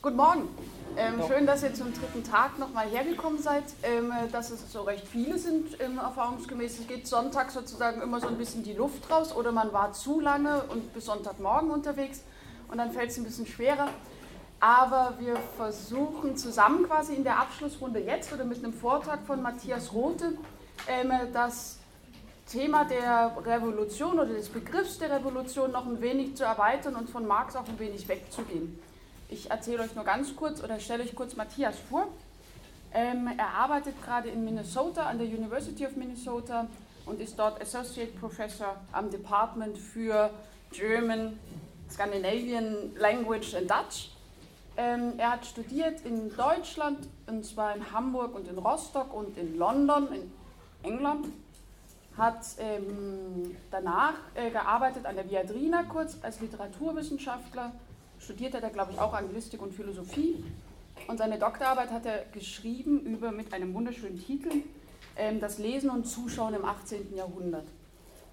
Guten 0.00 0.14
Morgen. 0.14 0.48
Ähm, 0.96 1.20
schön, 1.26 1.44
dass 1.44 1.64
ihr 1.64 1.74
zum 1.74 1.92
dritten 1.92 2.22
Tag 2.22 2.56
nochmal 2.56 2.86
hergekommen 2.86 3.42
seid. 3.42 3.64
Ähm, 3.82 4.12
dass 4.30 4.50
es 4.50 4.72
so 4.72 4.82
recht 4.82 5.08
viele 5.08 5.36
sind, 5.38 5.80
ähm, 5.80 5.98
erfahrungsgemäß. 5.98 6.78
Es 6.78 6.86
geht 6.86 7.08
Sonntag 7.08 7.50
sozusagen 7.50 8.00
immer 8.00 8.20
so 8.20 8.28
ein 8.28 8.38
bisschen 8.38 8.62
die 8.62 8.74
Luft 8.74 9.10
raus 9.10 9.34
oder 9.34 9.50
man 9.50 9.72
war 9.72 9.92
zu 9.94 10.20
lange 10.20 10.62
und 10.68 10.94
bis 10.94 11.06
Sonntagmorgen 11.06 11.72
unterwegs 11.72 12.22
und 12.70 12.78
dann 12.78 12.92
fällt 12.92 13.10
es 13.10 13.18
ein 13.18 13.24
bisschen 13.24 13.48
schwerer. 13.48 13.88
Aber 14.60 15.14
wir 15.18 15.34
versuchen 15.56 16.36
zusammen 16.36 16.86
quasi 16.86 17.16
in 17.16 17.24
der 17.24 17.40
Abschlussrunde 17.40 17.98
jetzt 17.98 18.32
oder 18.32 18.44
mit 18.44 18.58
einem 18.58 18.74
Vortrag 18.74 19.26
von 19.26 19.42
Matthias 19.42 19.92
Rote 19.92 20.38
ähm, 20.86 21.12
das 21.32 21.78
Thema 22.46 22.84
der 22.84 23.36
Revolution 23.44 24.20
oder 24.20 24.32
des 24.32 24.48
Begriffs 24.48 24.98
der 24.98 25.10
Revolution 25.10 25.72
noch 25.72 25.86
ein 25.86 26.00
wenig 26.00 26.36
zu 26.36 26.44
erweitern 26.44 26.94
und 26.94 27.10
von 27.10 27.26
Marx 27.26 27.56
auch 27.56 27.66
ein 27.66 27.80
wenig 27.80 28.06
wegzugehen. 28.06 28.78
Ich 29.30 29.50
erzähle 29.50 29.82
euch 29.82 29.94
nur 29.94 30.04
ganz 30.04 30.34
kurz 30.34 30.62
oder 30.62 30.80
stelle 30.80 31.04
euch 31.04 31.14
kurz 31.14 31.36
Matthias 31.36 31.76
vor. 31.90 32.08
Ähm, 32.94 33.28
er 33.36 33.48
arbeitet 33.48 34.02
gerade 34.02 34.30
in 34.30 34.42
Minnesota 34.42 35.02
an 35.02 35.18
der 35.18 35.26
University 35.26 35.84
of 35.84 35.96
Minnesota 35.96 36.66
und 37.04 37.20
ist 37.20 37.38
dort 37.38 37.60
Associate 37.60 38.10
Professor 38.18 38.76
am 38.90 39.10
Department 39.10 39.76
für 39.76 40.30
German, 40.72 41.38
Scandinavian 41.90 42.96
Language 42.96 43.54
and 43.54 43.70
Dutch. 43.70 44.10
Ähm, 44.78 45.14
er 45.18 45.32
hat 45.32 45.44
studiert 45.44 46.00
in 46.06 46.34
Deutschland, 46.34 47.06
und 47.26 47.44
zwar 47.44 47.76
in 47.76 47.92
Hamburg 47.92 48.34
und 48.34 48.48
in 48.48 48.56
Rostock 48.56 49.12
und 49.12 49.36
in 49.36 49.58
London, 49.58 50.08
in 50.10 50.32
England. 50.82 51.26
Hat 52.16 52.46
ähm, 52.58 53.56
danach 53.70 54.14
äh, 54.34 54.50
gearbeitet 54.50 55.04
an 55.04 55.16
der 55.16 55.28
Viadrina 55.28 55.82
kurz 55.82 56.16
als 56.22 56.40
Literaturwissenschaftler 56.40 57.72
studiert 58.20 58.54
hat 58.54 58.62
er, 58.62 58.70
glaube 58.70 58.92
ich, 58.92 58.98
auch 58.98 59.14
Anglistik 59.14 59.62
und 59.62 59.72
Philosophie. 59.72 60.44
Und 61.06 61.18
seine 61.18 61.38
Doktorarbeit 61.38 61.90
hat 61.90 62.06
er 62.06 62.24
geschrieben 62.32 63.00
über, 63.00 63.30
mit 63.30 63.52
einem 63.52 63.72
wunderschönen 63.74 64.18
Titel, 64.18 64.50
ähm, 65.16 65.40
Das 65.40 65.58
Lesen 65.58 65.90
und 65.90 66.06
Zuschauen 66.06 66.54
im 66.54 66.64
18. 66.64 67.14
Jahrhundert. 67.14 67.66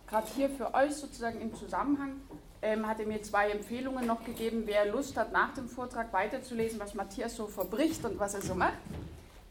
Gerade 0.07 0.27
hier 0.35 0.49
für 0.49 0.73
euch 0.73 0.95
sozusagen 0.95 1.41
im 1.41 1.55
Zusammenhang 1.55 2.13
ähm, 2.61 2.87
hat 2.87 2.99
er 2.99 3.05
mir 3.05 3.21
zwei 3.21 3.49
Empfehlungen 3.49 4.05
noch 4.05 4.23
gegeben, 4.23 4.63
wer 4.65 4.91
Lust 4.91 5.17
hat, 5.17 5.31
nach 5.31 5.53
dem 5.53 5.67
Vortrag 5.67 6.11
weiterzulesen, 6.13 6.79
was 6.79 6.93
Matthias 6.93 7.35
so 7.35 7.47
verbricht 7.47 8.03
und 8.05 8.19
was 8.19 8.33
er 8.33 8.41
so 8.41 8.55
macht. 8.55 8.77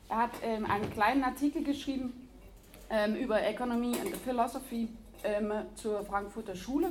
Er 0.09 0.17
hat 0.17 0.33
ähm, 0.43 0.67
einen 0.67 0.91
kleinen 0.91 1.25
Artikel 1.25 1.63
geschrieben 1.63 2.21
über 3.19 3.43
Economy 3.43 3.99
and 3.99 4.15
Philosophy 4.19 4.89
zur 5.75 6.05
Frankfurter 6.05 6.55
Schule. 6.55 6.91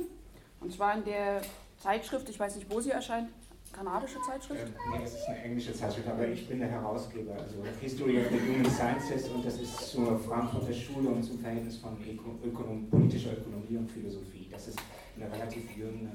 Und 0.60 0.72
zwar 0.72 0.96
in 0.96 1.04
der 1.04 1.40
Zeitschrift, 1.84 2.26
ich 2.30 2.40
weiß 2.40 2.56
nicht, 2.56 2.70
wo 2.70 2.80
sie 2.80 2.92
erscheint, 2.92 3.28
kanadische 3.70 4.18
Zeitschrift? 4.22 4.62
Ähm, 4.62 4.72
nee, 4.90 5.04
es 5.04 5.16
ist 5.16 5.28
eine 5.28 5.42
englische 5.42 5.74
Zeitschrift, 5.74 6.08
aber 6.08 6.26
ich 6.26 6.48
bin 6.48 6.58
der 6.58 6.70
Herausgeber, 6.70 7.34
also 7.34 7.56
History 7.78 8.20
of 8.20 8.24
the 8.30 8.38
Human 8.38 8.70
Sciences 8.70 9.28
und 9.28 9.44
das 9.44 9.60
ist 9.60 9.90
zur 9.90 10.18
Frankfurter 10.18 10.72
Schule 10.72 11.10
und 11.10 11.22
zum 11.22 11.38
Verhältnis 11.40 11.76
von 11.76 11.98
Ökonom 12.42 12.88
politischer 12.88 13.32
Ökonomie 13.32 13.76
und 13.76 13.90
Philosophie. 13.90 14.48
Das 14.50 14.68
ist 14.68 14.78
eine 15.16 15.30
relativ 15.30 15.76
junge, 15.76 16.10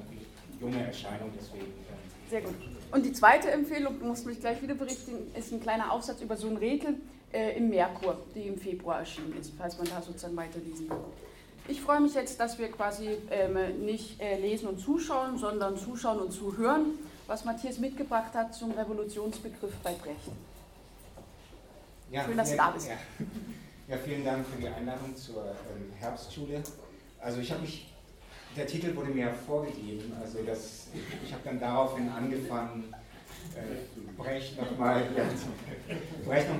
junge 0.59 0.83
Erscheinung, 0.87 1.29
deswegen. 1.39 1.65
Ähm, 1.65 2.29
Sehr 2.31 2.41
gut. 2.41 2.55
Und 2.91 3.05
die 3.05 3.13
zweite 3.13 3.51
Empfehlung, 3.51 3.99
muss 4.01 4.25
mich 4.25 4.39
gleich 4.39 4.59
wieder 4.63 4.73
berichten, 4.73 5.31
ist 5.35 5.51
ein 5.51 5.59
kleiner 5.59 5.91
Aufsatz 5.91 6.19
über 6.21 6.35
so 6.35 6.47
ein 6.47 6.57
Räkel 6.57 6.95
äh, 7.31 7.55
im 7.57 7.69
Merkur, 7.69 8.17
die 8.33 8.47
im 8.47 8.57
Februar 8.57 9.01
erschienen 9.01 9.37
ist, 9.39 9.53
falls 9.55 9.77
man 9.77 9.87
da 9.87 10.01
sozusagen 10.01 10.35
weiterlesen 10.35 10.89
will. 10.89 10.97
Ich 11.69 11.81
freue 11.81 11.99
mich 11.99 12.15
jetzt, 12.15 12.39
dass 12.39 12.57
wir 12.57 12.71
quasi 12.71 13.09
ähm, 13.29 13.85
nicht 13.85 14.19
äh, 14.19 14.39
lesen 14.39 14.69
und 14.69 14.79
zuschauen, 14.79 15.37
sondern 15.37 15.77
zuschauen 15.77 16.19
und 16.19 16.31
zuhören, 16.31 16.97
was 17.27 17.45
Matthias 17.45 17.77
mitgebracht 17.77 18.33
hat 18.33 18.55
zum 18.55 18.71
Revolutionsbegriff 18.71 19.75
bei 19.83 19.93
Brecht. 19.93 20.17
Ja, 22.09 22.25
Schön, 22.25 22.37
dass 22.37 22.49
du 22.49 22.57
da 22.57 22.71
bist. 22.71 22.87
Ja. 22.87 22.95
ja. 23.87 23.97
vielen 23.97 24.25
Dank 24.25 24.47
für 24.47 24.59
die 24.59 24.67
Einladung 24.67 25.15
zur 25.15 25.43
ähm, 25.45 25.93
Herbstschule. 25.99 26.63
Also 27.21 27.39
ich 27.39 27.51
habe 27.51 27.61
mich, 27.61 27.93
der 28.57 28.65
Titel 28.65 28.95
wurde 28.95 29.11
mir 29.11 29.31
vorgegeben, 29.45 30.11
also 30.19 30.39
das, 30.43 30.87
ich 31.23 31.31
habe 31.31 31.43
dann 31.45 31.59
daraufhin 31.59 32.09
angefangen, 32.09 32.95
äh, 33.55 34.17
Brecht 34.17 34.57
nochmal 34.57 35.03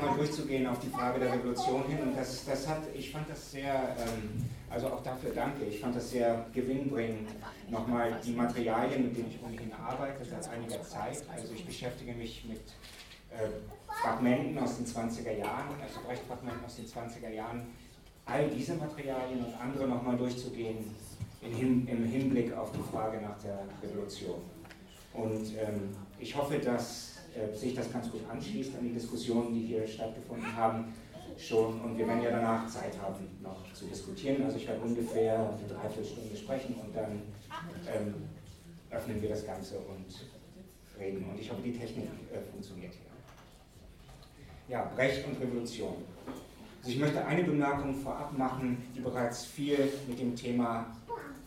noch 0.05 0.17
durchzugehen 0.17 0.67
auf 0.67 0.79
die 0.79 0.89
Frage 0.89 1.19
der 1.19 1.33
Revolution 1.33 1.83
hin. 1.87 1.99
Und 1.99 2.15
das, 2.15 2.45
das 2.45 2.67
hat, 2.67 2.83
ich 2.93 3.11
fand 3.11 3.27
das 3.27 3.51
sehr, 3.51 3.95
ähm, 3.99 4.45
also 4.69 4.87
auch 4.87 5.03
dafür 5.03 5.31
danke, 5.33 5.65
ich 5.65 5.79
fand 5.79 5.95
das 5.95 6.11
sehr 6.11 6.45
gewinnbringend, 6.53 7.29
nochmal 7.69 8.19
die 8.23 8.31
Materialien, 8.31 9.03
mit 9.03 9.17
denen 9.17 9.31
ich 9.31 9.43
ohnehin 9.43 9.71
arbeite 9.73 10.23
seit 10.23 10.47
einiger 10.49 10.81
Zeit. 10.83 11.23
Also 11.31 11.53
ich 11.53 11.65
beschäftige 11.65 12.13
mich 12.13 12.45
mit 12.47 12.61
äh, 13.31 13.49
Fragmenten 14.01 14.57
aus 14.59 14.77
den 14.77 14.85
20er 14.85 15.37
Jahren, 15.37 15.69
also 15.81 15.99
Brecht-Fragmenten 16.05 16.65
aus 16.65 16.75
den 16.75 16.85
20er 16.85 17.29
Jahren, 17.29 17.67
all 18.25 18.47
diese 18.49 18.75
Materialien 18.75 19.45
und 19.45 19.53
andere 19.59 19.87
nochmal 19.87 20.17
durchzugehen 20.17 20.93
in, 21.41 21.87
im 21.87 22.05
Hinblick 22.05 22.55
auf 22.55 22.71
die 22.71 22.91
Frage 22.91 23.21
nach 23.21 23.37
der 23.39 23.59
Revolution. 23.81 24.41
Und 25.13 25.57
ähm, 25.57 25.95
ich 26.19 26.35
hoffe, 26.35 26.59
dass 26.59 27.17
äh, 27.35 27.55
sich 27.55 27.73
das 27.75 27.91
ganz 27.91 28.11
gut 28.11 28.21
anschließt 28.29 28.75
an 28.75 28.83
die 28.83 28.93
Diskussionen, 28.93 29.53
die 29.53 29.67
hier 29.67 29.87
stattgefunden 29.87 30.55
haben 30.55 30.93
schon. 31.39 31.79
Und 31.81 31.97
wir 31.97 32.07
werden 32.07 32.21
ja 32.21 32.31
danach 32.31 32.67
Zeit 32.67 32.99
haben, 33.01 33.27
noch 33.41 33.71
zu 33.73 33.85
diskutieren. 33.85 34.43
Also 34.43 34.57
ich 34.57 34.67
werde 34.67 34.81
ungefähr 34.81 35.35
eine 35.35 35.67
Dreiviertelstunde 35.67 36.35
sprechen 36.35 36.75
und 36.75 36.95
dann 36.95 37.21
ähm, 37.87 38.13
öffnen 38.89 39.21
wir 39.21 39.29
das 39.29 39.45
Ganze 39.45 39.77
und 39.79 40.05
reden. 40.99 41.25
Und 41.29 41.39
ich 41.39 41.49
hoffe, 41.49 41.61
die 41.63 41.77
Technik 41.77 42.05
äh, 42.31 42.41
funktioniert 42.51 42.93
hier. 42.93 43.05
Ja, 44.67 44.91
Recht 44.97 45.25
und 45.25 45.39
Revolution. 45.41 45.95
Also 46.79 46.91
ich 46.91 46.99
möchte 46.99 47.25
eine 47.25 47.43
Bemerkung 47.43 47.95
vorab 47.95 48.37
machen, 48.37 48.77
die 48.95 49.01
bereits 49.01 49.45
viel 49.45 49.91
mit 50.07 50.19
dem 50.19 50.35
Thema 50.35 50.85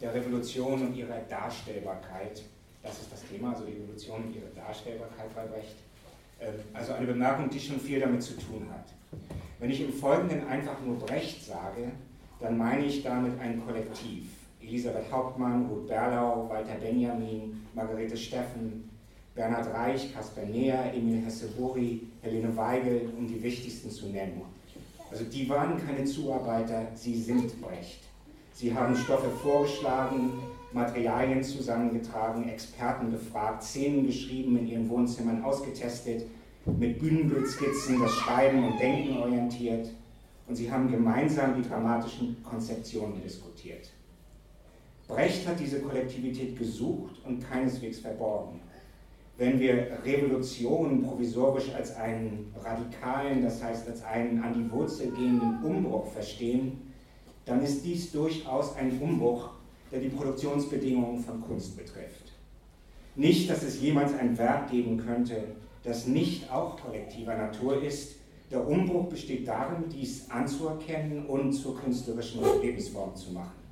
der 0.00 0.12
Revolution 0.14 0.88
und 0.88 0.96
ihrer 0.96 1.20
Darstellbarkeit 1.28 2.42
das 2.82 2.98
ist 3.00 3.12
das 3.12 3.22
Thema, 3.22 3.52
also 3.52 3.64
die 3.64 3.76
Evolution 3.76 4.24
und 4.24 4.34
ihre 4.34 4.48
Darstellbarkeit 4.48 5.34
bei 5.34 5.46
Brecht. 5.46 5.76
Ähm, 6.42 6.54
also 6.72 6.92
eine 6.92 7.06
Bemerkung, 7.06 7.48
die 7.48 7.60
schon 7.60 7.80
viel 7.80 8.00
damit 8.00 8.22
zu 8.22 8.34
tun 8.34 8.66
hat. 8.70 8.86
Wenn 9.58 9.70
ich 9.70 9.80
im 9.80 9.92
Folgenden 9.92 10.46
einfach 10.48 10.80
nur 10.84 10.98
Brecht 10.98 11.44
sage, 11.44 11.92
dann 12.40 12.58
meine 12.58 12.84
ich 12.84 13.02
damit 13.02 13.38
ein 13.40 13.64
Kollektiv. 13.64 14.26
Elisabeth 14.60 15.10
Hauptmann, 15.10 15.66
Ruth 15.66 15.86
Berlau, 15.86 16.48
Walter 16.48 16.74
Benjamin, 16.74 17.60
Margarete 17.74 18.16
Steffen, 18.16 18.88
Bernhard 19.34 19.72
Reich, 19.72 20.12
Kasper 20.14 20.44
Neher, 20.44 20.92
Emil 20.94 21.24
Hesse-Buri, 21.24 22.02
Helene 22.22 22.56
Weigel, 22.56 23.12
um 23.16 23.26
die 23.26 23.42
wichtigsten 23.42 23.90
zu 23.90 24.06
nennen. 24.06 24.42
Also 25.10 25.24
die 25.24 25.48
waren 25.48 25.84
keine 25.84 26.04
Zuarbeiter, 26.04 26.86
sie 26.94 27.20
sind 27.20 27.60
Brecht. 27.60 28.00
Sie 28.54 28.74
haben 28.74 28.96
Stoffe 28.96 29.30
vorgeschlagen, 29.42 30.32
Materialien 30.72 31.42
zusammengetragen, 31.42 32.48
Experten 32.48 33.10
befragt, 33.10 33.62
Szenen 33.62 34.06
geschrieben, 34.06 34.56
in 34.58 34.66
ihren 34.66 34.88
Wohnzimmern 34.88 35.44
ausgetestet, 35.44 36.24
mit 36.64 36.98
Bühnenbildskizzen 36.98 38.00
das 38.00 38.12
Schreiben 38.12 38.64
und 38.64 38.78
Denken 38.80 39.16
orientiert 39.18 39.90
und 40.46 40.56
sie 40.56 40.70
haben 40.70 40.90
gemeinsam 40.90 41.60
die 41.60 41.68
dramatischen 41.68 42.36
Konzeptionen 42.42 43.20
diskutiert. 43.22 43.90
Brecht 45.08 45.46
hat 45.46 45.58
diese 45.58 45.80
Kollektivität 45.80 46.58
gesucht 46.58 47.16
und 47.24 47.40
keineswegs 47.48 47.98
verborgen. 47.98 48.60
Wenn 49.36 49.58
wir 49.58 49.98
Revolution 50.04 51.02
provisorisch 51.02 51.74
als 51.74 51.96
einen 51.96 52.54
radikalen, 52.62 53.42
das 53.42 53.62
heißt 53.62 53.88
als 53.88 54.04
einen 54.04 54.42
an 54.42 54.54
die 54.54 54.70
Wurzel 54.70 55.10
gehenden 55.10 55.62
Umbruch 55.64 56.06
verstehen, 56.12 56.92
dann 57.44 57.62
ist 57.62 57.84
dies 57.84 58.12
durchaus 58.12 58.76
ein 58.76 59.00
Umbruch, 59.00 59.50
der 59.92 60.00
die 60.00 60.08
Produktionsbedingungen 60.08 61.22
von 61.22 61.40
Kunst 61.42 61.76
betrifft. 61.76 62.32
Nicht, 63.14 63.50
dass 63.50 63.62
es 63.62 63.80
jemals 63.80 64.14
ein 64.14 64.36
Werk 64.38 64.70
geben 64.70 64.96
könnte, 64.96 65.44
das 65.84 66.06
nicht 66.06 66.50
auch 66.50 66.80
kollektiver 66.80 67.36
Natur 67.36 67.82
ist. 67.82 68.16
Der 68.50 68.66
Umbruch 68.66 69.08
besteht 69.08 69.46
darin, 69.46 69.84
dies 69.90 70.30
anzuerkennen 70.30 71.26
und 71.26 71.52
zur 71.52 71.78
künstlerischen 71.78 72.40
Lebensform 72.62 73.14
zu 73.14 73.32
machen. 73.32 73.62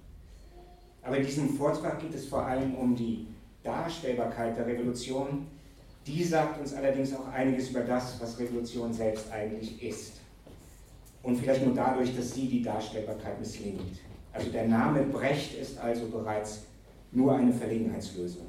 Aber 1.02 1.17
in 1.17 1.25
diesem 1.25 1.49
Vortrag 1.56 2.00
geht 2.00 2.14
es 2.14 2.26
vor 2.26 2.44
allem 2.44 2.75
um 2.75 2.94
die 2.94 3.26
Darstellbarkeit 3.62 4.56
der 4.56 4.67
Revolution. 4.67 5.46
Die 6.06 6.22
sagt 6.25 6.61
uns 6.61 6.75
allerdings 6.75 7.14
auch 7.14 7.28
einiges 7.28 7.70
über 7.70 7.81
das, 7.81 8.20
was 8.20 8.38
Revolution 8.38 8.93
selbst 8.93 9.31
eigentlich 9.31 9.82
ist. 9.82 10.14
Und 11.22 11.37
vielleicht 11.37 11.64
nur 11.64 11.75
dadurch, 11.75 12.14
dass 12.17 12.34
sie 12.34 12.49
die 12.49 12.62
Darstellbarkeit 12.62 13.38
misslingt. 13.38 14.00
Also 14.32 14.50
der 14.50 14.69
Name 14.69 15.03
Brecht 15.03 15.55
ist 15.59 15.79
also 15.79 16.06
bereits 16.06 16.65
nur 17.12 17.35
eine 17.35 17.53
Verlegenheitslösung. 17.53 18.47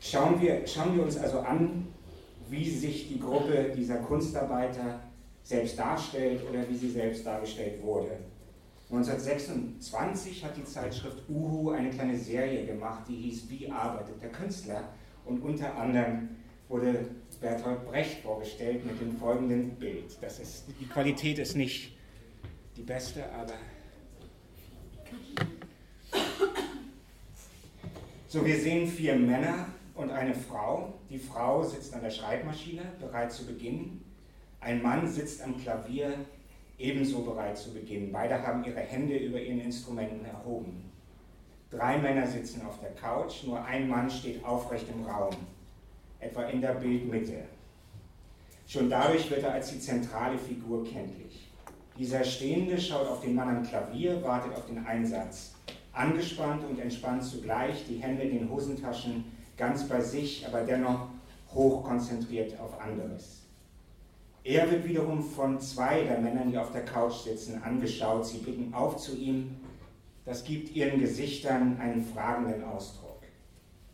Schauen 0.00 0.40
wir, 0.40 0.66
schauen 0.66 0.96
wir 0.96 1.02
uns 1.02 1.18
also 1.18 1.40
an, 1.40 1.86
wie 2.48 2.68
sich 2.68 3.08
die 3.08 3.20
Gruppe 3.20 3.72
dieser 3.76 3.96
Kunstarbeiter 3.96 5.00
selbst 5.42 5.78
darstellt 5.78 6.40
oder 6.48 6.68
wie 6.68 6.76
sie 6.76 6.90
selbst 6.90 7.26
dargestellt 7.26 7.82
wurde. 7.82 8.18
1926 8.90 10.44
hat 10.44 10.56
die 10.56 10.64
Zeitschrift 10.64 11.18
Uhu 11.28 11.70
eine 11.70 11.90
kleine 11.90 12.18
Serie 12.18 12.66
gemacht, 12.66 13.04
die 13.08 13.14
hieß 13.14 13.48
Wie 13.48 13.70
arbeitet 13.70 14.20
der 14.20 14.30
Künstler? 14.30 14.82
Und 15.24 15.42
unter 15.42 15.76
anderem 15.76 16.30
wurde 16.68 17.06
Bertolt 17.40 17.86
Brecht 17.86 18.22
vorgestellt 18.22 18.84
mit 18.84 19.00
dem 19.00 19.16
folgenden 19.16 19.70
Bild. 19.76 20.18
Das 20.20 20.40
ist, 20.40 20.64
die 20.80 20.86
Qualität 20.86 21.38
ist 21.38 21.56
nicht 21.56 21.96
die 22.76 22.82
beste, 22.82 23.24
aber. 23.32 23.54
So, 28.28 28.46
wir 28.46 28.60
sehen 28.60 28.86
vier 28.86 29.16
Männer 29.16 29.66
und 29.96 30.10
eine 30.10 30.34
Frau. 30.34 30.94
Die 31.10 31.18
Frau 31.18 31.64
sitzt 31.64 31.92
an 31.94 32.02
der 32.02 32.10
Schreibmaschine, 32.10 32.82
bereit 33.00 33.32
zu 33.32 33.44
beginnen. 33.44 34.04
Ein 34.60 34.82
Mann 34.82 35.08
sitzt 35.08 35.42
am 35.42 35.58
Klavier, 35.58 36.14
ebenso 36.78 37.22
bereit 37.22 37.58
zu 37.58 37.72
beginnen. 37.72 38.12
Beide 38.12 38.40
haben 38.46 38.64
ihre 38.64 38.80
Hände 38.80 39.16
über 39.16 39.40
ihren 39.40 39.60
Instrumenten 39.60 40.24
erhoben. 40.24 40.90
Drei 41.70 41.98
Männer 41.98 42.26
sitzen 42.26 42.66
auf 42.66 42.80
der 42.80 42.90
Couch, 42.94 43.44
nur 43.44 43.64
ein 43.64 43.88
Mann 43.88 44.10
steht 44.10 44.44
aufrecht 44.44 44.86
im 44.92 45.04
Raum, 45.04 45.34
etwa 46.18 46.44
in 46.44 46.60
der 46.60 46.74
Bildmitte. 46.74 47.44
Schon 48.66 48.90
dadurch 48.90 49.30
wird 49.30 49.42
er 49.42 49.54
als 49.54 49.70
die 49.70 49.80
zentrale 49.80 50.38
Figur 50.38 50.84
kenntlich. 50.84 51.39
Dieser 52.00 52.24
Stehende 52.24 52.80
schaut 52.80 53.06
auf 53.08 53.20
den 53.20 53.34
Mann 53.34 53.58
am 53.58 53.62
Klavier, 53.62 54.22
wartet 54.22 54.56
auf 54.56 54.64
den 54.64 54.86
Einsatz. 54.86 55.52
Angespannt 55.92 56.64
und 56.64 56.80
entspannt 56.80 57.22
zugleich, 57.22 57.84
die 57.86 57.98
Hände 57.98 58.22
in 58.22 58.38
den 58.38 58.50
Hosentaschen, 58.50 59.26
ganz 59.58 59.86
bei 59.86 60.00
sich, 60.00 60.46
aber 60.46 60.62
dennoch 60.62 61.08
hochkonzentriert 61.52 62.58
auf 62.58 62.80
anderes. 62.80 63.42
Er 64.44 64.70
wird 64.70 64.88
wiederum 64.88 65.22
von 65.22 65.60
zwei 65.60 66.04
der 66.04 66.20
Männern, 66.20 66.50
die 66.50 66.56
auf 66.56 66.72
der 66.72 66.86
Couch 66.86 67.24
sitzen, 67.24 67.62
angeschaut. 67.62 68.24
Sie 68.24 68.38
blicken 68.38 68.72
auf 68.72 68.96
zu 68.96 69.14
ihm, 69.14 69.56
das 70.24 70.42
gibt 70.42 70.74
ihren 70.74 71.00
Gesichtern 71.00 71.78
einen 71.78 72.02
fragenden 72.02 72.64
Ausdruck. 72.64 73.20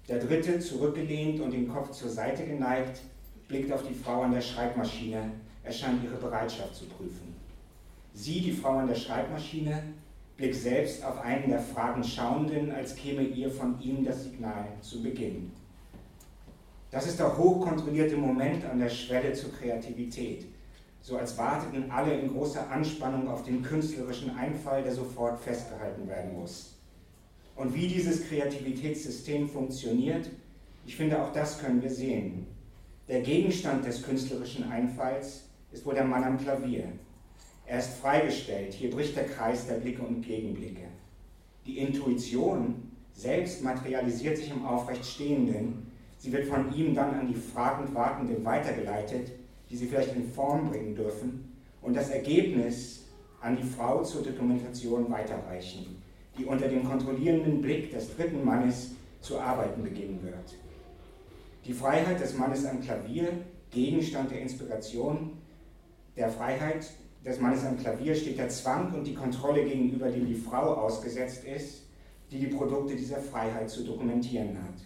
Der 0.09 0.21
dritte, 0.21 0.61
zurückgelehnt 0.61 1.41
und 1.41 1.51
den 1.51 1.69
Kopf 1.69 1.91
zur 1.91 2.11
Seite 2.11 2.47
geneigt, 2.47 3.01
blickt 3.49 3.73
auf 3.73 3.83
die 3.83 3.95
Frau 3.95 4.23
an 4.23 4.31
der 4.31 4.43
Schreibmaschine. 4.43 5.33
Er 5.65 5.73
scheint 5.73 6.05
ihre 6.05 6.19
Bereitschaft 6.19 6.77
zu 6.77 6.85
prüfen. 6.85 7.35
Sie, 8.17 8.41
die 8.41 8.53
Frau 8.53 8.79
an 8.79 8.89
der 8.89 8.95
Schreibmaschine, 8.97 9.83
blickt 10.37 10.57
selbst 10.57 11.05
auf 11.05 11.21
einen 11.21 11.49
der 11.49 11.61
Fragen 11.61 12.03
Schauenden, 12.03 12.73
als 12.73 12.97
käme 12.97 13.23
ihr 13.23 13.51
von 13.51 13.81
ihm 13.81 14.05
das 14.05 14.25
Signal 14.25 14.67
zu 14.81 15.03
Beginn. 15.03 15.53
Das 16.91 17.07
ist 17.07 17.21
der 17.21 17.39
hochkontrollierte 17.39 18.17
Moment 18.17 18.65
an 18.65 18.81
der 18.81 18.89
Schwelle 18.89 19.33
zur 19.33 19.53
Kreativität 19.53 20.47
so 21.07 21.17
als 21.17 21.39
warteten 21.39 21.89
alle 21.89 22.19
in 22.19 22.33
großer 22.33 22.69
Anspannung 22.69 23.29
auf 23.29 23.45
den 23.45 23.63
künstlerischen 23.63 24.37
Einfall, 24.37 24.83
der 24.83 24.93
sofort 24.93 25.39
festgehalten 25.39 26.09
werden 26.09 26.35
muss. 26.35 26.75
Und 27.55 27.73
wie 27.73 27.87
dieses 27.87 28.27
Kreativitätssystem 28.29 29.49
funktioniert, 29.49 30.29
ich 30.85 30.97
finde, 30.97 31.23
auch 31.23 31.33
das 31.33 31.61
können 31.61 31.81
wir 31.81 31.91
sehen. 31.91 32.49
Der 33.07 33.21
Gegenstand 33.21 33.87
des 33.87 34.03
künstlerischen 34.03 34.69
Einfalls 34.69 35.45
ist 35.71 35.87
wohl 35.87 35.95
der 35.95 36.05
Mann 36.05 36.25
am 36.25 36.39
Klavier. 36.39 36.89
Er 37.67 37.81
ist 37.81 37.95
freigestellt, 37.95 38.75
hier 38.75 38.91
bricht 38.91 39.17
der 39.17 39.27
Kreis 39.27 39.67
der 39.67 39.75
Blicke 39.75 40.03
und 40.03 40.23
Gegenblicke. 40.23 40.85
Die 41.67 41.79
Intuition 41.79 42.93
selbst 43.13 43.65
materialisiert 43.65 44.37
sich 44.37 44.51
im 44.51 44.65
Aufrechtstehenden, 44.65 45.91
sie 46.17 46.33
wird 46.33 46.47
von 46.47 46.73
ihm 46.75 46.95
dann 46.95 47.15
an 47.15 47.27
die 47.27 47.35
fragend 47.35 47.93
Wartenden 47.93 48.45
weitergeleitet, 48.45 49.33
die 49.69 49.77
sie 49.77 49.87
vielleicht 49.87 50.15
in 50.15 50.31
Form 50.31 50.71
bringen 50.71 50.95
dürfen 50.95 51.53
und 51.83 51.97
das 51.97 52.11
Ergebnis 52.11 53.07
an 53.41 53.57
die 53.57 53.65
Frau 53.65 54.05
zur 54.05 54.23
Dokumentation 54.23 55.11
weiterreichen, 55.11 56.03
die 56.39 56.45
unter 56.45 56.69
dem 56.69 56.85
kontrollierenden 56.85 57.61
Blick 57.61 57.91
des 57.91 58.15
dritten 58.15 58.45
Mannes 58.45 58.93
zu 59.21 59.41
arbeiten 59.41 59.83
beginnen 59.83 60.21
wird. 60.23 60.55
Die 61.65 61.73
Freiheit 61.73 62.21
des 62.21 62.37
Mannes 62.37 62.65
am 62.65 62.81
Klavier, 62.81 63.29
Gegenstand 63.73 64.31
der 64.31 64.41
Inspiration, 64.41 65.33
der 66.17 66.31
Freiheit 66.31 66.87
des 67.27 67.41
Mannes 67.41 67.65
am 67.65 67.77
Klavier 67.77 68.15
steht 68.15 68.39
der 68.39 68.49
Zwang 68.49 68.95
und 68.95 69.05
die 69.05 69.15
Kontrolle 69.15 69.65
gegenüber, 69.65 70.09
dem 70.09 70.27
die 70.27 70.35
Frau 70.35 70.75
ausgesetzt 70.75 71.45
ist, 71.45 71.83
die 72.31 72.39
die 72.39 72.47
Produkte 72.47 72.95
dieser 72.95 73.19
Freiheit 73.19 73.69
zu 73.69 73.85
dokumentieren 73.85 74.57
hat. 74.63 74.81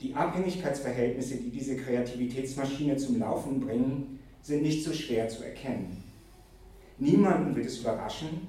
Die 0.00 0.14
Abhängigkeitsverhältnisse, 0.14 1.36
die 1.36 1.50
diese 1.50 1.76
Kreativitätsmaschine 1.76 2.96
zum 2.96 3.18
Laufen 3.18 3.60
bringen, 3.60 4.20
sind 4.40 4.62
nicht 4.62 4.84
so 4.84 4.92
schwer 4.92 5.28
zu 5.28 5.44
erkennen. 5.44 6.04
Niemanden 6.98 7.56
wird 7.56 7.66
es 7.66 7.80
überraschen, 7.80 8.46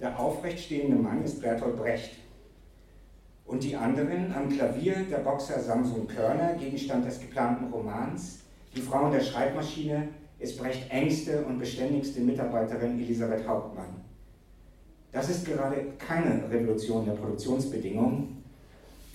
der 0.00 0.18
aufrechtstehende 0.18 0.96
Mann 0.96 1.22
ist 1.22 1.40
Bertolt 1.40 1.76
Brecht. 1.76 2.12
Und 3.44 3.62
die 3.62 3.76
anderen 3.76 4.34
am 4.34 4.48
Klavier 4.48 5.04
der 5.10 5.18
Boxer 5.18 5.60
Samson 5.60 6.06
Körner, 6.08 6.54
Gegenstand 6.54 7.06
des 7.06 7.20
geplanten 7.20 7.72
Romans, 7.72 8.40
die 8.74 8.80
Frau 8.80 9.06
in 9.06 9.12
der 9.12 9.20
Schreibmaschine 9.20 10.08
ist 10.38 10.58
Brecht 10.58 10.90
engste 10.90 11.44
und 11.44 11.58
beständigste 11.58 12.20
Mitarbeiterin 12.20 13.00
Elisabeth 13.00 13.46
Hauptmann. 13.46 14.02
Das 15.12 15.30
ist 15.30 15.46
gerade 15.46 15.92
keine 15.98 16.50
Revolution 16.50 17.06
der 17.06 17.12
Produktionsbedingungen, 17.12 18.36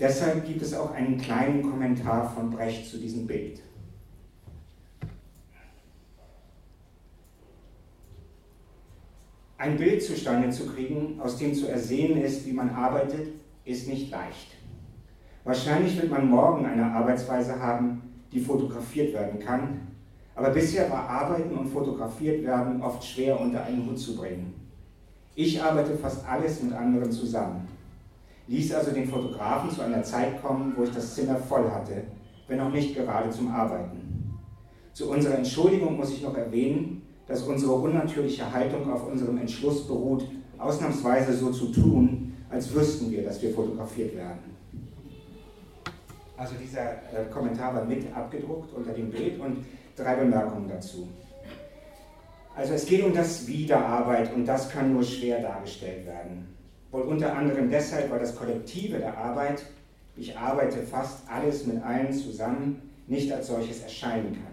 Deshalb 0.02 0.44
gibt 0.44 0.60
es 0.62 0.74
auch 0.74 0.90
einen 0.90 1.16
kleinen 1.16 1.62
Kommentar 1.62 2.28
von 2.34 2.50
Brecht 2.50 2.90
zu 2.90 2.98
diesem 2.98 3.24
Bild. 3.24 3.60
Ein 9.58 9.76
Bild 9.76 10.02
zustande 10.02 10.50
zu 10.50 10.66
kriegen, 10.66 11.20
aus 11.20 11.38
dem 11.38 11.54
zu 11.54 11.68
ersehen 11.68 12.20
ist, 12.20 12.44
wie 12.44 12.52
man 12.52 12.70
arbeitet, 12.70 13.28
ist 13.64 13.86
nicht 13.86 14.10
leicht. 14.10 14.48
Wahrscheinlich 15.44 15.96
wird 15.96 16.10
man 16.10 16.28
morgen 16.28 16.66
eine 16.66 16.86
Arbeitsweise 16.86 17.60
haben, 17.60 18.02
die 18.32 18.40
fotografiert 18.40 19.14
werden 19.14 19.38
kann, 19.38 19.91
aber 20.34 20.50
bisher 20.50 20.90
war 20.90 21.08
Arbeiten 21.08 21.56
und 21.56 21.68
Fotografiert 21.68 22.44
werden 22.44 22.82
oft 22.82 23.04
schwer 23.04 23.38
unter 23.40 23.64
einen 23.64 23.86
Hut 23.86 23.98
zu 23.98 24.16
bringen. 24.16 24.54
Ich 25.34 25.62
arbeite 25.62 25.96
fast 25.96 26.26
alles 26.26 26.62
mit 26.62 26.72
anderen 26.72 27.10
zusammen 27.10 27.68
ließ 28.48 28.74
also 28.74 28.90
den 28.90 29.08
Fotografen 29.08 29.70
zu 29.70 29.82
einer 29.82 30.02
Zeit 30.02 30.42
kommen, 30.42 30.74
wo 30.76 30.84
ich 30.84 30.92
das 30.92 31.14
Zimmer 31.14 31.36
voll 31.36 31.70
hatte, 31.70 32.04
wenn 32.48 32.60
auch 32.60 32.70
nicht 32.70 32.94
gerade 32.94 33.30
zum 33.30 33.50
Arbeiten. 33.50 34.38
Zu 34.92 35.10
unserer 35.10 35.36
Entschuldigung 35.36 35.96
muss 35.96 36.12
ich 36.12 36.22
noch 36.22 36.36
erwähnen, 36.36 37.02
dass 37.26 37.42
unsere 37.42 37.72
unnatürliche 37.72 38.52
Haltung 38.52 38.92
auf 38.92 39.06
unserem 39.10 39.38
Entschluss 39.38 39.86
beruht, 39.86 40.24
ausnahmsweise 40.58 41.32
so 41.32 41.50
zu 41.50 41.66
tun, 41.68 42.34
als 42.50 42.74
wüssten 42.74 43.10
wir, 43.10 43.24
dass 43.24 43.40
wir 43.40 43.54
fotografiert 43.54 44.14
werden. 44.14 44.52
Also 46.36 46.54
dieser 46.62 46.82
äh, 46.82 47.30
Kommentar 47.32 47.74
war 47.74 47.84
mit 47.84 48.04
abgedruckt 48.14 48.74
unter 48.74 48.92
dem 48.92 49.10
Bild 49.10 49.40
und 49.40 49.64
drei 50.02 50.16
Bemerkungen 50.16 50.68
dazu. 50.68 51.08
Also 52.54 52.74
es 52.74 52.86
geht 52.86 53.02
um 53.02 53.14
das 53.14 53.46
Wiederarbeit 53.46 54.34
und 54.34 54.44
das 54.44 54.68
kann 54.68 54.92
nur 54.92 55.02
schwer 55.02 55.40
dargestellt 55.40 56.06
werden. 56.06 56.54
Wohl 56.90 57.02
unter 57.02 57.34
anderem 57.34 57.70
deshalb, 57.70 58.10
weil 58.10 58.20
das 58.20 58.36
Kollektive 58.36 58.98
der 58.98 59.16
Arbeit, 59.16 59.64
ich 60.16 60.36
arbeite 60.36 60.82
fast 60.82 61.20
alles 61.30 61.66
mit 61.66 61.82
allen 61.82 62.12
zusammen, 62.12 62.90
nicht 63.06 63.32
als 63.32 63.46
solches 63.46 63.82
erscheinen 63.82 64.34
kann. 64.34 64.52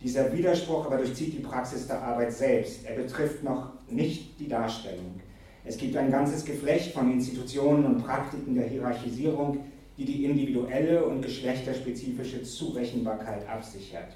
Dieser 0.00 0.32
Widerspruch 0.32 0.86
aber 0.86 0.98
durchzieht 0.98 1.32
die 1.32 1.42
Praxis 1.42 1.88
der 1.88 2.02
Arbeit 2.02 2.32
selbst. 2.32 2.86
Er 2.86 2.94
betrifft 2.94 3.42
noch 3.42 3.72
nicht 3.88 4.38
die 4.38 4.48
Darstellung. 4.48 5.20
Es 5.64 5.76
gibt 5.76 5.96
ein 5.96 6.12
ganzes 6.12 6.44
Geflecht 6.44 6.92
von 6.92 7.10
Institutionen 7.10 7.84
und 7.86 8.04
Praktiken 8.04 8.54
der 8.54 8.68
Hierarchisierung, 8.68 9.64
die 9.98 10.04
die 10.04 10.24
individuelle 10.24 11.04
und 11.04 11.22
geschlechterspezifische 11.22 12.44
Zurechenbarkeit 12.44 13.48
absichert. 13.48 14.14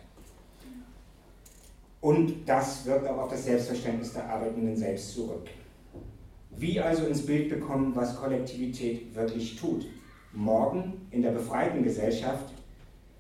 Und 2.01 2.49
das 2.49 2.87
wirkt 2.87 3.07
auch 3.07 3.19
auf 3.19 3.29
das 3.29 3.45
Selbstverständnis 3.45 4.13
der 4.15 4.29
Arbeitenden 4.29 4.77
selbst 4.77 5.13
zurück. 5.13 5.47
Wie 6.57 6.81
also 6.81 7.07
ins 7.07 7.25
Bild 7.25 7.51
bekommen, 7.51 7.95
was 7.95 8.17
Kollektivität 8.17 9.15
wirklich 9.15 9.57
tut? 9.57 9.87
Morgen 10.33 11.07
in 11.11 11.23
der 11.23 11.33
befreiten 11.33 11.83
Gesellschaft 11.83 12.53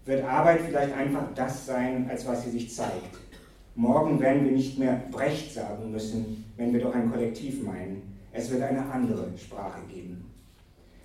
wird 0.04 0.24
Arbeit 0.24 0.62
vielleicht 0.62 0.94
einfach 0.94 1.24
das 1.34 1.66
sein, 1.66 2.08
als 2.08 2.26
was 2.26 2.44
sie 2.44 2.50
sich 2.50 2.74
zeigt. 2.74 3.18
Morgen 3.74 4.18
werden 4.20 4.44
wir 4.44 4.52
nicht 4.52 4.78
mehr 4.78 5.04
Brecht 5.10 5.52
sagen 5.52 5.90
müssen, 5.90 6.44
wenn 6.56 6.72
wir 6.72 6.80
doch 6.80 6.94
ein 6.94 7.10
Kollektiv 7.10 7.62
meinen. 7.62 8.02
Es 8.32 8.50
wird 8.50 8.62
eine 8.62 8.90
andere 8.90 9.28
Sprache 9.36 9.80
geben. 9.88 10.24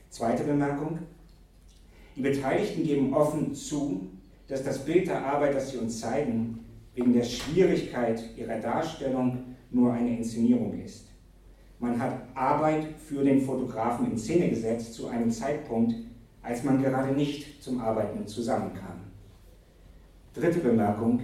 Zweite 0.10 0.44
Bemerkung. 0.44 1.00
Die 2.16 2.22
Beteiligten 2.22 2.84
geben 2.84 3.14
offen 3.14 3.54
zu, 3.54 4.08
dass 4.48 4.64
das 4.64 4.86
Bild 4.86 5.08
der 5.08 5.26
Arbeit, 5.26 5.56
das 5.56 5.72
sie 5.72 5.78
uns 5.78 6.00
zeigen, 6.00 6.55
wegen 6.96 7.14
der 7.14 7.24
Schwierigkeit 7.24 8.24
ihrer 8.38 8.60
Darstellung 8.60 9.56
nur 9.70 9.94
eine 9.94 10.18
Inszenierung 10.18 10.80
ist. 10.80 11.10
Man 11.80 12.00
hat 12.00 12.22
Arbeit 12.34 12.88
für 12.98 13.24
den 13.24 13.42
Fotografen 13.42 14.12
in 14.12 14.18
Szene 14.18 14.50
gesetzt 14.50 14.94
zu 14.94 15.08
einem 15.08 15.30
Zeitpunkt, 15.30 15.94
als 16.42 16.64
man 16.64 16.82
gerade 16.82 17.14
nicht 17.14 17.62
zum 17.62 17.82
Arbeiten 17.82 18.26
zusammenkam. 18.26 19.02
Dritte 20.34 20.60
Bemerkung. 20.60 21.22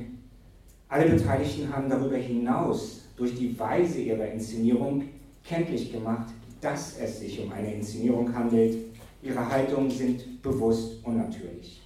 Alle 0.89 1.09
Beteiligten 1.09 1.73
haben 1.73 1.89
darüber 1.89 2.17
hinaus 2.17 3.05
durch 3.15 3.33
die 3.35 3.57
Weise 3.57 4.01
ihrer 4.01 4.27
Inszenierung 4.27 5.03
kenntlich 5.43 5.91
gemacht, 5.91 6.33
dass 6.59 6.97
es 6.97 7.19
sich 7.19 7.41
um 7.41 7.51
eine 7.51 7.73
Inszenierung 7.73 8.33
handelt. 8.33 8.77
Ihre 9.21 9.49
Haltungen 9.49 9.89
sind 9.89 10.41
bewusst 10.41 11.03
unnatürlich. 11.05 11.80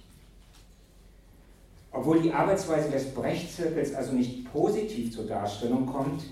Obwohl 1.96 2.20
die 2.20 2.32
Arbeitsweise 2.32 2.90
des 2.90 3.06
Brecht-Zirkels 3.14 3.94
also 3.94 4.12
nicht 4.12 4.52
positiv 4.52 5.14
zur 5.14 5.24
Darstellung 5.24 5.86
kommt, 5.86 6.24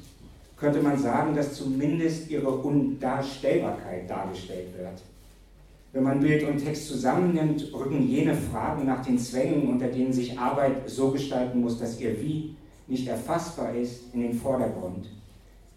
könnte 0.59 0.83
man 0.83 0.99
sagen, 0.99 1.35
dass 1.35 1.55
zumindest 1.55 2.29
ihre 2.29 2.51
Undarstellbarkeit 2.51 4.09
dargestellt 4.09 4.77
wird. 4.77 5.03
Wenn 5.95 6.03
man 6.03 6.21
Bild 6.21 6.47
und 6.47 6.63
Text 6.63 6.89
zusammennimmt, 6.89 7.73
rücken 7.73 8.07
jene 8.07 8.35
Fragen 8.35 8.85
nach 8.85 9.07
den 9.07 9.19
Zwängen, 9.19 9.69
unter 9.69 9.87
denen 9.87 10.13
sich 10.13 10.39
Arbeit 10.39 10.89
so 10.91 11.11
gestalten 11.11 11.63
muss, 11.63 11.79
dass 11.79 11.99
ihr 11.99 12.21
Wie 12.21 12.57
nicht 12.87 13.09
erfassbar 13.09 13.75
ist, 13.75 14.13
in 14.13 14.21
den 14.21 14.35
Vordergrund. 14.35 15.07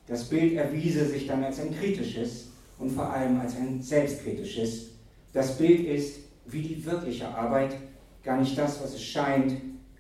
Das 0.08 0.26
Bild 0.26 0.56
erwiese 0.56 1.06
sich 1.06 1.28
dann 1.28 1.46
als 1.46 1.62
ein 1.62 1.74
kritisches 1.74 2.50
und 2.78 2.92
vor 2.92 3.10
allem 3.10 3.40
als 3.40 3.56
ein 3.56 3.82
selbstkritisches. 3.82 4.90
Das 5.32 5.58
Bild 5.58 5.88
ist, 5.88 6.20
wie 6.46 6.62
die 6.62 6.86
wirkliche 6.86 7.30
Arbeit, 7.30 7.78
gar 8.24 8.38
nicht 8.38 8.58
das, 8.58 8.82
was 8.84 8.94
es 8.94 9.04
scheint, 9.04 9.54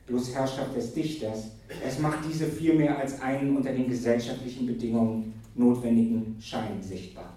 bloß 0.07 0.33
Herrschaft 0.33 0.75
des 0.75 0.93
Dichters. 0.93 1.51
Es 1.85 1.99
macht 1.99 2.19
diese 2.27 2.45
vielmehr 2.45 2.97
als 2.97 3.21
einen 3.21 3.55
unter 3.55 3.71
den 3.71 3.87
gesellschaftlichen 3.87 4.65
Bedingungen 4.65 5.33
notwendigen 5.53 6.37
Schein 6.39 6.81
sichtbar. 6.81 7.33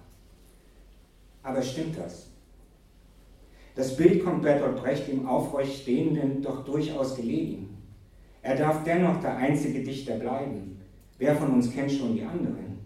Aber 1.43 1.63
stimmt 1.63 1.99
das? 1.99 2.29
Das 3.75 3.97
Bild 3.97 4.25
kommt 4.25 4.43
Bertolt 4.43 4.77
Brecht 4.77 5.09
dem 5.09 5.27
aufrecht 5.27 5.83
Stehenden 5.83 6.43
doch 6.43 6.65
durchaus 6.65 7.17
gelegen. 7.17 7.77
Er 8.43 8.57
darf 8.57 8.85
dennoch 8.85 9.21
der 9.21 9.37
einzige 9.37 9.83
Dichter 9.83 10.15
bleiben. 10.15 10.81
Wer 11.19 11.37
von 11.37 11.53
uns 11.55 11.73
kennt 11.73 11.93
schon 11.93 12.15
die 12.15 12.23
anderen? 12.23 12.79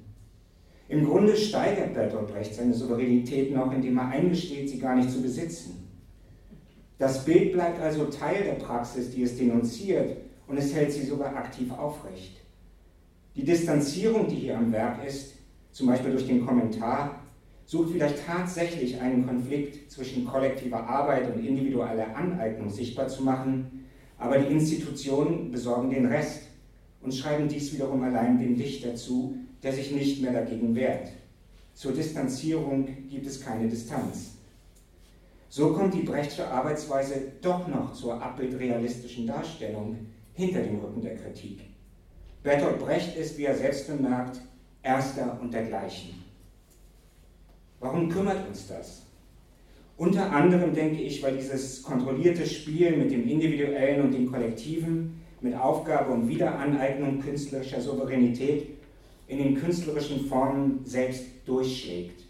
Im 0.88 1.04
Grunde 1.04 1.36
steigert 1.36 1.94
Bertolt 1.94 2.28
Brecht 2.28 2.54
seine 2.54 2.74
Souveränität 2.74 3.54
noch, 3.54 3.72
indem 3.72 3.98
er 3.98 4.08
eingesteht, 4.08 4.68
sie 4.68 4.78
gar 4.78 4.96
nicht 4.96 5.10
zu 5.10 5.22
besitzen. 5.22 5.83
Das 6.98 7.24
Bild 7.24 7.52
bleibt 7.52 7.80
also 7.80 8.04
Teil 8.06 8.44
der 8.44 8.64
Praxis, 8.64 9.10
die 9.10 9.22
es 9.22 9.36
denunziert, 9.36 10.16
und 10.46 10.56
es 10.56 10.74
hält 10.74 10.92
sie 10.92 11.04
sogar 11.04 11.34
aktiv 11.36 11.70
aufrecht. 11.72 12.40
Die 13.34 13.44
Distanzierung, 13.44 14.28
die 14.28 14.36
hier 14.36 14.56
am 14.58 14.70
Werk 14.70 15.04
ist, 15.04 15.34
zum 15.72 15.88
Beispiel 15.88 16.12
durch 16.12 16.26
den 16.26 16.46
Kommentar, 16.46 17.20
sucht 17.66 17.92
vielleicht 17.92 18.24
tatsächlich 18.24 19.00
einen 19.00 19.26
Konflikt 19.26 19.90
zwischen 19.90 20.24
kollektiver 20.24 20.86
Arbeit 20.86 21.34
und 21.34 21.44
individueller 21.44 22.14
Aneignung 22.14 22.70
sichtbar 22.70 23.08
zu 23.08 23.22
machen, 23.22 23.86
aber 24.18 24.38
die 24.38 24.52
Institutionen 24.52 25.50
besorgen 25.50 25.90
den 25.90 26.06
Rest 26.06 26.42
und 27.00 27.12
schreiben 27.12 27.48
dies 27.48 27.72
wiederum 27.72 28.02
allein 28.02 28.38
dem 28.38 28.56
Dichter 28.56 28.94
zu, 28.94 29.36
der 29.62 29.72
sich 29.72 29.90
nicht 29.90 30.22
mehr 30.22 30.32
dagegen 30.32 30.74
wehrt. 30.74 31.08
Zur 31.72 31.92
Distanzierung 31.92 32.86
gibt 33.08 33.26
es 33.26 33.40
keine 33.40 33.68
Distanz. 33.68 34.33
So 35.56 35.72
kommt 35.72 35.94
die 35.94 36.02
Brechtsche 36.02 36.48
Arbeitsweise 36.48 37.30
doch 37.40 37.68
noch 37.68 37.92
zur 37.92 38.20
abbildrealistischen 38.20 39.24
Darstellung 39.24 39.96
hinter 40.32 40.60
dem 40.62 40.80
Rücken 40.80 41.00
der 41.00 41.14
Kritik. 41.14 41.60
Bertolt 42.42 42.80
Brecht 42.80 43.16
ist, 43.16 43.38
wie 43.38 43.44
er 43.44 43.54
selbst 43.54 43.86
bemerkt, 43.86 44.40
erster 44.82 45.38
und 45.40 45.54
dergleichen. 45.54 46.24
Warum 47.78 48.08
kümmert 48.08 48.48
uns 48.48 48.66
das? 48.66 49.06
Unter 49.96 50.32
anderem 50.32 50.74
denke 50.74 51.00
ich, 51.00 51.22
weil 51.22 51.36
dieses 51.36 51.84
kontrollierte 51.84 52.46
Spiel 52.46 52.96
mit 52.96 53.12
dem 53.12 53.28
Individuellen 53.28 54.06
und 54.06 54.10
dem 54.10 54.32
Kollektiven, 54.32 55.22
mit 55.40 55.54
Aufgabe 55.54 56.14
und 56.14 56.26
Wiederaneignung 56.26 57.20
künstlerischer 57.20 57.80
Souveränität 57.80 58.70
in 59.28 59.38
den 59.38 59.54
künstlerischen 59.54 60.26
Formen 60.26 60.80
selbst 60.84 61.24
durchschlägt. 61.46 62.23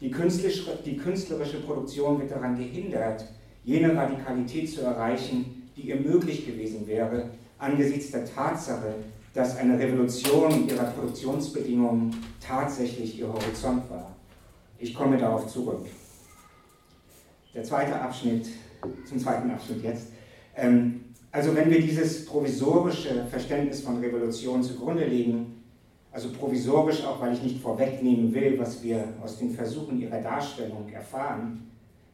Die 0.00 0.10
künstlerische, 0.10 0.78
die 0.84 0.96
künstlerische 0.96 1.60
Produktion 1.60 2.20
wird 2.20 2.30
daran 2.30 2.56
gehindert, 2.56 3.24
jene 3.64 3.96
Radikalität 3.96 4.70
zu 4.70 4.82
erreichen, 4.82 5.70
die 5.76 5.88
ihr 5.88 5.96
möglich 5.96 6.46
gewesen 6.46 6.86
wäre, 6.86 7.30
angesichts 7.58 8.10
der 8.10 8.26
Tatsache, 8.26 8.94
dass 9.32 9.56
eine 9.56 9.78
Revolution 9.78 10.68
ihrer 10.68 10.84
Produktionsbedingungen 10.84 12.14
tatsächlich 12.40 13.18
ihr 13.18 13.28
Horizont 13.28 13.88
war. 13.90 14.14
Ich 14.78 14.94
komme 14.94 15.16
darauf 15.16 15.46
zurück. 15.46 15.86
Der 17.54 17.64
zweite 17.64 17.98
Abschnitt, 17.98 18.46
zum 19.06 19.18
zweiten 19.18 19.50
Abschnitt 19.50 19.82
jetzt. 19.82 20.08
Ähm, 20.54 21.04
also 21.32 21.54
wenn 21.54 21.70
wir 21.70 21.80
dieses 21.80 22.24
provisorische 22.26 23.26
Verständnis 23.30 23.80
von 23.80 23.98
Revolution 23.98 24.62
zugrunde 24.62 25.04
legen, 25.04 25.55
also 26.16 26.30
provisorisch 26.30 27.04
auch, 27.04 27.20
weil 27.20 27.34
ich 27.34 27.42
nicht 27.42 27.60
vorwegnehmen 27.60 28.32
will, 28.32 28.58
was 28.58 28.82
wir 28.82 29.04
aus 29.22 29.36
den 29.36 29.50
Versuchen 29.50 30.00
ihrer 30.00 30.18
Darstellung 30.18 30.88
erfahren. 30.88 31.70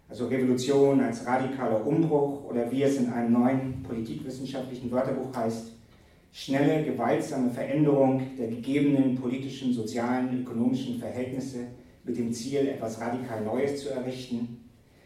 Also 0.09 0.27
Revolution 0.27 1.01
als 1.01 1.25
radikaler 1.25 1.87
Umbruch 1.87 2.43
oder 2.51 2.69
wie 2.73 2.83
es 2.83 2.97
in 2.97 3.13
einem 3.13 3.33
neuen 3.33 3.83
politikwissenschaftlichen 3.85 4.91
Wörterbuch 4.91 5.33
heißt, 5.37 5.69
schnelle, 6.33 6.83
gewaltsame 6.83 7.49
Veränderung 7.51 8.23
der 8.37 8.49
gegebenen 8.49 9.15
politischen, 9.15 9.73
sozialen, 9.73 10.43
ökonomischen 10.43 10.99
Verhältnisse 10.99 11.69
mit 12.03 12.19
dem 12.19 12.33
Ziel, 12.33 12.71
etwas 12.71 13.01
radikal 13.01 13.45
Neues 13.45 13.85
zu 13.85 13.91
errichten. 13.91 14.65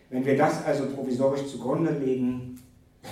Wenn 0.08 0.24
wir 0.24 0.38
das 0.38 0.64
also 0.64 0.86
provisorisch 0.86 1.46
zugrunde 1.48 1.98
legen, 2.02 2.58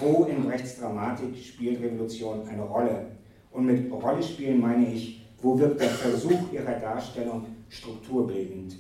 wo 0.01 0.25
in 0.25 0.47
Rechtsdramatik 0.47 1.37
spielt 1.37 1.83
Revolution 1.83 2.49
eine 2.49 2.63
Rolle? 2.63 3.05
Und 3.51 3.67
mit 3.67 3.93
Rolle 3.93 4.23
spielen 4.23 4.63
meine 4.63 4.91
ich, 4.91 5.24
wo 5.45 5.59
wirkt 5.59 5.79
der 5.79 5.91
Versuch 5.91 6.51
ihrer 6.51 6.73
Darstellung 6.81 7.45
strukturbildend? 7.69 8.77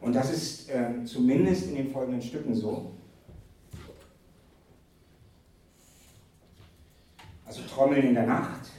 Und 0.00 0.14
das 0.14 0.32
ist 0.32 0.70
äh, 0.70 1.04
zumindest 1.04 1.68
in 1.68 1.76
den 1.76 1.90
folgenden 1.90 2.20
Stücken 2.20 2.52
so. 2.52 2.92
Also 7.46 7.62
Trommeln 7.62 8.08
in 8.08 8.14
der 8.14 8.26
Nacht. 8.26 8.70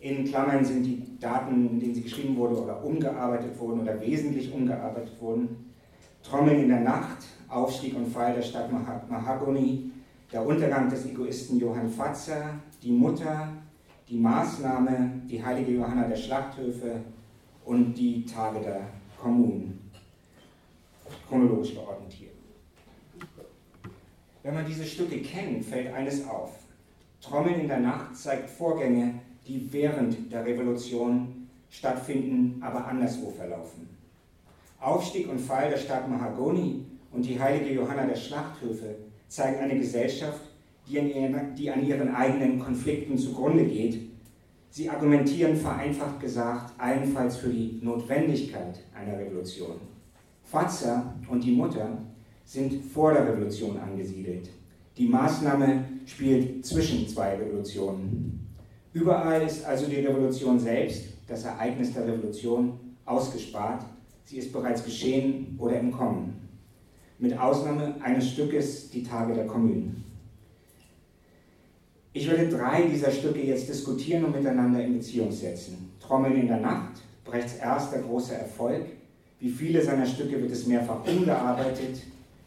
In 0.00 0.24
Klammern 0.24 0.64
sind 0.64 0.82
die 0.82 1.16
Daten, 1.20 1.68
in 1.68 1.78
denen 1.80 1.94
sie 1.94 2.02
geschrieben 2.02 2.36
wurde 2.36 2.60
oder 2.60 2.84
umgearbeitet 2.84 3.58
wurden 3.58 3.80
oder 3.82 4.00
wesentlich 4.00 4.52
umgearbeitet 4.52 5.12
wurden. 5.20 5.72
Trommeln 6.24 6.60
in 6.60 6.68
der 6.68 6.80
Nacht, 6.80 7.18
Aufstieg 7.48 7.94
und 7.94 8.08
Fall 8.08 8.34
der 8.34 8.42
Stadt 8.42 8.70
Mahagoni, 8.72 9.92
der 10.32 10.44
Untergang 10.44 10.90
des 10.90 11.06
Egoisten 11.06 11.60
Johann 11.60 11.88
Fatzer, 11.88 12.54
die 12.82 12.90
Mutter, 12.90 13.48
die 14.12 14.18
Maßnahme, 14.18 15.22
die 15.24 15.42
heilige 15.42 15.72
Johanna 15.72 16.06
der 16.06 16.16
Schlachthöfe 16.16 17.00
und 17.64 17.94
die 17.94 18.26
Tage 18.26 18.60
der 18.60 18.82
Kommunen. 19.18 19.90
Chronologisch 21.26 21.74
geordnet 21.74 22.12
hier. 22.12 22.28
Wenn 24.42 24.54
man 24.54 24.66
diese 24.66 24.84
Stücke 24.84 25.22
kennt, 25.22 25.64
fällt 25.64 25.94
eines 25.94 26.28
auf. 26.28 26.50
Trommeln 27.22 27.60
in 27.60 27.68
der 27.68 27.80
Nacht 27.80 28.14
zeigt 28.14 28.50
Vorgänge, 28.50 29.14
die 29.46 29.72
während 29.72 30.30
der 30.30 30.44
Revolution 30.44 31.48
stattfinden, 31.70 32.62
aber 32.62 32.86
anderswo 32.86 33.30
verlaufen. 33.30 33.88
Aufstieg 34.78 35.30
und 35.30 35.38
Fall 35.38 35.70
der 35.70 35.78
Stadt 35.78 36.06
Mahagoni 36.10 36.84
und 37.12 37.24
die 37.24 37.40
heilige 37.40 37.76
Johanna 37.76 38.04
der 38.04 38.16
Schlachthöfe 38.16 38.96
zeigen 39.28 39.60
eine 39.60 39.78
Gesellschaft, 39.78 40.51
die 40.88 41.70
an, 41.70 41.86
ihren, 41.86 42.14
eigenen 42.14 42.58
Konflikten 42.58 43.16
zugrunde 43.16 43.64
geht. 43.64 44.00
Sie 44.70 44.88
argumentieren 44.88 45.56
vereinfacht 45.56 46.20
gesagt 46.20 46.72
allenfalls 46.78 47.36
für 47.36 47.50
die 47.50 47.78
Notwendigkeit 47.82 48.80
einer 48.94 49.18
Revolution. 49.18 49.76
Fatzer 50.44 51.14
und 51.28 51.44
die 51.44 51.52
Mutter 51.52 51.98
sind 52.44 52.84
vor 52.84 53.12
der 53.12 53.28
Revolution 53.28 53.78
angesiedelt. 53.78 54.50
Die 54.96 55.08
Maßnahme 55.08 55.84
spielt 56.04 56.66
zwischen 56.66 57.08
zwei 57.08 57.36
Revolutionen. 57.36 58.46
Überall 58.92 59.42
ist 59.42 59.64
also 59.64 59.86
die 59.86 59.96
Revolution 59.96 60.58
selbst, 60.58 61.04
das 61.26 61.44
Ereignis 61.44 61.94
der 61.94 62.06
Revolution, 62.06 62.78
ausgespart. 63.06 63.84
Sie 64.24 64.36
ist 64.36 64.52
bereits 64.52 64.84
geschehen 64.84 65.56
oder 65.58 65.80
im 65.80 65.90
Kommen. 65.90 66.38
Mit 67.18 67.38
Ausnahme 67.38 67.94
eines 68.02 68.30
Stückes 68.30 68.90
Die 68.90 69.02
Tage 69.02 69.32
der 69.32 69.46
Kommunen. 69.46 70.04
Ich 72.14 72.28
werde 72.30 72.48
drei 72.48 72.82
dieser 72.82 73.10
Stücke 73.10 73.40
jetzt 73.40 73.68
diskutieren 73.68 74.24
und 74.24 74.36
miteinander 74.36 74.84
in 74.84 74.98
Beziehung 74.98 75.32
setzen. 75.32 75.92
Trommeln 75.98 76.36
in 76.36 76.46
der 76.46 76.60
Nacht, 76.60 77.00
Brechts 77.24 77.54
erster 77.54 78.00
großer 78.00 78.34
Erfolg. 78.34 78.84
Wie 79.40 79.48
viele 79.48 79.82
seiner 79.82 80.04
Stücke 80.04 80.40
wird 80.40 80.52
es 80.52 80.66
mehrfach 80.66 81.06
umgearbeitet. 81.06 82.02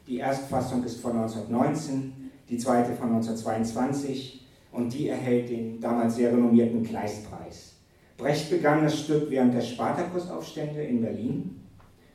Die 0.07 0.17
Erstfassung 0.17 0.83
ist 0.83 1.01
von 1.01 1.13
1919, 1.13 2.13
die 2.47 2.59
zweite 2.59 2.93
von 2.93 3.07
1922 3.07 4.45
und 4.71 4.93
die 4.93 5.07
erhält 5.07 5.49
den 5.49 5.81
damals 5.81 6.15
sehr 6.15 6.31
renommierten 6.31 6.83
Kleistpreis. 6.83 7.73
Brecht 8.17 8.51
begann 8.51 8.83
das 8.83 8.99
Stück 8.99 9.31
während 9.31 9.55
der 9.55 9.61
Spartakusaufstände 9.61 10.83
in 10.83 11.01
Berlin 11.01 11.61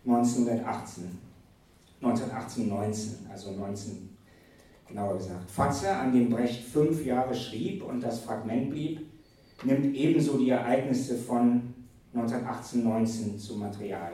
1918. 0.06 1.18
1918, 2.00 2.68
19, 2.68 3.12
also 3.30 3.50
19 3.50 4.09
genauer 4.90 5.16
gesagt. 5.16 5.50
Fatzer, 5.50 6.00
an 6.00 6.12
dem 6.12 6.28
Brecht 6.28 6.64
fünf 6.64 7.04
Jahre 7.04 7.34
schrieb 7.34 7.82
und 7.82 8.02
das 8.02 8.20
Fragment 8.20 8.70
blieb, 8.70 9.00
nimmt 9.64 9.94
ebenso 9.94 10.38
die 10.38 10.50
Ereignisse 10.50 11.16
von 11.16 11.74
1918-19 12.14 13.38
zum 13.38 13.60
Material. 13.60 14.12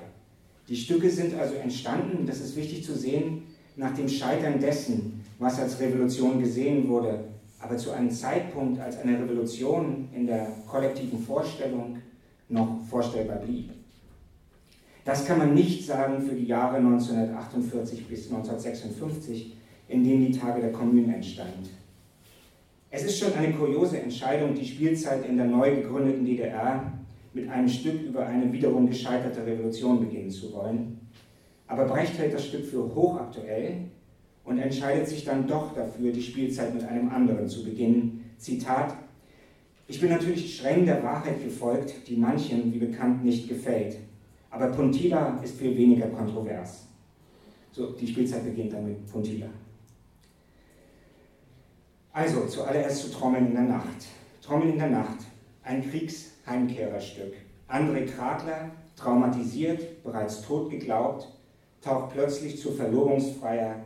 Die 0.69 0.77
Stücke 0.77 1.09
sind 1.11 1.35
also 1.35 1.55
entstanden, 1.55 2.27
das 2.27 2.41
ist 2.41 2.57
wichtig 2.57 2.85
zu 2.85 2.95
sehen, 2.95 3.43
nach 3.77 3.95
dem 3.95 4.09
Scheitern 4.09 4.59
dessen, 4.59 5.25
was 5.39 5.61
als 5.61 5.79
Revolution 5.81 6.41
gesehen 6.41 6.89
wurde, 6.89 7.25
aber 7.61 7.77
zu 7.77 7.93
einem 7.93 8.11
Zeitpunkt, 8.11 8.81
als 8.81 8.99
eine 8.99 9.19
Revolution 9.19 10.09
in 10.15 10.27
der 10.27 10.49
kollektiven 10.67 11.21
Vorstellung 11.21 11.99
noch 12.49 12.81
vorstellbar 12.89 13.39
blieb. 13.39 13.71
Das 15.05 15.25
kann 15.25 15.39
man 15.39 15.55
nicht 15.55 15.87
sagen 15.87 16.21
für 16.21 16.35
die 16.35 16.47
Jahre 16.47 16.79
1948 16.79 18.09
bis 18.09 18.27
1956, 18.27 19.57
in 19.89 20.05
denen 20.05 20.27
die 20.27 20.39
Tage 20.39 20.61
der 20.61 20.73
Kommunen 20.73 21.13
entstand. 21.13 21.71
Es 22.91 23.05
ist 23.05 23.19
schon 23.19 23.35
eine 23.35 23.53
kuriose 23.53 24.01
Entscheidung, 24.01 24.55
die 24.55 24.65
Spielzeit 24.65 25.27
in 25.27 25.37
der 25.37 25.47
neu 25.47 25.77
gegründeten 25.77 26.25
DDR 26.25 26.93
mit 27.35 27.49
einem 27.51 27.69
Stück 27.69 28.03
über 28.03 28.27
eine 28.27 28.51
wiederum 28.53 28.89
gescheiterte 28.89 29.45
Revolution 29.45 30.01
beginnen 30.01 30.31
zu 30.31 30.53
wollen. 30.53 31.01
Aber 31.67 31.85
Brecht 31.85 32.19
hält 32.19 32.33
das 32.33 32.47
Stück 32.47 32.65
für 32.65 32.95
hochaktuell 32.95 33.79
und 34.45 34.59
entscheidet 34.59 35.09
sich 35.09 35.25
dann 35.25 35.47
doch 35.47 35.75
dafür, 35.75 36.13
die 36.13 36.23
Spielzeit 36.23 36.73
mit 36.73 36.85
einem 36.85 37.11
anderen 37.11 37.49
zu 37.49 37.65
beginnen. 37.65 38.31
Zitat, 38.39 38.95
ich 39.89 40.01
bin 40.01 40.11
natürlich 40.11 40.57
streng 40.57 40.87
der 40.87 41.03
Wahrheit 41.03 41.43
gefolgt, 41.43 42.09
die 42.09 42.17
manchen, 42.17 42.73
wie 42.73 42.79
bekannt, 42.79 43.25
nicht 43.25 43.49
gefällt. 43.49 43.99
Aber 44.51 44.69
Puntila 44.69 45.39
ist 45.43 45.59
viel 45.59 45.77
weniger 45.77 46.07
kontrovers. 46.07 46.87
So, 47.73 47.93
die 47.93 48.07
Spielzeit 48.07 48.45
beginnt 48.45 48.73
dann 48.73 48.87
mit 48.87 49.07
Puntila. 49.07 49.49
Also, 52.17 52.47
zuallererst 52.47 53.03
zu 53.03 53.11
Trommeln 53.11 53.49
in 53.49 53.53
der 53.53 53.65
Nacht. 53.65 54.07
Trommeln 54.41 54.73
in 54.73 54.79
der 54.79 54.89
Nacht, 54.89 55.19
ein 55.63 55.83
Kriegsheimkehrerstück. 55.83 57.35
André 57.69 58.07
Krakler, 58.07 58.71
traumatisiert, 58.97 60.03
bereits 60.03 60.41
tot 60.41 60.71
geglaubt, 60.71 61.29
taucht 61.83 62.15
plötzlich 62.15 62.59
zur 62.59 62.75
Verlobungsfeier 62.75 63.83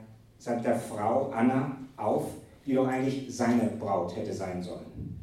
der 0.47 0.77
Frau 0.77 1.31
Anna 1.31 1.77
auf, 1.97 2.27
die 2.65 2.75
doch 2.75 2.87
eigentlich 2.87 3.27
seine 3.29 3.65
Braut 3.81 4.15
hätte 4.15 4.33
sein 4.33 4.63
sollen. 4.63 5.19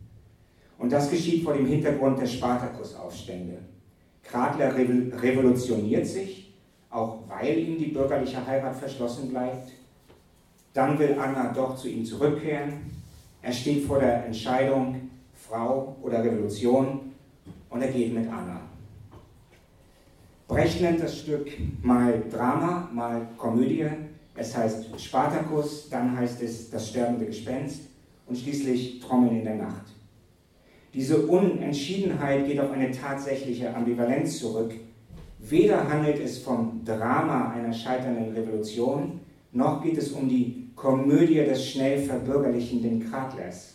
Und 0.78 0.92
das 0.92 1.10
geschieht 1.10 1.46
vor 1.46 1.54
dem 1.54 1.66
Hintergrund 1.66 2.20
der 2.20 2.28
Spartakusaufstände. 2.28 3.60
Krakler 4.22 4.76
revolutioniert 4.76 6.06
sich, 6.06 6.54
auch 6.90 7.20
weil 7.30 7.58
ihm 7.58 7.78
die 7.78 7.86
bürgerliche 7.86 8.46
Heirat 8.46 8.76
verschlossen 8.76 9.30
bleibt. 9.30 9.72
Dann 10.74 11.00
will 11.00 11.18
Anna 11.18 11.54
doch 11.54 11.78
zu 11.78 11.88
ihm 11.88 12.04
zurückkehren. 12.04 12.97
Er 13.42 13.54
steht 13.54 13.86
vor 13.86 14.00
der 14.00 14.26
Entscheidung, 14.26 15.10
Frau 15.34 15.96
oder 16.02 16.24
Revolution, 16.24 17.08
und 17.70 17.82
er 17.82 17.92
geht 17.92 18.14
mit 18.14 18.28
Anna. 18.28 18.62
Brecht 20.48 20.82
nennt 20.82 21.02
das 21.02 21.20
Stück 21.20 21.52
mal 21.84 22.24
Drama, 22.32 22.90
mal 22.94 23.28
Komödie. 23.38 23.86
Es 24.36 24.56
heißt 24.56 25.00
Spartacus, 25.00 25.90
dann 25.90 26.18
heißt 26.18 26.42
es 26.42 26.70
Das 26.70 26.90
sterbende 26.90 27.26
Gespenst 27.26 27.82
und 28.28 28.38
schließlich 28.38 29.00
Trommeln 29.00 29.40
in 29.40 29.44
der 29.44 29.56
Nacht. 29.56 29.88
Diese 30.94 31.28
Unentschiedenheit 31.28 32.48
geht 32.48 32.60
auf 32.60 32.72
eine 32.72 32.92
tatsächliche 32.92 33.76
Ambivalenz 33.76 34.40
zurück. 34.40 34.74
Weder 35.40 35.88
handelt 35.88 36.20
es 36.20 36.40
vom 36.40 36.82
Drama 36.84 37.52
einer 37.52 37.74
scheiternden 37.74 38.34
Revolution, 38.34 39.20
noch 39.52 39.84
geht 39.84 39.98
es 39.98 40.12
um 40.12 40.28
die 40.28 40.57
Komödie 40.78 41.44
des 41.44 41.72
schnell 41.72 41.98
verbürgerlichenden 42.00 43.10
Kratlers. 43.10 43.74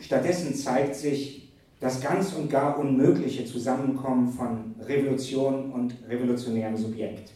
Stattdessen 0.00 0.54
zeigt 0.54 0.94
sich 0.94 1.52
das 1.80 2.00
ganz 2.00 2.32
und 2.34 2.48
gar 2.48 2.78
unmögliche 2.78 3.44
Zusammenkommen 3.44 4.28
von 4.28 4.76
Revolution 4.86 5.72
und 5.72 5.94
revolutionärem 6.08 6.76
Subjekt. 6.76 7.32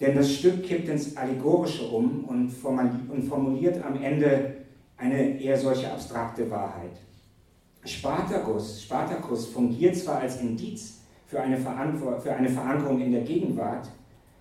Denn 0.00 0.16
das 0.16 0.32
Stück 0.32 0.64
kippt 0.64 0.88
ins 0.88 1.16
Allegorische 1.16 1.84
um 1.84 2.24
und 2.24 2.50
formuliert 2.50 3.82
am 3.84 4.02
Ende 4.02 4.56
eine 4.96 5.40
eher 5.40 5.56
solche 5.56 5.90
abstrakte 5.90 6.50
Wahrheit. 6.50 6.98
Spartacus, 7.84 8.82
Spartacus 8.82 9.46
fungiert 9.46 9.96
zwar 9.96 10.18
als 10.18 10.40
Indiz 10.40 10.98
für 11.26 11.40
eine, 11.40 11.56
für 11.56 12.34
eine 12.34 12.48
Verankerung 12.48 13.00
in 13.00 13.12
der 13.12 13.22
Gegenwart, 13.22 13.88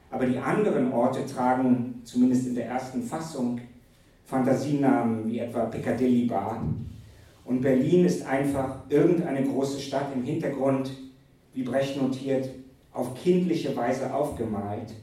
aber 0.10 0.26
die 0.26 0.40
anderen 0.40 0.92
Orte 0.92 1.26
tragen, 1.28 1.91
zumindest 2.04 2.48
in 2.48 2.56
der 2.56 2.68
ersten 2.68 3.04
Fassung, 3.04 3.62
Fantasienamen 4.26 5.30
wie 5.30 5.40
etwa 5.40 5.66
Piccadilly 5.66 6.26
Bar. 6.26 6.64
Und 7.44 7.62
Berlin 7.62 8.06
ist 8.06 8.26
einfach 8.26 8.78
irgendeine 8.90 9.44
große 9.44 9.80
Stadt 9.80 10.08
im 10.16 10.24
Hintergrund, 10.24 10.92
wie 11.54 11.64
Brecht 11.64 12.02
notiert, 12.02 12.50
auf 12.94 13.14
kindliche 13.16 13.76
Weise 13.76 14.14
aufgemalt. 14.14 14.94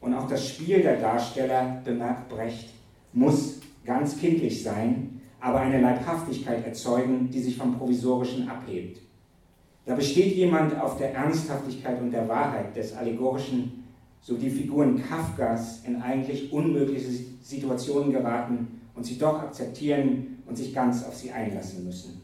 Und 0.00 0.14
auch 0.14 0.28
das 0.28 0.48
Spiel 0.48 0.80
der 0.80 1.00
Darsteller, 1.00 1.82
bemerkt 1.84 2.28
Brecht, 2.28 2.70
muss 3.12 3.60
ganz 3.84 4.18
kindlich 4.18 4.62
sein, 4.62 5.20
aber 5.40 5.60
eine 5.60 5.80
Leibhaftigkeit 5.80 6.64
erzeugen, 6.64 7.30
die 7.30 7.40
sich 7.40 7.56
vom 7.56 7.76
Provisorischen 7.76 8.48
abhebt. 8.48 9.00
Da 9.86 9.94
besteht 9.94 10.36
jemand 10.36 10.78
auf 10.78 10.98
der 10.98 11.14
Ernsthaftigkeit 11.14 12.00
und 12.00 12.10
der 12.10 12.28
Wahrheit 12.28 12.76
des 12.76 12.94
Allegorischen, 12.94 13.77
so 14.28 14.36
die 14.36 14.50
Figuren 14.50 15.02
Kafkas 15.02 15.82
in 15.86 16.02
eigentlich 16.02 16.52
unmögliche 16.52 17.08
Situationen 17.42 18.12
geraten 18.12 18.82
und 18.94 19.02
sie 19.02 19.16
doch 19.16 19.40
akzeptieren 19.40 20.42
und 20.44 20.54
sich 20.54 20.74
ganz 20.74 21.02
auf 21.06 21.14
sie 21.14 21.30
einlassen 21.30 21.86
müssen. 21.86 22.20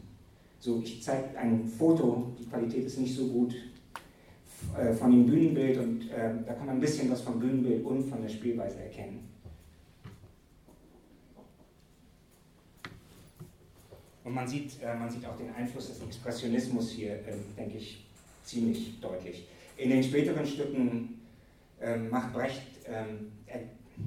So, 0.59 0.83
ich 0.83 1.01
zeige 1.01 1.35
ein 1.35 1.65
Foto, 1.65 2.35
die 2.39 2.45
Qualität 2.45 2.85
ist 2.85 2.99
nicht 2.99 3.15
so 3.15 3.25
gut, 3.29 3.55
äh, 4.77 4.93
von 4.93 5.09
dem 5.09 5.25
Bühnenbild 5.25 5.79
und 5.79 6.11
äh, 6.11 6.29
da 6.45 6.53
kann 6.53 6.67
man 6.67 6.75
ein 6.75 6.79
bisschen 6.79 7.09
was 7.09 7.21
vom 7.21 7.39
Bühnenbild 7.39 7.83
und 7.83 8.07
von 8.07 8.21
der 8.21 8.29
Spielweise 8.29 8.83
erkennen. 8.83 9.27
Und 14.23 14.33
man 14.35 14.47
sieht, 14.47 14.79
äh, 14.83 14.95
man 14.95 15.09
sieht 15.09 15.25
auch 15.25 15.37
den 15.37 15.51
Einfluss 15.55 15.87
des 15.87 16.03
Expressionismus 16.03 16.91
hier, 16.91 17.13
äh, 17.13 17.33
denke 17.57 17.77
ich, 17.79 18.05
ziemlich 18.43 18.99
deutlich. 19.01 19.47
In 19.77 19.89
den 19.89 20.03
späteren 20.03 20.45
Stücken 20.45 21.24
äh, 21.81 21.97
macht 21.97 22.33
Brecht 22.33 22.61
ähm, 22.87 23.31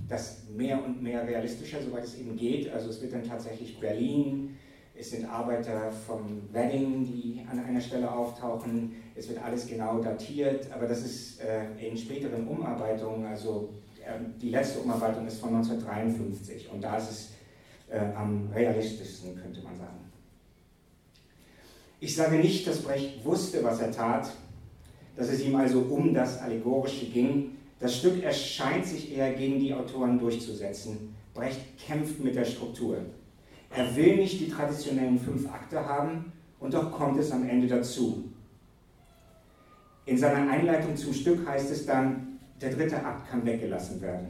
das 0.09 0.43
mehr 0.55 0.83
und 0.85 1.03
mehr 1.03 1.27
realistischer, 1.27 1.83
soweit 1.83 2.05
es 2.05 2.19
eben 2.19 2.37
geht. 2.37 2.73
Also 2.73 2.91
es 2.91 3.01
wird 3.01 3.13
dann 3.13 3.25
tatsächlich 3.25 3.79
Berlin, 3.81 4.57
es 4.95 5.11
sind 5.11 5.25
Arbeiter 5.27 5.93
vom 5.93 6.43
Wedding, 6.53 7.05
die 7.05 7.45
an 7.51 7.61
einer 7.61 7.81
Stelle 7.81 8.11
auftauchen, 8.11 8.97
es 9.15 9.29
wird 9.29 9.43
alles 9.43 9.67
genau 9.67 10.01
datiert, 10.01 10.71
aber 10.73 10.87
das 10.87 11.03
ist 11.05 11.41
äh, 11.41 11.67
in 11.79 11.97
späteren 11.97 12.47
Umarbeitungen, 12.49 13.27
also 13.27 13.75
äh, 14.05 14.19
die 14.41 14.51
letzte 14.51 14.81
Umarbeitung 14.81 15.27
ist 15.27 15.39
von 15.39 15.55
1953 15.55 16.71
und 16.73 16.83
da 16.83 16.97
ist 16.97 17.11
es 17.11 17.29
äh, 17.91 18.01
am 18.17 18.49
realistischsten, 18.53 19.37
könnte 19.37 19.63
man 19.63 19.77
sagen. 19.77 19.99
Ich 22.01 22.15
sage 22.15 22.37
nicht, 22.37 22.67
dass 22.67 22.83
Brecht 22.83 23.25
wusste, 23.25 23.63
was 23.63 23.81
er 23.81 23.93
tat, 23.93 24.31
dass 25.17 25.29
es 25.29 25.41
ihm 25.41 25.57
also 25.57 25.81
um 25.81 26.15
das 26.15 26.41
Allegorische 26.41 27.07
ging. 27.07 27.58
Das 27.81 27.97
Stück 27.97 28.23
erscheint 28.23 28.87
sich 28.87 29.17
eher 29.17 29.33
gegen 29.35 29.61
die 29.61 29.73
Autoren 29.73 30.19
durchzusetzen. 30.19 31.15
Brecht 31.33 31.79
kämpft 31.79 32.19
mit 32.19 32.35
der 32.35 32.45
Struktur. 32.45 32.99
Er 33.71 33.95
will 33.95 34.17
nicht 34.17 34.41
die 34.41 34.49
traditionellen 34.49 35.19
fünf 35.19 35.49
Akte 35.53 35.85
haben 35.87 36.33
und 36.59 36.75
doch 36.75 36.91
kommt 36.91 37.19
es 37.19 37.31
am 37.31 37.49
Ende 37.49 37.69
dazu. 37.69 38.25
In 40.07 40.19
seiner 40.19 40.51
Einleitung 40.51 40.97
zum 40.97 41.13
Stück 41.13 41.47
heißt 41.47 41.71
es 41.71 41.87
dann, 41.87 42.39
der 42.61 42.75
dritte 42.75 42.97
Akt 43.05 43.31
kann 43.31 43.45
weggelassen 43.45 44.01
werden. 44.01 44.27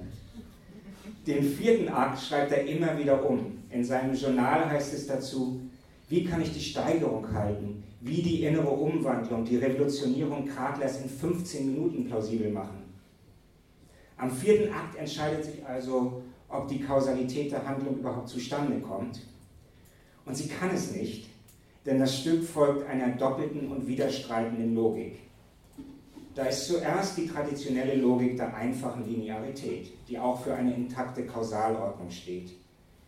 Den 1.26 1.42
vierten 1.42 1.88
Akt 1.88 2.20
schreibt 2.20 2.52
er 2.52 2.66
immer 2.66 2.98
wieder 2.98 3.28
um. 3.28 3.58
In 3.70 3.84
seinem 3.84 4.14
Journal 4.14 4.68
heißt 4.68 4.92
es 4.92 5.06
dazu, 5.06 5.60
wie 6.08 6.24
kann 6.24 6.42
ich 6.42 6.52
die 6.52 6.60
Steigerung 6.60 7.32
halten? 7.32 7.82
Wie 8.00 8.22
die 8.22 8.42
innere 8.44 8.70
Umwandlung, 8.70 9.44
die 9.44 9.56
Revolutionierung 9.56 10.46
Kratlers 10.46 11.00
in 11.00 11.08
15 11.08 11.74
Minuten 11.74 12.06
plausibel 12.06 12.50
machen? 12.50 12.77
Am 14.18 14.30
vierten 14.32 14.72
Akt 14.74 14.96
entscheidet 14.96 15.44
sich 15.44 15.64
also, 15.64 16.22
ob 16.48 16.66
die 16.66 16.80
Kausalität 16.80 17.52
der 17.52 17.66
Handlung 17.66 17.98
überhaupt 17.98 18.28
zustande 18.28 18.80
kommt. 18.80 19.20
Und 20.24 20.36
sie 20.36 20.48
kann 20.48 20.70
es 20.70 20.92
nicht, 20.92 21.30
denn 21.86 22.00
das 22.00 22.18
Stück 22.18 22.44
folgt 22.44 22.88
einer 22.88 23.10
doppelten 23.16 23.70
und 23.70 23.86
widerstreitenden 23.86 24.74
Logik. 24.74 25.20
Da 26.34 26.44
ist 26.46 26.66
zuerst 26.66 27.16
die 27.16 27.26
traditionelle 27.26 27.94
Logik 27.94 28.36
der 28.36 28.54
einfachen 28.54 29.04
Linearität, 29.08 29.92
die 30.08 30.18
auch 30.18 30.42
für 30.42 30.54
eine 30.54 30.74
intakte 30.74 31.24
Kausalordnung 31.24 32.10
steht. 32.10 32.52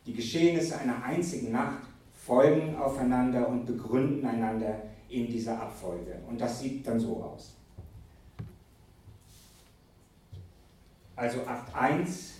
Die 0.06 0.14
Geschehnisse 0.14 0.78
einer 0.78 1.02
einzigen 1.04 1.52
Nacht 1.52 1.82
folgen 2.12 2.76
aufeinander 2.76 3.48
und 3.48 3.66
begründen 3.66 4.26
einander 4.26 4.82
in 5.08 5.26
dieser 5.26 5.60
Abfolge. 5.60 6.20
Und 6.28 6.40
das 6.40 6.60
sieht 6.60 6.86
dann 6.86 6.98
so 6.98 7.22
aus. 7.22 7.59
Also 11.20 11.40
Akt 11.40 11.76
1 11.76 12.32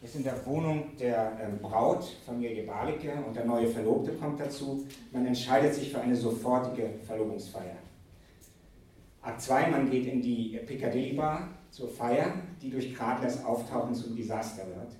ist 0.00 0.14
in 0.14 0.22
der 0.22 0.46
Wohnung 0.46 0.96
der 0.96 1.32
ähm, 1.42 1.58
Braut, 1.60 2.04
Familie 2.24 2.62
Balicke, 2.62 3.10
und 3.26 3.34
der 3.34 3.44
neue 3.44 3.66
Verlobte 3.66 4.12
kommt 4.12 4.38
dazu. 4.38 4.86
Man 5.10 5.26
entscheidet 5.26 5.74
sich 5.74 5.90
für 5.90 6.00
eine 6.00 6.14
sofortige 6.14 6.90
Verlobungsfeier. 7.04 7.74
Akt 9.20 9.42
2, 9.42 9.66
man 9.66 9.90
geht 9.90 10.06
in 10.06 10.22
die 10.22 10.60
Piccadilly 10.64 11.14
Bar 11.14 11.48
zur 11.72 11.88
Feier, 11.88 12.34
die 12.62 12.70
durch 12.70 12.94
Kratlers 12.94 13.44
Auftauchen 13.44 13.96
zum 13.96 14.14
Desaster 14.14 14.68
wird. 14.68 14.94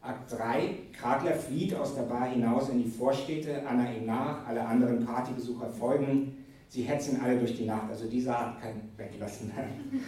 Akt 0.00 0.32
3, 0.32 0.76
Kradler 0.98 1.34
flieht 1.34 1.74
aus 1.74 1.94
der 1.94 2.04
Bar 2.04 2.30
hinaus 2.30 2.70
in 2.70 2.82
die 2.82 2.88
Vorstädte, 2.88 3.66
Anna 3.68 3.92
ihm 3.92 4.06
nach, 4.06 4.46
alle 4.48 4.64
anderen 4.64 5.04
Partybesucher 5.04 5.68
folgen, 5.68 6.38
sie 6.68 6.84
hetzen 6.84 7.20
alle 7.22 7.38
durch 7.38 7.54
die 7.54 7.66
Nacht, 7.66 7.90
also 7.90 8.08
dieser 8.08 8.38
Akt 8.38 8.62
kann 8.62 8.80
weglassen 8.96 9.54
werden. 9.54 10.02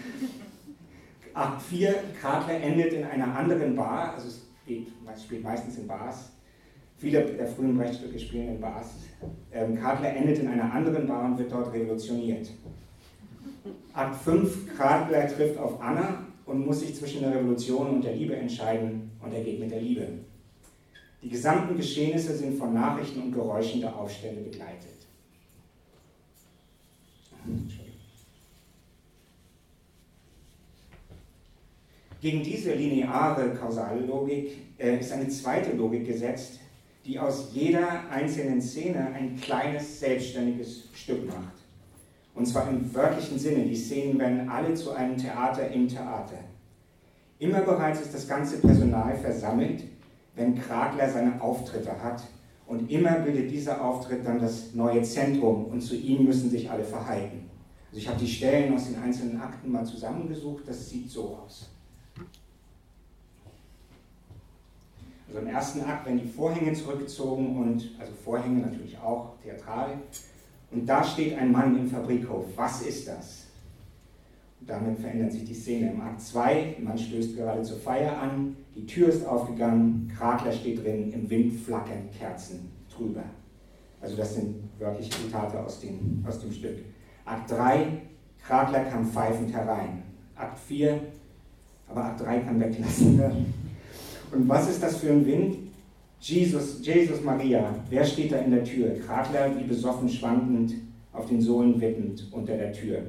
Akt 1.34 1.62
4, 1.62 1.94
Kradler 2.20 2.60
endet 2.60 2.92
in 2.92 3.04
einer 3.04 3.34
anderen 3.34 3.74
Bar, 3.74 4.14
also 4.14 4.28
es 4.28 4.46
geht, 4.66 4.88
spielt 5.22 5.42
meistens 5.42 5.78
in 5.78 5.86
Bars, 5.86 6.30
viele 6.98 7.22
der 7.22 7.46
frühen 7.46 7.76
Brechtstücke 7.76 8.18
spielen 8.18 8.48
in 8.48 8.60
Bars. 8.60 8.90
Ähm, 9.52 9.78
Kradler 9.78 10.14
endet 10.14 10.38
in 10.38 10.48
einer 10.48 10.72
anderen 10.72 11.06
Bar 11.06 11.24
und 11.24 11.38
wird 11.38 11.52
dort 11.52 11.72
revolutioniert. 11.72 12.50
Akt 13.94 14.16
5, 14.16 14.76
Kradler 14.76 15.28
trifft 15.28 15.58
auf 15.58 15.80
Anna 15.80 16.26
und 16.44 16.66
muss 16.66 16.80
sich 16.80 16.94
zwischen 16.94 17.20
der 17.20 17.34
Revolution 17.34 17.88
und 17.88 18.04
der 18.04 18.14
Liebe 18.14 18.36
entscheiden 18.36 19.10
und 19.22 19.32
er 19.32 19.42
geht 19.42 19.60
mit 19.60 19.70
der 19.70 19.80
Liebe. 19.80 20.06
Die 21.22 21.28
gesamten 21.28 21.76
Geschehnisse 21.76 22.34
sind 22.34 22.58
von 22.58 22.74
Nachrichten 22.74 23.22
und 23.22 23.32
Geräuschen 23.32 23.80
der 23.80 23.94
Aufstände 23.94 24.42
begleitet. 24.42 25.01
Gegen 32.22 32.44
diese 32.44 32.72
lineare 32.74 33.52
Kausallogik 33.52 34.56
äh, 34.78 35.00
ist 35.00 35.10
eine 35.10 35.28
zweite 35.28 35.72
Logik 35.72 36.06
gesetzt, 36.06 36.60
die 37.04 37.18
aus 37.18 37.50
jeder 37.52 38.08
einzelnen 38.12 38.62
Szene 38.62 39.08
ein 39.12 39.36
kleines 39.40 39.98
selbstständiges 39.98 40.84
Stück 40.94 41.26
macht. 41.26 41.56
Und 42.32 42.46
zwar 42.46 42.70
im 42.70 42.94
wörtlichen 42.94 43.40
Sinne. 43.40 43.64
Die 43.64 43.74
Szenen 43.74 44.20
werden 44.20 44.48
alle 44.48 44.72
zu 44.74 44.92
einem 44.92 45.16
Theater 45.16 45.68
im 45.72 45.88
Theater. 45.88 46.38
Immer 47.40 47.62
bereits 47.62 48.02
ist 48.02 48.14
das 48.14 48.28
ganze 48.28 48.58
Personal 48.58 49.16
versammelt, 49.16 49.82
wenn 50.36 50.56
Kragler 50.56 51.10
seine 51.10 51.42
Auftritte 51.42 52.00
hat. 52.00 52.22
Und 52.68 52.88
immer 52.88 53.18
bildet 53.18 53.50
dieser 53.50 53.84
Auftritt 53.84 54.24
dann 54.24 54.38
das 54.38 54.74
neue 54.74 55.02
Zentrum 55.02 55.64
und 55.64 55.80
zu 55.80 55.96
ihm 55.96 56.24
müssen 56.24 56.50
sich 56.50 56.70
alle 56.70 56.84
verhalten. 56.84 57.50
Also 57.88 57.98
ich 57.98 58.08
habe 58.08 58.20
die 58.20 58.28
Stellen 58.28 58.72
aus 58.72 58.86
den 58.86 59.02
einzelnen 59.02 59.40
Akten 59.40 59.72
mal 59.72 59.84
zusammengesucht, 59.84 60.62
das 60.68 60.88
sieht 60.88 61.10
so 61.10 61.36
aus. 61.44 61.68
Also 65.32 65.46
im 65.46 65.54
ersten 65.54 65.80
Akt 65.84 66.04
werden 66.04 66.20
die 66.22 66.28
Vorhänge 66.28 66.74
zurückgezogen 66.74 67.56
und, 67.56 67.90
also 67.98 68.12
Vorhänge 68.22 68.60
natürlich 68.60 68.98
auch 68.98 69.30
theatral, 69.42 69.96
und 70.70 70.86
da 70.86 71.02
steht 71.02 71.38
ein 71.38 71.50
Mann 71.50 71.74
im 71.78 71.88
Fabrikhof. 71.88 72.44
Was 72.54 72.82
ist 72.82 73.08
das? 73.08 73.46
Und 74.60 74.68
damit 74.68 74.98
verändert 74.98 75.32
sich 75.32 75.44
die 75.44 75.54
Szene. 75.54 75.92
Im 75.92 76.02
Akt 76.02 76.20
2, 76.20 76.76
man 76.82 76.98
stößt 76.98 77.34
gerade 77.34 77.62
zur 77.62 77.78
Feier 77.78 78.20
an, 78.20 78.56
die 78.76 78.84
Tür 78.84 79.08
ist 79.08 79.26
aufgegangen, 79.26 80.12
Krakler 80.14 80.52
steht 80.52 80.84
drin, 80.84 81.10
im 81.14 81.30
Wind 81.30 81.54
flackern 81.54 82.10
Kerzen 82.18 82.70
drüber. 82.94 83.24
Also 84.02 84.16
das 84.16 84.34
sind 84.34 84.56
wörtlich 84.78 85.10
Zitate 85.10 85.64
aus 85.64 85.80
dem, 85.80 86.22
aus 86.28 86.40
dem 86.40 86.52
Stück. 86.52 86.76
Akt 87.24 87.50
3, 87.50 88.02
Krakler 88.46 88.84
kam 88.84 89.06
pfeifend 89.06 89.50
herein. 89.54 90.02
Akt 90.36 90.58
4, 90.58 91.00
aber 91.88 92.04
Akt 92.04 92.20
3 92.20 92.40
kann 92.40 92.60
weglassen 92.60 93.18
werden. 93.18 93.61
Und 94.32 94.48
was 94.48 94.68
ist 94.68 94.82
das 94.82 94.96
für 94.96 95.10
ein 95.10 95.26
Wind? 95.26 95.56
Jesus, 96.20 96.84
Jesus 96.84 97.22
Maria, 97.22 97.74
wer 97.90 98.04
steht 98.04 98.32
da 98.32 98.38
in 98.38 98.50
der 98.50 98.64
Tür? 98.64 98.94
Krakler 99.06 99.58
wie 99.58 99.64
besoffen 99.64 100.08
schwankend, 100.08 100.74
auf 101.12 101.26
den 101.26 101.40
Sohlen 101.40 101.80
wippend 101.80 102.28
unter 102.32 102.56
der 102.56 102.72
Tür. 102.72 103.02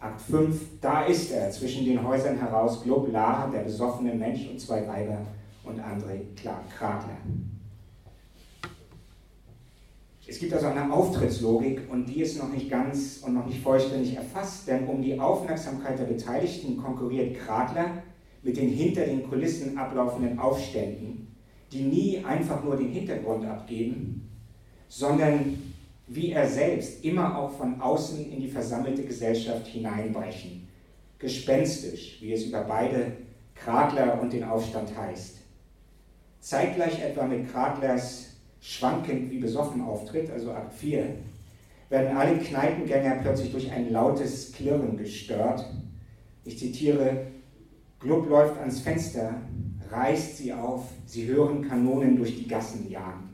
Akt 0.00 0.20
5, 0.22 0.80
da 0.80 1.04
ist 1.04 1.30
er, 1.30 1.50
zwischen 1.50 1.84
den 1.84 2.02
Häusern 2.02 2.38
heraus, 2.38 2.82
Glob 2.82 3.12
Laha, 3.12 3.48
der 3.50 3.60
besoffene 3.60 4.14
Mensch 4.14 4.48
und 4.48 4.60
zwei 4.60 4.86
Weiber 4.88 5.18
und 5.64 5.78
André 5.78 6.22
Krakler. 6.34 7.18
Es 10.26 10.38
gibt 10.38 10.54
also 10.54 10.66
eine 10.66 10.92
Auftrittslogik 10.92 11.82
und 11.90 12.06
die 12.06 12.22
ist 12.22 12.38
noch 12.38 12.50
nicht 12.50 12.70
ganz 12.70 13.18
und 13.18 13.34
noch 13.34 13.46
nicht 13.46 13.60
vollständig 13.60 14.16
erfasst, 14.16 14.66
denn 14.66 14.86
um 14.86 15.02
die 15.02 15.20
Aufmerksamkeit 15.20 15.98
der 15.98 16.04
Beteiligten 16.04 16.76
konkurriert 16.78 17.36
Krakler 17.38 18.02
mit 18.42 18.56
den 18.56 18.70
hinter 18.70 19.04
den 19.04 19.28
Kulissen 19.28 19.78
ablaufenden 19.78 20.38
Aufständen 20.38 21.22
die 21.72 21.82
nie 21.82 22.24
einfach 22.24 22.62
nur 22.62 22.76
den 22.76 22.90
Hintergrund 22.90 23.46
abgeben, 23.46 24.28
sondern 24.88 25.58
wie 26.06 26.32
er 26.32 26.46
selbst 26.46 27.04
immer 27.04 27.38
auch 27.38 27.56
von 27.56 27.80
außen 27.80 28.30
in 28.30 28.40
die 28.40 28.48
versammelte 28.48 29.02
Gesellschaft 29.04 29.66
hineinbrechen. 29.66 30.68
Gespenstisch, 31.18 32.18
wie 32.20 32.32
es 32.32 32.44
über 32.44 32.62
beide 32.62 33.12
Krakler 33.54 34.20
und 34.20 34.32
den 34.32 34.44
Aufstand 34.44 34.94
heißt. 34.96 35.38
Zeitgleich 36.40 37.00
etwa 37.00 37.24
mit 37.24 37.50
Kraklers 37.50 38.26
schwankend 38.60 39.30
wie 39.30 39.38
besoffen 39.38 39.80
Auftritt, 39.80 40.30
also 40.30 40.50
Akt 40.50 40.74
4, 40.74 41.06
werden 41.88 42.16
alle 42.16 42.38
Kneipengänger 42.38 43.16
plötzlich 43.22 43.52
durch 43.52 43.70
ein 43.70 43.92
lautes 43.92 44.52
Klirren 44.52 44.96
gestört. 44.96 45.64
Ich 46.44 46.58
zitiere, 46.58 47.26
Gluck 48.02 48.28
läuft 48.28 48.58
ans 48.58 48.80
Fenster, 48.80 49.34
reißt 49.88 50.38
sie 50.38 50.52
auf, 50.52 50.88
sie 51.06 51.26
hören 51.28 51.68
Kanonen 51.68 52.16
durch 52.16 52.36
die 52.36 52.48
Gassen 52.48 52.90
jagen. 52.90 53.30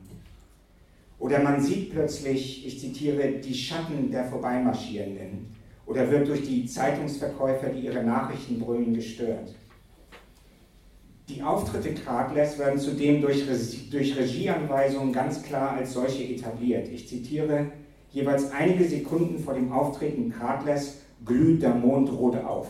Oder 1.17 1.39
man 1.39 1.59
sieht 1.59 1.91
plötzlich, 1.91 2.67
ich 2.67 2.79
zitiere, 2.79 3.39
die 3.43 3.53
Schatten 3.53 4.11
der 4.11 4.25
Vorbeimarschierenden 4.25 5.47
oder 5.87 6.09
wird 6.11 6.27
durch 6.27 6.43
die 6.43 6.67
Zeitungsverkäufer, 6.67 7.69
die 7.69 7.85
ihre 7.85 8.03
Nachrichten 8.03 8.59
brüllen, 8.59 8.93
gestört. 8.93 9.55
Die 11.27 11.41
Auftritte 11.41 11.95
Kraglers 11.95 12.59
werden 12.59 12.79
zudem 12.79 13.21
durch, 13.21 13.43
durch 13.89 14.17
Regieanweisungen 14.17 15.11
ganz 15.11 15.41
klar 15.41 15.71
als 15.71 15.93
solche 15.93 16.23
etabliert. 16.23 16.87
Ich 16.89 17.07
zitiere, 17.07 17.71
jeweils 18.11 18.51
einige 18.51 18.85
Sekunden 18.85 19.39
vor 19.39 19.55
dem 19.55 19.71
Auftreten 19.71 20.31
Kraglers 20.31 20.97
glüht 21.25 21.63
der 21.63 21.73
Mond 21.73 22.11
rot 22.11 22.37
auf. 22.37 22.67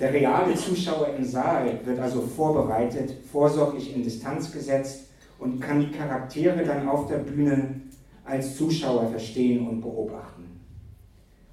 Der 0.00 0.12
reale 0.12 0.54
Zuschauer 0.54 1.14
im 1.16 1.24
Saal 1.24 1.78
wird 1.84 2.00
also 2.00 2.22
vorbereitet, 2.22 3.14
vorsorglich 3.30 3.94
in 3.94 4.02
Distanz 4.02 4.50
gesetzt 4.50 5.06
und 5.38 5.60
kann 5.60 5.80
die 5.80 5.96
Charaktere 5.96 6.64
dann 6.64 6.88
auf 6.88 7.06
der 7.06 7.18
Bühne 7.18 7.80
als 8.24 8.56
Zuschauer 8.56 9.08
verstehen 9.08 9.68
und 9.68 9.80
beobachten. 9.80 10.60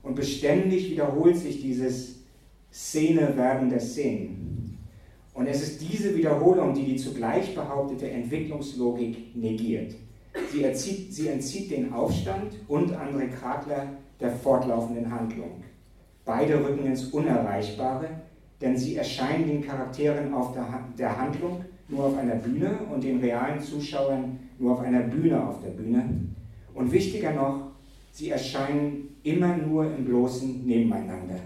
Und 0.02 0.16
beständig 0.16 0.90
wiederholt 0.90 1.38
sich 1.38 1.62
dieses 1.62 2.16
Szene 2.72 3.36
werden 3.38 3.70
der 3.70 3.80
Szenen. 3.80 4.78
Und 5.34 5.48
es 5.48 5.62
ist 5.62 5.82
diese 5.82 6.16
Wiederholung, 6.16 6.74
die 6.74 6.86
die 6.86 6.96
zugleich 6.96 7.54
behauptete 7.54 8.10
Entwicklungslogik 8.10 9.36
negiert. 9.36 9.96
Sie, 10.52 10.64
erzieht, 10.64 11.14
sie 11.14 11.28
entzieht 11.28 11.72
den 11.72 11.94
Aufstand 11.94 12.54
und 12.68 12.92
André 12.92 13.30
Kratler 13.30 13.88
der 14.20 14.32
fortlaufenden 14.32 15.12
Handlung. 15.12 15.64
Beide 16.26 16.64
rücken 16.64 16.86
ins 16.86 17.06
Unerreichbare, 17.06 18.08
denn 18.62 18.78
sie 18.78 18.96
erscheinen 18.96 19.48
den 19.48 19.62
Charakteren 19.62 20.34
auf 20.34 20.54
der, 20.54 20.68
der 20.98 21.20
Handlung 21.20 21.66
nur 21.88 22.06
auf 22.06 22.18
einer 22.18 22.36
Bühne 22.36 22.80
und 22.94 23.04
den 23.04 23.20
realen 23.20 23.60
Zuschauern 23.60 24.40
nur 24.60 24.74
auf 24.74 24.80
einer 24.82 25.02
Bühne 25.02 25.44
auf 25.44 25.62
der 25.62 25.72
Bühne. 25.72 26.28
Und 26.74 26.92
wichtiger 26.92 27.34
noch, 27.34 27.72
sie 28.12 28.30
erscheinen 28.30 29.18
immer 29.24 29.58
nur 29.58 29.86
im 29.86 30.06
bloßen 30.06 30.66
Nebeneinander. 30.66 31.40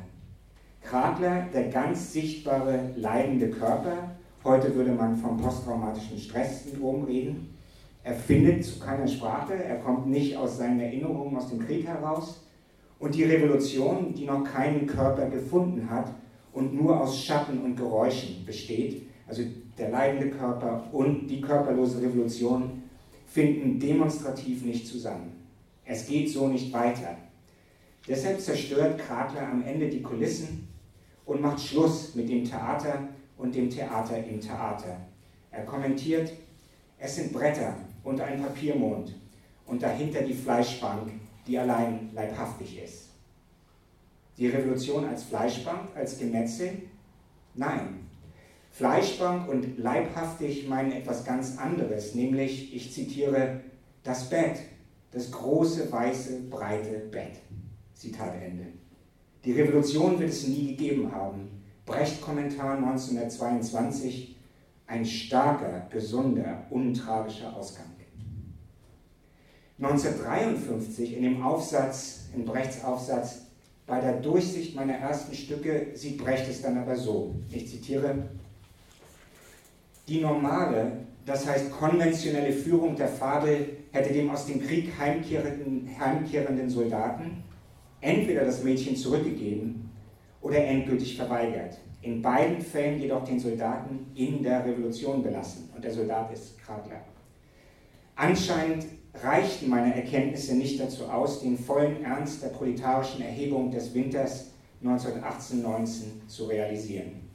Kradler, 0.81 1.47
der 1.53 1.69
ganz 1.69 2.13
sichtbare 2.13 2.91
leidende 2.95 3.49
Körper, 3.49 4.11
heute 4.43 4.75
würde 4.75 4.91
man 4.91 5.15
vom 5.17 5.37
posttraumatischen 5.37 6.19
Stresssyndrom 6.19 7.05
reden, 7.05 7.55
er 8.03 8.13
findet 8.13 8.63
zu 8.63 8.79
keiner 8.79 9.07
Sprache, 9.07 9.55
er 9.55 9.77
kommt 9.77 10.05
nicht 10.05 10.37
aus 10.37 10.59
seinen 10.59 10.79
Erinnerungen 10.79 11.35
aus 11.35 11.49
dem 11.49 11.59
Krieg 11.65 11.87
heraus. 11.87 12.45
Und 12.99 13.15
die 13.15 13.23
Revolution, 13.23 14.13
die 14.13 14.25
noch 14.25 14.43
keinen 14.43 14.85
Körper 14.85 15.27
gefunden 15.27 15.89
hat, 15.89 16.11
und 16.55 16.73
nur 16.73 17.01
aus 17.01 17.21
Schatten 17.21 17.59
und 17.61 17.75
Geräuschen 17.75 18.45
besteht, 18.45 19.03
also 19.27 19.43
der 19.77 19.89
leidende 19.89 20.29
Körper 20.29 20.87
und 20.93 21.27
die 21.27 21.41
körperlose 21.41 22.01
Revolution, 22.01 22.83
finden 23.27 23.77
demonstrativ 23.77 24.63
nicht 24.63 24.87
zusammen. 24.87 25.33
Es 25.83 26.07
geht 26.07 26.29
so 26.29 26.47
nicht 26.47 26.71
weiter. 26.71 27.17
Deshalb 28.07 28.39
zerstört 28.39 28.99
Kratler 28.99 29.49
am 29.49 29.63
Ende 29.63 29.89
die 29.89 30.01
Kulissen 30.01 30.69
und 31.25 31.41
macht 31.41 31.59
Schluss 31.59 32.15
mit 32.15 32.29
dem 32.29 32.45
Theater 32.45 33.09
und 33.37 33.53
dem 33.53 33.69
Theater 33.69 34.25
im 34.25 34.39
Theater. 34.39 34.97
Er 35.51 35.65
kommentiert, 35.65 36.31
es 36.97 37.15
sind 37.15 37.33
Bretter 37.33 37.75
und 38.03 38.21
ein 38.21 38.41
Papiermond 38.41 39.13
und 39.65 39.83
dahinter 39.83 40.21
die 40.21 40.33
Fleischbank, 40.33 41.11
die 41.45 41.57
allein 41.57 42.11
leibhaftig 42.13 42.81
ist. 42.81 43.14
Die 44.37 44.47
Revolution 44.47 45.05
als 45.05 45.23
Fleischbank, 45.23 45.89
als 45.95 46.17
Gemetzel? 46.19 46.83
Nein. 47.53 48.07
Fleischbank 48.71 49.47
und 49.47 49.77
leibhaftig 49.77 50.67
meinen 50.67 50.91
etwas 50.91 51.23
ganz 51.23 51.57
anderes, 51.57 52.13
nämlich, 52.13 52.75
ich 52.75 52.91
zitiere, 52.91 53.61
das 54.03 54.29
Bett, 54.29 54.57
das 55.11 55.31
große, 55.31 55.89
weiße, 55.89 56.41
breite 56.49 56.99
Bett. 57.11 57.39
Zitat 57.93 58.33
Ende. 58.41 58.65
Die 59.45 59.53
Revolution 59.53 60.19
wird 60.19 60.31
es 60.31 60.47
nie 60.47 60.75
gegeben 60.75 61.11
haben. 61.13 61.63
Brecht 61.85 62.21
Kommentar 62.21 62.75
1922, 62.77 64.35
ein 64.87 65.05
starker, 65.05 65.87
gesunder, 65.89 66.65
untragischer 66.69 67.55
Ausgang. 67.55 67.95
1953 69.77 71.17
in 71.17 71.23
dem 71.23 71.43
Aufsatz, 71.43 72.29
in 72.33 72.45
Brechts 72.45 72.83
Aufsatz, 72.83 73.44
bei 73.87 74.01
der 74.01 74.13
Durchsicht 74.13 74.75
meiner 74.75 74.95
ersten 74.95 75.35
Stücke 75.35 75.87
sieht 75.93 76.17
Brecht 76.17 76.49
es 76.49 76.61
dann 76.61 76.77
aber 76.77 76.95
so. 76.95 77.35
Ich 77.51 77.67
zitiere, 77.69 78.29
die 80.07 80.21
normale, 80.21 80.91
das 81.25 81.47
heißt 81.47 81.71
konventionelle 81.71 82.51
Führung 82.51 82.95
der 82.95 83.07
Fabel 83.07 83.77
hätte 83.91 84.13
dem 84.13 84.29
aus 84.29 84.45
dem 84.47 84.61
Krieg 84.61 84.91
heimkehrenden, 84.97 85.89
heimkehrenden 85.99 86.69
Soldaten 86.69 87.43
entweder 88.01 88.45
das 88.45 88.63
Mädchen 88.63 88.95
zurückgegeben 88.95 89.89
oder 90.41 90.57
endgültig 90.57 91.15
verweigert. 91.15 91.79
In 92.01 92.21
beiden 92.21 92.61
Fällen 92.61 92.99
jedoch 92.99 93.23
den 93.23 93.39
Soldaten 93.39 94.05
in 94.13 94.43
der 94.43 94.63
Revolution 94.63 95.23
belassen. 95.23 95.69
Und 95.75 95.83
der 95.83 95.91
Soldat 95.91 96.31
ist 96.31 96.59
Kradler. 96.59 97.01
Anscheinend 98.15 98.85
reichten 99.23 99.69
meine 99.69 99.95
Erkenntnisse 99.95 100.55
nicht 100.55 100.79
dazu 100.79 101.05
aus, 101.05 101.41
den 101.41 101.57
vollen 101.57 102.03
Ernst 102.03 102.43
der 102.43 102.49
proletarischen 102.49 103.21
Erhebung 103.21 103.71
des 103.71 103.93
Winters 103.93 104.47
1918-19 104.83 106.27
zu 106.27 106.45
realisieren. 106.45 107.25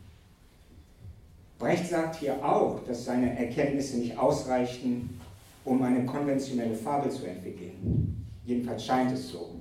Brecht 1.59 1.89
sagt 1.89 2.17
hier 2.17 2.45
auch, 2.45 2.81
dass 2.85 3.05
seine 3.05 3.39
Erkenntnisse 3.39 3.99
nicht 3.99 4.17
ausreichten, 4.19 5.21
um 5.65 5.83
eine 5.83 6.07
konventionelle 6.07 6.75
Fabel 6.75 7.11
zu 7.11 7.27
entwickeln. 7.27 8.27
Jedenfalls 8.45 8.85
scheint 8.85 9.13
es 9.13 9.29
so. 9.29 9.57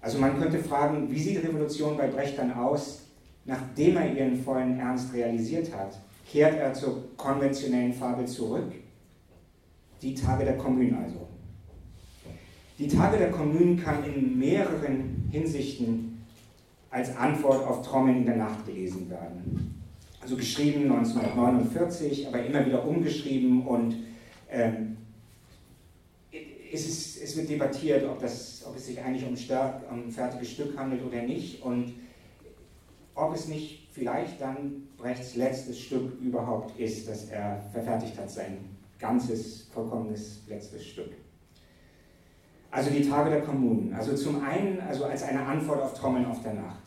Also 0.00 0.18
man 0.18 0.38
könnte 0.38 0.58
fragen, 0.58 1.10
wie 1.10 1.22
sieht 1.22 1.42
Revolution 1.44 1.96
bei 1.96 2.06
Brecht 2.06 2.38
dann 2.38 2.52
aus, 2.52 3.02
nachdem 3.44 3.96
er 3.96 4.14
ihren 4.14 4.42
vollen 4.42 4.78
Ernst 4.78 5.12
realisiert 5.12 5.74
hat? 5.74 5.98
Kehrt 6.30 6.58
er 6.58 6.72
zur 6.72 7.04
konventionellen 7.16 7.92
Fabel 7.92 8.26
zurück? 8.26 8.72
Die 10.04 10.14
Tage 10.14 10.44
der 10.44 10.58
Kommunen 10.58 10.94
also. 11.02 11.26
Die 12.78 12.88
Tage 12.88 13.16
der 13.16 13.30
Kommunen 13.30 13.82
kann 13.82 14.04
in 14.04 14.38
mehreren 14.38 15.30
Hinsichten 15.32 16.22
als 16.90 17.16
Antwort 17.16 17.66
auf 17.66 17.80
Trommeln 17.80 18.18
in 18.18 18.26
der 18.26 18.36
Nacht 18.36 18.66
gelesen 18.66 19.08
werden. 19.08 19.82
Also 20.20 20.36
geschrieben 20.36 20.92
1949, 20.92 22.28
aber 22.28 22.44
immer 22.44 22.66
wieder 22.66 22.86
umgeschrieben 22.86 23.66
und 23.66 23.96
ähm, 24.50 24.98
es, 26.70 26.86
ist, 26.86 27.22
es, 27.22 27.36
wird 27.38 27.48
debattiert, 27.48 28.04
ob, 28.04 28.20
das, 28.20 28.62
ob 28.68 28.76
es 28.76 28.86
sich 28.86 29.00
eigentlich 29.00 29.26
um, 29.26 29.34
stark, 29.34 29.90
um 29.90 30.08
ein 30.08 30.10
fertiges 30.10 30.50
Stück 30.50 30.76
handelt 30.76 31.02
oder 31.02 31.22
nicht 31.22 31.62
und 31.62 31.94
ob 33.14 33.34
es 33.34 33.48
nicht 33.48 33.88
vielleicht 33.92 34.38
dann 34.38 34.88
Brechts 34.98 35.34
letztes 35.34 35.80
Stück 35.80 36.20
überhaupt 36.20 36.78
ist, 36.78 37.08
das 37.08 37.30
er 37.30 37.62
verfertigt 37.72 38.18
hat, 38.18 38.30
sein 38.30 38.73
ganzes, 38.98 39.68
vollkommenes 39.72 40.42
letztes 40.48 40.86
Stück. 40.86 41.12
Also 42.70 42.90
die 42.90 43.08
Tage 43.08 43.30
der 43.30 43.42
Kommunen. 43.42 43.94
Also 43.94 44.14
zum 44.14 44.42
einen, 44.42 44.80
also 44.80 45.04
als 45.04 45.22
eine 45.22 45.44
Antwort 45.44 45.80
auf 45.80 45.94
Trommeln 45.94 46.26
auf 46.26 46.42
der 46.42 46.54
Nacht. 46.54 46.82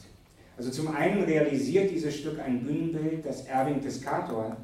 Also 0.57 0.71
zum 0.71 0.93
einen 0.93 1.23
realisiert 1.23 1.91
dieses 1.91 2.15
Stück 2.15 2.39
ein 2.39 2.63
Bühnenbild, 2.63 3.25
das 3.25 3.45
Erwin 3.45 3.79
Piscator 3.79 4.57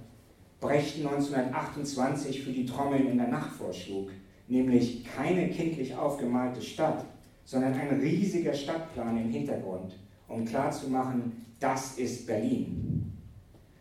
Brecht 0.63 0.97
1928 0.97 2.41
für 2.41 2.51
die 2.51 2.65
Trommeln 2.65 3.09
in 3.09 3.17
der 3.17 3.27
Nacht 3.27 3.51
vorschlug, 3.51 4.09
nämlich 4.47 5.03
keine 5.03 5.49
kindlich 5.49 5.93
aufgemalte 5.93 6.61
Stadt, 6.61 7.05
sondern 7.43 7.73
ein 7.73 7.99
riesiger 7.99 8.53
Stadtplan 8.53 9.17
im 9.17 9.29
Hintergrund, 9.29 9.99
um 10.29 10.45
klarzumachen, 10.45 11.45
das 11.59 11.97
ist 11.97 12.25
Berlin. 12.25 13.12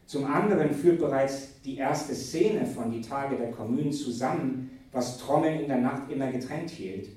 Zum 0.07 0.25
anderen 0.25 0.75
führt 0.75 0.99
bereits 0.99 1.61
die 1.65 1.77
erste 1.77 2.15
Szene 2.15 2.67
von 2.67 2.91
Die 2.91 3.01
Tage 3.01 3.37
der 3.37 3.51
Kommunen 3.51 3.93
zusammen, 3.93 4.71
was 4.91 5.19
Trommeln 5.19 5.61
in 5.61 5.69
der 5.69 5.79
Nacht 5.79 6.11
immer 6.11 6.31
getrennt 6.31 6.71
hielt. 6.71 7.09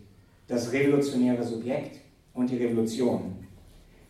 Das 0.47 0.71
revolutionäre 0.71 1.43
Subjekt 1.43 1.99
und 2.33 2.49
die 2.49 2.57
Revolution. 2.57 3.35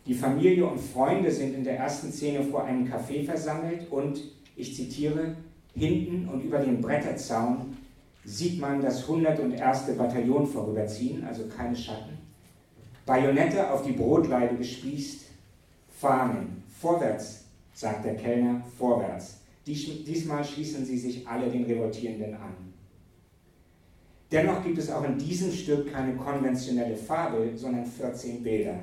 Die 0.06 0.14
Familie 0.14 0.66
und 0.66 0.78
Freunde 0.78 1.30
sind 1.32 1.54
in 1.54 1.64
der 1.64 1.78
ersten 1.78 2.12
Szene 2.12 2.44
vor 2.44 2.64
einem 2.64 2.86
Café 2.86 3.24
versammelt 3.24 3.90
und, 3.90 4.20
ich 4.54 4.76
zitiere, 4.76 5.36
hinten 5.74 6.28
und 6.28 6.42
über 6.42 6.58
den 6.58 6.80
Bretterzaun 6.80 7.76
sieht 8.24 8.60
man 8.60 8.80
das 8.80 9.02
101. 9.02 9.96
Bataillon 9.96 10.46
vorüberziehen, 10.46 11.24
also 11.24 11.44
keine 11.48 11.74
Schatten. 11.74 12.18
Bajonette 13.04 13.70
auf 13.70 13.82
die 13.82 13.92
Brotleibe 13.92 14.56
gespießt, 14.56 15.26
Fahnen, 15.98 16.62
vorwärts 16.80 17.45
sagt 17.76 18.06
der 18.06 18.16
Kellner, 18.16 18.62
vorwärts. 18.78 19.42
Diesmal 19.66 20.42
schließen 20.42 20.84
sie 20.84 20.96
sich 20.96 21.28
alle 21.28 21.50
den 21.50 21.64
Revoltierenden 21.64 22.34
an. 22.34 22.54
Dennoch 24.32 24.64
gibt 24.64 24.78
es 24.78 24.90
auch 24.90 25.04
in 25.04 25.18
diesem 25.18 25.52
Stück 25.52 25.92
keine 25.92 26.16
konventionelle 26.16 26.96
Fabel, 26.96 27.54
sondern 27.56 27.84
14 27.84 28.42
Bilder. 28.42 28.78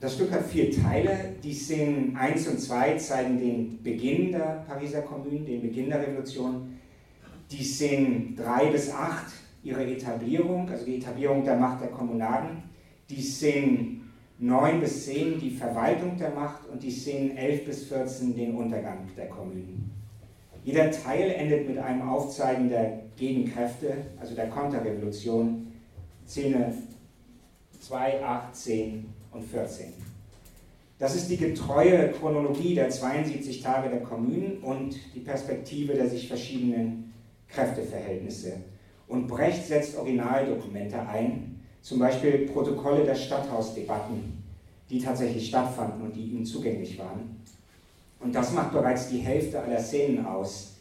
Das 0.00 0.14
Stück 0.14 0.32
hat 0.32 0.46
vier 0.46 0.70
Teile. 0.70 1.36
Die 1.44 1.54
Szenen 1.54 2.16
1 2.16 2.48
und 2.48 2.60
2 2.60 2.96
zeigen 2.96 3.38
den 3.38 3.82
Beginn 3.82 4.32
der 4.32 4.64
Pariser 4.66 5.02
Kommune, 5.02 5.40
den 5.40 5.62
Beginn 5.62 5.90
der 5.90 6.02
Revolution. 6.02 6.76
Die 7.52 7.62
Szenen 7.62 8.34
3 8.34 8.72
bis 8.72 8.90
8 8.90 9.45
ihre 9.66 9.84
Etablierung, 9.84 10.68
also 10.70 10.84
die 10.84 10.96
Etablierung 10.96 11.44
der 11.44 11.56
Macht 11.56 11.80
der 11.80 11.88
Kommunaden, 11.88 12.62
die 13.10 13.20
Szenen 13.20 14.12
9 14.38 14.80
bis 14.80 15.06
10 15.06 15.40
die 15.40 15.50
Verwaltung 15.50 16.16
der 16.16 16.30
Macht 16.30 16.68
und 16.68 16.82
die 16.82 16.90
Szenen 16.90 17.36
11 17.36 17.64
bis 17.64 17.84
14 17.84 18.36
den 18.36 18.54
Untergang 18.54 19.08
der 19.16 19.28
Kommunen. 19.28 19.90
Jeder 20.62 20.90
Teil 20.90 21.30
endet 21.30 21.68
mit 21.68 21.78
einem 21.78 22.08
Aufzeigen 22.08 22.68
der 22.68 23.02
Gegenkräfte, 23.16 23.94
also 24.20 24.34
der 24.34 24.48
Konterrevolution, 24.48 25.66
Szene 26.26 26.74
2, 27.80 28.24
8, 28.24 28.54
10 28.54 29.06
und 29.32 29.44
14. 29.44 29.86
Das 30.98 31.14
ist 31.14 31.28
die 31.28 31.36
getreue 31.36 32.10
Chronologie 32.12 32.74
der 32.74 32.88
72 32.88 33.62
Tage 33.62 33.90
der 33.90 34.00
Kommunen 34.00 34.58
und 34.62 34.96
die 35.14 35.20
Perspektive 35.20 35.94
der 35.94 36.08
sich 36.08 36.28
verschiedenen 36.28 37.12
Kräfteverhältnisse 37.48 38.54
und 39.08 39.28
Brecht 39.28 39.66
setzt 39.66 39.96
Originaldokumente 39.96 40.98
ein, 41.00 41.60
zum 41.82 41.98
Beispiel 41.98 42.48
Protokolle 42.48 43.04
der 43.04 43.14
Stadthausdebatten, 43.14 44.42
die 44.90 44.98
tatsächlich 44.98 45.48
stattfanden 45.48 46.02
und 46.02 46.16
die 46.16 46.32
ihm 46.32 46.44
zugänglich 46.44 46.98
waren. 46.98 47.42
Und 48.20 48.34
das 48.34 48.52
macht 48.52 48.72
bereits 48.72 49.08
die 49.08 49.18
Hälfte 49.18 49.60
aller 49.60 49.78
Szenen 49.78 50.26
aus. 50.26 50.76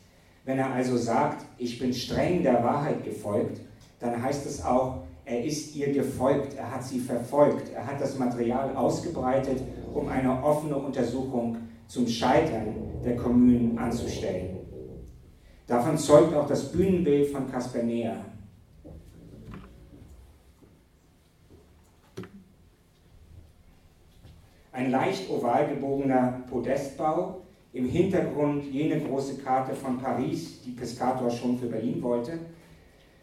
Wenn 0.45 0.57
er 0.57 0.71
also 0.71 0.97
sagt, 0.97 1.45
ich 1.57 1.77
bin 1.79 1.93
streng 1.93 2.43
der 2.43 2.63
Wahrheit 2.63 3.03
gefolgt, 3.03 3.61
dann 3.99 4.21
heißt 4.21 4.45
es 4.45 4.63
auch, 4.63 5.03
er 5.25 5.43
ist 5.43 5.75
ihr 5.75 5.91
gefolgt, 5.91 6.55
er 6.55 6.71
hat 6.71 6.83
sie 6.83 6.99
verfolgt, 6.99 7.73
er 7.73 7.85
hat 7.85 7.99
das 7.99 8.17
Material 8.17 8.75
ausgebreitet, 8.75 9.59
um 9.93 10.07
eine 10.07 10.43
offene 10.43 10.75
Untersuchung 10.75 11.57
zum 11.87 12.07
Scheitern 12.07 12.75
der 13.03 13.15
Kommunen 13.15 13.77
anzustellen. 13.77 14.54
Davon 15.67 15.97
zeugt 15.97 16.35
auch 16.35 16.47
das 16.47 16.71
Bühnenbild 16.71 17.29
von 17.29 17.51
Caspar 17.51 17.81
Neher. 17.81 18.23
Ein 24.71 24.91
leicht 24.91 25.29
oval 25.29 25.69
gebogener 25.69 26.43
Podestbau, 26.49 27.41
im 27.73 27.89
Hintergrund 27.89 28.65
jene 28.65 29.01
große 29.01 29.37
Karte 29.39 29.73
von 29.73 29.97
Paris, 29.97 30.61
die 30.63 30.71
Piscator 30.71 31.31
schon 31.31 31.57
für 31.57 31.67
Berlin 31.67 32.01
wollte. 32.03 32.39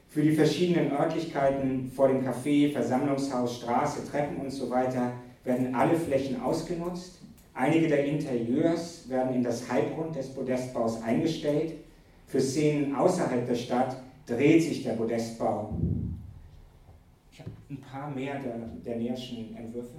Für 0.09 0.23
die 0.23 0.33
verschiedenen 0.33 0.93
Örtlichkeiten 0.93 1.91
vor 1.95 2.09
dem 2.09 2.27
Café, 2.27 2.73
Versammlungshaus, 2.73 3.57
Straße, 3.57 4.11
Treppen 4.11 4.39
und 4.39 4.51
so 4.51 4.69
weiter 4.69 5.13
werden 5.45 5.75
alle 5.75 5.97
Flächen 5.97 6.43
ausgenutzt. 6.43 7.21
Einige 7.55 7.87
der 7.87 8.05
Interieurs 8.05 9.09
werden 9.09 9.35
in 9.35 9.45
das 9.45 9.71
Halbrund 9.71 10.17
des 10.17 10.35
Podestbaus 10.35 11.03
eingestellt 11.03 11.75
für 12.33 12.41
Szenen 12.41 12.95
außerhalb 12.95 13.47
der 13.47 13.55
Stadt 13.55 13.95
dreht 14.25 14.63
sich 14.63 14.83
der 14.83 14.95
Podestbau. 14.95 15.79
Ich 17.31 17.41
habe 17.41 17.51
ein 17.69 17.79
paar 17.79 18.11
mehr 18.11 18.41
der, 18.41 18.57
der 18.83 18.97
Näherschen 18.97 19.55
Entwürfe. 19.55 19.99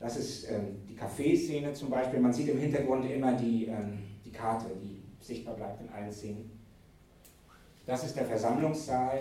Das 0.00 0.16
ist 0.16 0.50
ähm, 0.50 0.78
die 0.88 0.96
Café-Szene 0.96 1.74
zum 1.74 1.90
Beispiel. 1.90 2.20
Man 2.20 2.32
sieht 2.32 2.48
im 2.48 2.58
Hintergrund 2.58 3.04
immer 3.04 3.34
die, 3.34 3.66
ähm, 3.66 3.98
die 4.24 4.32
Karte, 4.32 4.64
die 4.82 5.02
sichtbar 5.20 5.56
bleibt 5.56 5.82
in 5.82 5.90
allen 5.90 6.10
Szenen. 6.10 6.50
Das 7.84 8.02
ist 8.02 8.16
der 8.16 8.24
Versammlungssaal. 8.24 9.18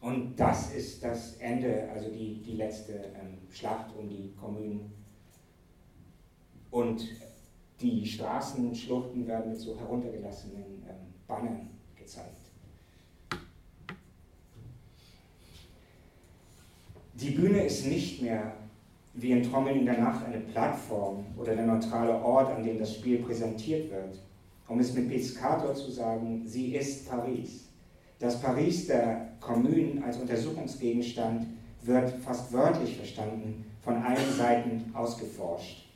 Und 0.00 0.34
das 0.34 0.74
ist 0.74 1.04
das 1.04 1.36
Ende, 1.36 1.88
also 1.94 2.10
die, 2.10 2.42
die 2.42 2.56
letzte 2.56 2.92
ähm, 2.92 3.38
Schlacht 3.52 3.94
um 3.96 4.08
die 4.08 4.32
Kommunen. 4.34 4.92
Und 6.72 7.04
die 7.80 8.04
Straßenschluchten 8.04 9.26
werden 9.26 9.50
mit 9.50 9.60
so 9.60 9.78
heruntergelassenen 9.78 10.82
ähm, 10.88 11.14
Bannern 11.26 11.70
gezeigt. 11.96 12.48
Die 17.14 17.30
Bühne 17.30 17.64
ist 17.64 17.86
nicht 17.86 18.22
mehr 18.22 18.52
wie 19.14 19.32
in 19.32 19.42
Trommeln 19.42 19.80
in 19.80 19.86
der 19.86 19.98
Nacht 19.98 20.24
eine 20.24 20.38
Plattform 20.38 21.24
oder 21.36 21.56
der 21.56 21.66
neutrale 21.66 22.22
Ort, 22.22 22.50
an 22.50 22.62
dem 22.62 22.78
das 22.78 22.94
Spiel 22.94 23.18
präsentiert 23.18 23.90
wird. 23.90 24.20
Um 24.68 24.78
es 24.78 24.94
mit 24.94 25.08
Piscator 25.08 25.74
zu 25.74 25.90
sagen, 25.90 26.42
sie 26.46 26.76
ist 26.76 27.08
Paris. 27.08 27.64
Das 28.20 28.40
Paris 28.40 28.86
der 28.86 29.32
Kommunen 29.40 30.02
als 30.04 30.18
Untersuchungsgegenstand 30.18 31.46
wird 31.82 32.10
fast 32.20 32.52
wörtlich 32.52 32.96
verstanden, 32.96 33.64
von 33.82 33.96
allen 33.96 34.32
Seiten 34.36 34.94
ausgeforscht. 34.94 35.87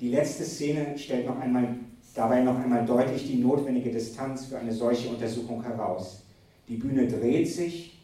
Die 0.00 0.10
letzte 0.10 0.44
Szene 0.44 0.96
stellt 0.96 1.26
noch 1.26 1.38
einmal, 1.38 1.76
dabei 2.14 2.42
noch 2.42 2.58
einmal 2.58 2.84
deutlich 2.86 3.26
die 3.26 3.38
notwendige 3.38 3.90
Distanz 3.90 4.46
für 4.46 4.58
eine 4.58 4.72
solche 4.72 5.08
Untersuchung 5.08 5.62
heraus. 5.62 6.24
Die 6.68 6.76
Bühne 6.76 7.06
dreht 7.08 7.48
sich 7.48 7.98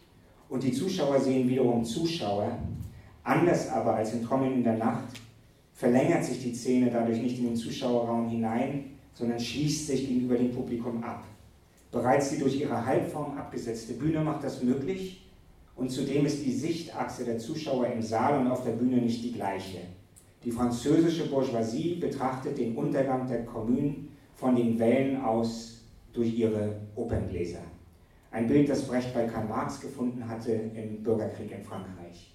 und 0.48 0.62
die 0.62 0.72
Zuschauer 0.72 1.20
sehen 1.20 1.48
wiederum 1.48 1.85
Zuschauer, 1.85 2.59
Anders 3.24 3.70
aber 3.70 3.94
als 3.94 4.12
in 4.12 4.22
Trommeln 4.22 4.52
in 4.52 4.64
der 4.64 4.76
Nacht 4.76 5.09
verlängert 5.72 6.24
sich 6.24 6.42
die 6.42 6.54
Szene 6.54 6.90
dadurch 6.90 7.20
nicht 7.20 7.38
in 7.38 7.46
den 7.46 7.57
Zuschauerraum 7.57 8.28
hinein, 8.28 8.85
sondern 9.14 9.40
schließt 9.40 9.87
sich 9.87 10.07
gegenüber 10.07 10.37
dem 10.37 10.52
Publikum 10.52 11.02
ab. 11.02 11.24
Bereits 11.90 12.30
die 12.30 12.38
durch 12.38 12.61
ihre 12.61 12.85
Halbform 12.85 13.38
abgesetzte 13.38 13.94
Bühne 13.94 14.20
macht 14.20 14.44
das 14.44 14.62
möglich 14.62 15.24
und 15.74 15.90
zudem 15.90 16.26
ist 16.26 16.44
die 16.44 16.52
Sichtachse 16.52 17.24
der 17.24 17.38
Zuschauer 17.38 17.87
im 17.87 18.02
Saal 18.02 18.40
und 18.40 18.50
auf 18.50 18.62
der 18.62 18.72
Bühne 18.72 18.98
nicht 18.98 19.24
die 19.24 19.33
gleiche. 19.33 19.78
Die 20.44 20.52
französische 20.52 21.28
Bourgeoisie 21.28 21.94
betrachtet 21.94 22.59
den 22.59 22.76
Untergang 22.76 23.26
der 23.26 23.44
Kommune 23.46 23.96
von 24.35 24.54
den 24.54 24.78
Wellen 24.78 25.22
aus 25.22 25.80
durch 26.12 26.38
ihre 26.38 26.80
Operngläser. 26.94 27.62
Ein 28.30 28.46
Bild, 28.46 28.68
das 28.68 28.87
Brecht 28.87 29.14
bei 29.14 29.26
Karl 29.26 29.46
Marx 29.46 29.80
gefunden 29.80 30.28
hatte 30.28 30.52
im 30.52 31.02
Bürgerkrieg 31.02 31.50
in 31.50 31.62
Frankreich. 31.62 32.35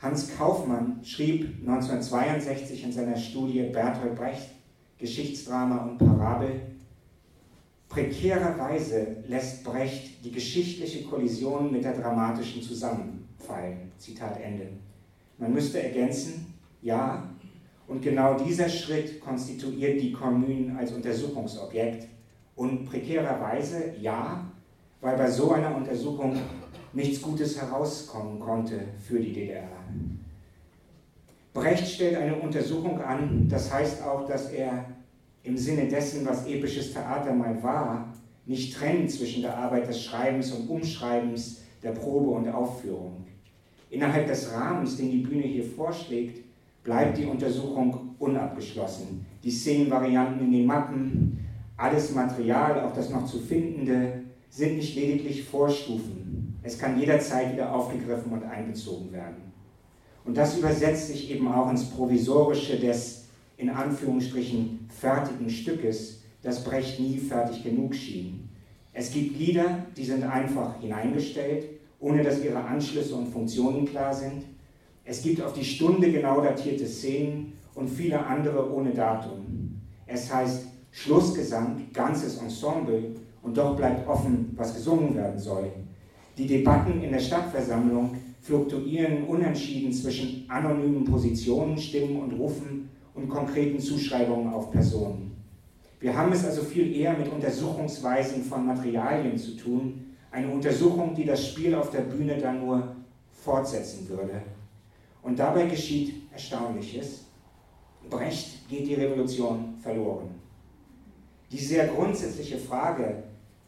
Hans 0.00 0.36
Kaufmann 0.36 0.98
schrieb 1.04 1.60
1962 1.60 2.82
in 2.82 2.92
seiner 2.92 3.16
Studie 3.16 3.62
Bertolt 3.72 4.16
Brecht, 4.16 4.50
Geschichtsdrama 4.98 5.84
und 5.84 5.98
Parabel, 5.98 6.62
prekärerweise 7.88 9.18
lässt 9.28 9.62
Brecht 9.62 10.24
die 10.24 10.32
geschichtliche 10.32 11.04
Kollision 11.04 11.70
mit 11.70 11.84
der 11.84 11.92
dramatischen 11.92 12.62
zusammenfallen. 12.62 13.92
Zitat 13.98 14.40
Ende. 14.40 14.68
Man 15.38 15.52
müsste 15.52 15.80
ergänzen, 15.82 16.51
ja, 16.82 17.28
und 17.86 18.02
genau 18.02 18.34
dieser 18.34 18.68
Schritt 18.68 19.20
konstituiert 19.20 20.00
die 20.00 20.12
Kommune 20.12 20.76
als 20.78 20.92
Untersuchungsobjekt. 20.92 22.08
Und 22.54 22.84
prekärerweise, 22.84 23.94
ja, 24.00 24.44
weil 25.00 25.16
bei 25.16 25.30
so 25.30 25.52
einer 25.52 25.74
Untersuchung 25.74 26.36
nichts 26.92 27.20
Gutes 27.22 27.60
herauskommen 27.60 28.38
konnte 28.38 28.80
für 29.00 29.18
die 29.18 29.32
DDR. 29.32 29.68
Brecht 31.52 31.86
stellt 31.86 32.16
eine 32.16 32.36
Untersuchung 32.36 33.00
an, 33.00 33.46
das 33.48 33.72
heißt 33.72 34.02
auch, 34.02 34.26
dass 34.26 34.50
er 34.50 34.86
im 35.42 35.56
Sinne 35.56 35.88
dessen, 35.88 36.26
was 36.26 36.46
episches 36.46 36.92
Theater 36.92 37.34
mal 37.34 37.62
war, 37.62 38.14
nicht 38.46 38.74
trennt 38.74 39.10
zwischen 39.10 39.42
der 39.42 39.56
Arbeit 39.56 39.88
des 39.88 40.02
Schreibens 40.02 40.52
und 40.52 40.68
Umschreibens, 40.68 41.62
der 41.82 41.92
Probe 41.92 42.30
und 42.30 42.48
Aufführung. 42.48 43.24
Innerhalb 43.90 44.26
des 44.26 44.50
Rahmens, 44.52 44.96
den 44.96 45.10
die 45.10 45.18
Bühne 45.18 45.42
hier 45.42 45.64
vorschlägt, 45.64 46.41
bleibt 46.84 47.18
die 47.18 47.26
Untersuchung 47.26 48.14
unabgeschlossen. 48.18 49.24
Die 49.42 49.50
Szenenvarianten 49.50 50.46
in 50.46 50.52
den 50.52 50.66
Mappen, 50.66 51.38
alles 51.76 52.14
Material, 52.14 52.80
auch 52.80 52.92
das 52.92 53.10
noch 53.10 53.26
zu 53.26 53.38
findende, 53.38 54.22
sind 54.50 54.76
nicht 54.76 54.94
lediglich 54.94 55.44
Vorstufen. 55.44 56.58
Es 56.62 56.78
kann 56.78 56.98
jederzeit 56.98 57.52
wieder 57.52 57.74
aufgegriffen 57.74 58.32
und 58.32 58.44
einbezogen 58.44 59.12
werden. 59.12 59.52
Und 60.24 60.36
das 60.36 60.56
übersetzt 60.58 61.08
sich 61.08 61.30
eben 61.30 61.48
auch 61.48 61.70
ins 61.70 61.86
Provisorische 61.90 62.78
des 62.78 63.22
in 63.56 63.70
Anführungsstrichen 63.70 64.88
fertigen 64.88 65.48
Stückes, 65.50 66.22
das 66.42 66.64
Brecht 66.64 67.00
nie 67.00 67.18
fertig 67.18 67.62
genug 67.62 67.94
schien. 67.94 68.48
Es 68.92 69.12
gibt 69.12 69.38
Lieder, 69.38 69.86
die 69.96 70.04
sind 70.04 70.22
einfach 70.24 70.80
hineingestellt, 70.80 71.66
ohne 71.98 72.22
dass 72.22 72.44
ihre 72.44 72.62
Anschlüsse 72.62 73.14
und 73.14 73.28
Funktionen 73.28 73.86
klar 73.86 74.12
sind. 74.12 74.44
Es 75.04 75.22
gibt 75.22 75.42
auf 75.42 75.52
die 75.52 75.64
Stunde 75.64 76.10
genau 76.12 76.40
datierte 76.40 76.86
Szenen 76.86 77.54
und 77.74 77.88
viele 77.88 78.24
andere 78.24 78.72
ohne 78.72 78.92
Datum. 78.92 79.80
Es 80.06 80.32
heißt 80.32 80.66
Schlussgesang, 80.90 81.88
ganzes 81.92 82.38
Ensemble 82.38 83.16
und 83.42 83.56
doch 83.56 83.76
bleibt 83.76 84.06
offen, 84.06 84.52
was 84.56 84.74
gesungen 84.74 85.16
werden 85.16 85.38
soll. 85.38 85.72
Die 86.38 86.46
Debatten 86.46 87.02
in 87.02 87.12
der 87.12 87.18
Stadtversammlung 87.18 88.16
fluktuieren 88.40 89.24
unentschieden 89.24 89.92
zwischen 89.92 90.44
anonymen 90.48 91.04
Positionen, 91.04 91.78
Stimmen 91.78 92.20
und 92.20 92.32
Rufen 92.32 92.90
und 93.14 93.28
konkreten 93.28 93.80
Zuschreibungen 93.80 94.52
auf 94.52 94.70
Personen. 94.70 95.32
Wir 96.00 96.16
haben 96.16 96.32
es 96.32 96.44
also 96.44 96.62
viel 96.62 96.94
eher 96.96 97.16
mit 97.16 97.30
Untersuchungsweisen 97.32 98.42
von 98.42 98.66
Materialien 98.66 99.38
zu 99.38 99.56
tun, 99.56 100.14
eine 100.30 100.48
Untersuchung, 100.48 101.14
die 101.14 101.24
das 101.24 101.46
Spiel 101.46 101.74
auf 101.74 101.90
der 101.90 102.00
Bühne 102.00 102.38
dann 102.38 102.60
nur 102.60 102.96
fortsetzen 103.32 104.08
würde. 104.08 104.42
Und 105.22 105.38
dabei 105.38 105.66
geschieht 105.66 106.30
Erstaunliches. 106.32 107.24
Brecht 108.10 108.68
geht 108.68 108.86
die 108.86 108.94
Revolution 108.94 109.74
verloren. 109.80 110.30
Die 111.50 111.58
sehr 111.58 111.86
grundsätzliche 111.88 112.58
Frage, 112.58 113.22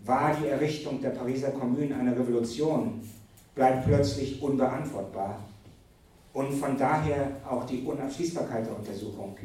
war 0.05 0.37
die 0.37 0.49
Errichtung 0.49 1.01
der 1.01 1.11
Pariser 1.11 1.51
Kommune 1.51 1.95
eine 1.95 2.13
Revolution, 2.13 3.01
bleibt 3.55 3.87
plötzlich 3.87 4.41
unbeantwortbar. 4.43 5.39
Und 6.33 6.53
von 6.53 6.77
daher 6.77 7.31
auch 7.49 7.65
die 7.65 7.83
Unabschließbarkeit 7.83 8.67
der 8.67 8.77
Untersuchung. 8.77 9.37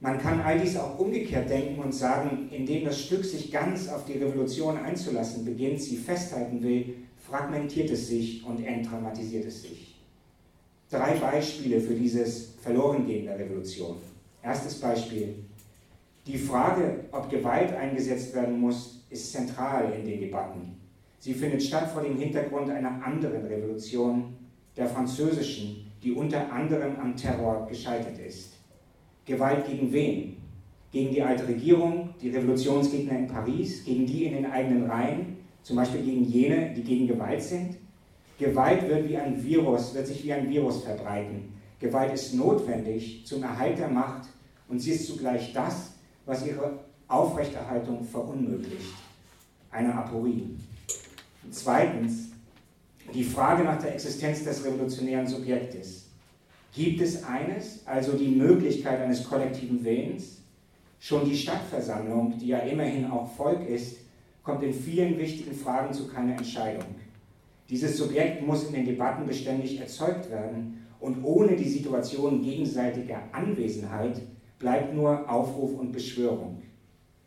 Man 0.00 0.18
kann 0.18 0.40
all 0.42 0.58
dies 0.58 0.76
auch 0.76 0.98
umgekehrt 0.98 1.48
denken 1.48 1.80
und 1.80 1.94
sagen, 1.94 2.50
indem 2.50 2.84
das 2.84 3.00
Stück 3.00 3.24
sich 3.24 3.50
ganz 3.50 3.88
auf 3.88 4.04
die 4.04 4.18
Revolution 4.18 4.76
einzulassen 4.76 5.44
beginnt, 5.44 5.80
sie 5.80 5.96
festhalten 5.96 6.62
will, 6.62 6.96
fragmentiert 7.16 7.90
es 7.90 8.08
sich 8.08 8.44
und 8.44 8.62
entdramatisiert 8.62 9.46
es 9.46 9.62
sich. 9.62 9.93
Drei 10.90 11.14
Beispiele 11.16 11.80
für 11.80 11.94
dieses 11.94 12.54
Verlorengehen 12.62 13.26
der 13.26 13.38
Revolution. 13.38 13.96
Erstes 14.42 14.74
Beispiel. 14.80 15.34
Die 16.26 16.38
Frage, 16.38 17.06
ob 17.10 17.30
Gewalt 17.30 17.72
eingesetzt 17.74 18.34
werden 18.34 18.60
muss, 18.60 19.02
ist 19.10 19.32
zentral 19.32 19.92
in 19.92 20.06
den 20.06 20.20
Debatten. 20.20 20.76
Sie 21.18 21.34
findet 21.34 21.62
statt 21.62 21.90
vor 21.90 22.02
dem 22.02 22.18
Hintergrund 22.18 22.70
einer 22.70 23.02
anderen 23.04 23.46
Revolution, 23.46 24.34
der 24.76 24.86
französischen, 24.86 25.90
die 26.02 26.12
unter 26.12 26.52
anderem 26.52 26.96
am 27.00 27.16
Terror 27.16 27.66
gescheitert 27.66 28.18
ist. 28.18 28.52
Gewalt 29.24 29.66
gegen 29.66 29.92
wen? 29.92 30.36
Gegen 30.92 31.14
die 31.14 31.22
alte 31.22 31.48
Regierung, 31.48 32.10
die 32.20 32.28
Revolutionsgegner 32.28 33.18
in 33.18 33.26
Paris, 33.26 33.84
gegen 33.84 34.06
die 34.06 34.26
in 34.26 34.34
den 34.34 34.46
eigenen 34.50 34.88
Reihen, 34.88 35.38
zum 35.62 35.76
Beispiel 35.76 36.02
gegen 36.02 36.24
jene, 36.24 36.74
die 36.74 36.82
gegen 36.82 37.06
Gewalt 37.06 37.42
sind? 37.42 37.76
Gewalt 38.38 38.88
wird 38.88 39.08
wie 39.08 39.16
ein 39.16 39.42
Virus, 39.42 39.94
wird 39.94 40.06
sich 40.06 40.24
wie 40.24 40.32
ein 40.32 40.48
Virus 40.48 40.82
verbreiten. 40.82 41.52
Gewalt 41.78 42.12
ist 42.12 42.34
notwendig 42.34 43.24
zum 43.26 43.42
Erhalt 43.42 43.78
der 43.78 43.88
Macht 43.88 44.28
und 44.68 44.80
sie 44.80 44.92
ist 44.92 45.06
zugleich 45.06 45.52
das, 45.52 45.92
was 46.26 46.46
ihre 46.46 46.80
Aufrechterhaltung 47.06 48.04
verunmöglicht. 48.04 48.94
Eine 49.70 49.94
Aporie. 49.94 50.56
Zweitens, 51.50 52.30
die 53.12 53.24
Frage 53.24 53.64
nach 53.64 53.80
der 53.80 53.94
Existenz 53.94 54.44
des 54.44 54.64
revolutionären 54.64 55.26
Subjektes. 55.26 56.06
Gibt 56.74 57.00
es 57.00 57.22
eines, 57.22 57.86
also 57.86 58.12
die 58.12 58.28
Möglichkeit 58.28 59.00
eines 59.00 59.28
kollektiven 59.28 59.84
Willens? 59.84 60.38
Schon 60.98 61.28
die 61.28 61.36
Stadtversammlung, 61.36 62.38
die 62.38 62.48
ja 62.48 62.58
immerhin 62.60 63.10
auch 63.10 63.30
Volk 63.36 63.68
ist, 63.68 63.98
kommt 64.42 64.62
in 64.62 64.72
vielen 64.72 65.18
wichtigen 65.18 65.54
Fragen 65.54 65.92
zu 65.92 66.08
keiner 66.08 66.36
Entscheidung. 66.36 66.93
Dieses 67.70 67.96
Subjekt 67.96 68.46
muss 68.46 68.66
in 68.66 68.74
den 68.74 68.84
Debatten 68.84 69.26
beständig 69.26 69.80
erzeugt 69.80 70.30
werden 70.30 70.86
und 71.00 71.24
ohne 71.24 71.56
die 71.56 71.68
Situation 71.68 72.42
gegenseitiger 72.42 73.22
Anwesenheit 73.32 74.20
bleibt 74.58 74.94
nur 74.94 75.30
Aufruf 75.30 75.78
und 75.78 75.92
Beschwörung. 75.92 76.62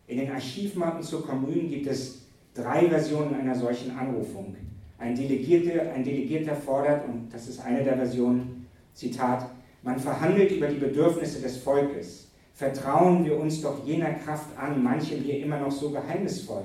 In 0.06 0.18
den 0.18 0.32
Archivmappen 0.32 1.02
zur 1.02 1.26
Kommune 1.26 1.64
gibt 1.64 1.88
es 1.88 2.28
drei 2.54 2.88
Versionen 2.88 3.36
einer 3.36 3.56
solchen 3.56 3.98
Anrufung. 3.98 4.56
Ein 5.00 5.16
Delegierter, 5.16 5.92
ein 5.92 6.04
Delegierter 6.04 6.56
fordert, 6.56 7.08
und 7.08 7.30
das 7.32 7.48
ist 7.48 7.60
eine 7.60 7.84
der 7.84 7.98
Versionen, 7.98 8.66
Zitat, 8.94 9.50
man 9.84 10.00
verhandelt 10.00 10.52
über 10.52 10.68
die 10.68 10.80
Bedürfnisse 10.80 11.42
des 11.42 11.58
Volkes. 11.58 12.30
Vertrauen 12.54 13.24
wir 13.26 13.38
uns 13.40 13.62
doch 13.62 13.86
jener 13.86 14.14
Kraft 14.14 14.58
an, 14.58 14.82
manchem 14.82 15.22
hier 15.22 15.40
immer 15.40 15.60
noch 15.60 15.72
so 15.72 15.92
geheimnisvoll. 15.92 16.64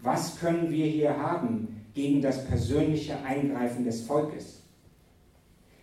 Was 0.00 0.38
können 0.38 0.70
wir 0.70 0.86
hier 0.86 1.16
haben 1.16 1.81
gegen 1.94 2.20
das 2.22 2.44
persönliche 2.46 3.16
Eingreifen 3.22 3.84
des 3.84 4.02
Volkes? 4.02 4.60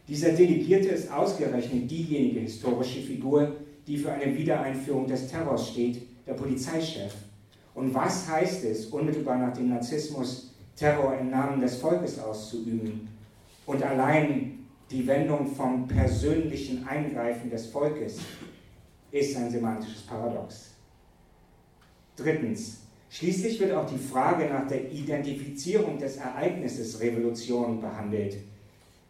Dieser 0.07 0.31
Delegierte 0.31 0.89
ist 0.89 1.11
ausgerechnet 1.11 1.89
diejenige 1.89 2.39
historische 2.39 3.01
Figur, 3.01 3.55
die 3.85 3.97
für 3.97 4.11
eine 4.11 4.35
Wiedereinführung 4.35 5.07
des 5.07 5.27
Terrors 5.27 5.69
steht, 5.69 6.01
der 6.25 6.33
Polizeichef. 6.33 7.13
Und 7.75 7.93
was 7.93 8.27
heißt 8.27 8.65
es, 8.65 8.87
unmittelbar 8.87 9.37
nach 9.37 9.53
dem 9.53 9.69
Narzissmus 9.69 10.51
Terror 10.75 11.17
im 11.17 11.29
Namen 11.29 11.61
des 11.61 11.75
Volkes 11.75 12.19
auszuüben? 12.19 13.07
Und 13.65 13.83
allein 13.83 14.65
die 14.89 15.05
Wendung 15.05 15.45
vom 15.47 15.87
persönlichen 15.87 16.87
Eingreifen 16.87 17.49
des 17.49 17.67
Volkes, 17.67 18.19
ist 19.11 19.35
ein 19.37 19.49
semantisches 19.49 20.01
Paradox. 20.01 20.71
Drittens, 22.15 22.81
schließlich 23.09 23.59
wird 23.59 23.73
auch 23.73 23.85
die 23.85 23.97
Frage 23.97 24.45
nach 24.45 24.67
der 24.67 24.91
Identifizierung 24.91 25.97
des 25.97 26.17
Ereignisses 26.17 26.99
Revolution 26.99 27.81
behandelt. 27.81 28.37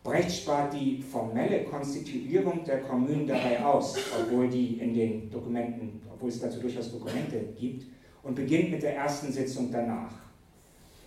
Brecht 0.03 0.31
spart 0.31 0.73
die 0.73 1.01
formelle 1.01 1.63
Konstituierung 1.65 2.63
der 2.63 2.81
Kommunen 2.81 3.27
dabei 3.27 3.63
aus, 3.63 3.97
obwohl 4.19 4.47
die 4.47 4.79
in 4.79 4.93
den 4.93 5.29
Dokumenten, 5.29 6.01
obwohl 6.11 6.29
es 6.29 6.39
dazu 6.39 6.59
durchaus 6.59 6.91
Dokumente 6.91 7.39
gibt, 7.59 7.85
und 8.23 8.35
beginnt 8.35 8.71
mit 8.71 8.83
der 8.83 8.95
ersten 8.95 9.31
Sitzung 9.31 9.69
danach. 9.71 10.13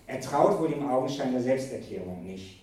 Er 0.07 0.21
traut 0.21 0.61
wohl 0.61 0.69
dem 0.69 0.87
Augenschein 0.87 1.33
der 1.33 1.43
Selbsterklärung 1.43 2.25
nicht. 2.27 2.63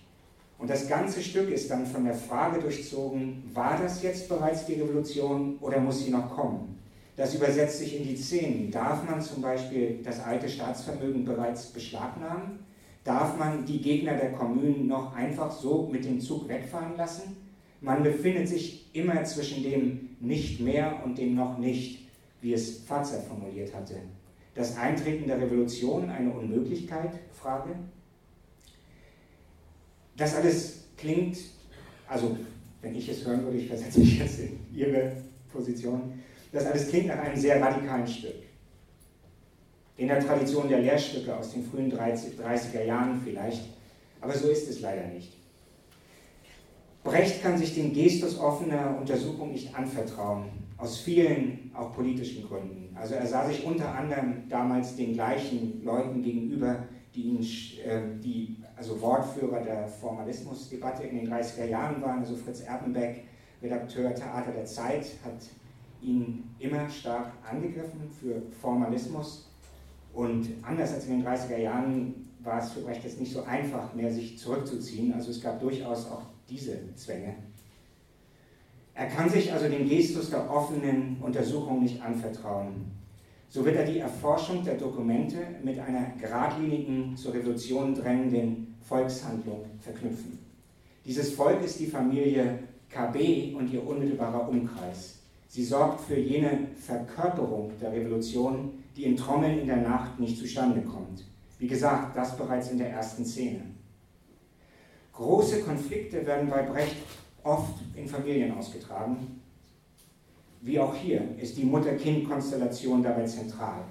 Und 0.60 0.70
das 0.70 0.88
ganze 0.88 1.22
Stück 1.22 1.50
ist 1.50 1.72
dann 1.72 1.86
von 1.86 2.04
der 2.04 2.14
Frage 2.14 2.60
durchzogen, 2.60 3.50
war 3.54 3.80
das 3.82 4.04
jetzt 4.04 4.28
bereits 4.28 4.66
die 4.66 4.74
Revolution 4.74 5.58
oder 5.62 5.80
muss 5.80 6.04
sie 6.04 6.12
noch 6.12 6.36
kommen? 6.36 6.79
Das 7.20 7.36
übersetzt 7.36 7.80
sich 7.80 7.98
in 7.98 8.08
die 8.08 8.16
Szenen. 8.16 8.72
Darf 8.72 9.04
man 9.04 9.22
zum 9.22 9.42
Beispiel 9.42 10.00
das 10.06 10.22
alte 10.22 10.48
Staatsvermögen 10.48 11.26
bereits 11.26 11.66
beschlagnahmen? 11.66 12.60
Darf 13.04 13.38
man 13.38 13.66
die 13.66 13.82
Gegner 13.82 14.14
der 14.14 14.32
Kommunen 14.32 14.88
noch 14.88 15.14
einfach 15.14 15.52
so 15.52 15.90
mit 15.92 16.06
dem 16.06 16.22
Zug 16.22 16.48
wegfahren 16.48 16.96
lassen? 16.96 17.36
Man 17.82 18.04
befindet 18.04 18.48
sich 18.48 18.96
immer 18.96 19.22
zwischen 19.26 19.64
dem 19.64 20.12
nicht 20.22 20.62
mehr 20.62 21.02
und 21.04 21.18
dem 21.18 21.36
noch 21.36 21.58
nicht, 21.58 22.08
wie 22.40 22.54
es 22.54 22.84
Fazer 22.84 23.20
formuliert 23.20 23.76
hatte. 23.76 23.98
Das 24.56 24.78
Eintreten 24.78 25.28
der 25.28 25.42
Revolution 25.42 26.10
eine 26.10 26.32
Unmöglichkeit? 26.32 27.12
Frage. 27.34 27.76
Das 30.16 30.36
alles 30.36 30.86
klingt, 30.96 31.38
also 32.08 32.38
wenn 32.82 32.96
ich 32.96 33.10
es 33.10 33.26
hören 33.26 33.44
würde, 33.44 33.58
ich 33.58 33.68
versetze 33.68 34.00
mich 34.00 34.20
jetzt 34.20 34.40
in 34.40 34.58
Ihre 34.74 35.18
Position, 35.52 36.14
das 36.52 36.66
alles 36.66 36.90
klingt 36.90 37.08
nach 37.08 37.20
einem 37.20 37.38
sehr 37.38 37.62
radikalen 37.62 38.08
Stück. 38.08 38.36
In 39.98 40.08
der 40.08 40.26
Tradition 40.26 40.70
der 40.70 40.80
Lehrstücke 40.80 41.36
aus 41.36 41.52
den 41.52 41.64
frühen 41.64 41.92
30er 41.92 42.84
Jahren 42.84 43.22
vielleicht, 43.24 43.64
aber 44.22 44.34
so 44.34 44.50
ist 44.50 44.70
es 44.70 44.82
leider 44.82 45.08
nicht. 45.08 45.34
Brecht 47.04 47.42
kann 47.42 47.58
sich 47.58 47.76
den 47.76 47.94
Gestus 47.94 48.38
offener 48.40 48.98
Untersuchung 49.00 49.52
nicht 49.52 49.74
anvertrauen, 49.76 50.46
aus 50.78 51.00
vielen 51.00 51.72
auch 51.74 51.94
politischen 51.94 52.48
Gründen. 52.48 52.96
Also 52.96 53.16
er 53.16 53.26
sah 53.26 53.48
sich 53.48 53.66
unter 53.66 53.94
anderem 53.94 54.44
damals 54.50 54.96
den 54.96 55.14
gleichen 55.14 55.84
Leuten 55.84 56.22
gegenüber, 56.22 56.84
die, 57.16 57.22
ihn, 57.22 57.42
äh, 57.84 58.02
die 58.22 58.58
also 58.76 59.00
Wortführer 59.02 59.62
der 59.62 59.88
Formalismusdebatte 59.88 61.04
in 61.04 61.18
den 61.18 61.34
30er 61.34 61.66
Jahren 61.66 62.02
waren. 62.02 62.20
Also 62.20 62.36
Fritz 62.36 62.62
Erpenbeck, 62.62 63.24
Redakteur 63.62 64.14
Theater 64.14 64.52
der 64.52 64.66
Zeit, 64.66 65.06
hat 65.24 65.42
ihn 66.02 66.44
immer 66.60 66.90
stark 66.90 67.32
angegriffen 67.50 68.10
für 68.20 68.42
Formalismus. 68.62 69.50
Und 70.14 70.48
anders 70.64 70.94
als 70.94 71.06
in 71.08 71.20
den 71.20 71.28
30er 71.28 71.58
Jahren 71.58 72.30
war 72.44 72.60
es 72.60 72.72
für 72.72 72.82
Brecht 72.82 73.04
jetzt 73.04 73.20
nicht 73.20 73.34
so 73.34 73.44
einfach 73.44 73.94
mehr, 73.94 74.12
sich 74.12 74.38
zurückzuziehen. 74.38 75.14
Also 75.14 75.32
es 75.32 75.42
gab 75.42 75.60
durchaus 75.60 76.10
auch 76.10 76.24
diese 76.50 76.94
Zwänge. 76.96 77.36
Er 78.94 79.08
kann 79.08 79.30
sich 79.30 79.54
also 79.54 79.70
dem 79.70 79.88
Gestus 79.88 80.30
der 80.30 80.50
offenen 80.50 81.18
Untersuchung 81.22 81.82
nicht 81.84 82.02
anvertrauen. 82.02 82.92
So 83.48 83.66
wird 83.66 83.78
er 83.78 83.86
die 83.86 84.00
Erforschung 84.00 84.64
der 84.64 84.76
Dokumente 84.76 85.38
mit 85.64 85.80
einer 85.80 86.12
geradlinigen, 86.20 87.16
zur 87.16 87.34
Revolution 87.34 87.96
drängenden 87.96 88.76
Volkshandlung 88.82 89.66
verknüpfen. 89.80 90.40
Dieses 91.06 91.34
Volk 91.34 91.64
ist 91.64 91.80
die 91.80 91.88
Familie 91.88 92.60
KB 92.90 93.56
und 93.56 93.72
ihr 93.72 93.86
unmittelbarer 93.86 94.50
Umkreis. 94.50 95.19
Sie 95.50 95.66
sorgt 95.66 96.02
für 96.02 96.16
jene 96.16 96.68
Verkörperung 96.80 97.72
der 97.82 97.92
Revolution, 97.92 98.84
die 98.96 99.06
in 99.06 99.18
Trommeln 99.18 99.60
in 99.60 99.66
der 99.66 99.78
Nacht 99.78 100.20
nicht 100.20 100.38
zustande 100.38 100.82
kommt. 100.82 101.26
Wie 101.58 101.68
gesagt, 101.68 102.16
das 102.16 102.38
bereits 102.38 102.70
in 102.70 102.78
der 102.78 102.92
ersten 102.92 103.26
Szene. 103.26 103.62
Große 105.12 105.62
Konflikte 105.64 106.24
werden 106.26 106.52
bei 106.52 106.62
Brecht 106.62 106.98
oft 107.44 107.74
in 107.96 108.08
Familien 108.08 108.56
ausgetragen, 108.56 109.42
wie 110.62 110.80
auch 110.80 110.94
hier 110.94 111.36
ist 111.40 111.58
die 111.58 111.66
Mutter-Kind-Konstellation 111.66 113.02
dabei 113.02 113.26
zentral. 113.26 113.86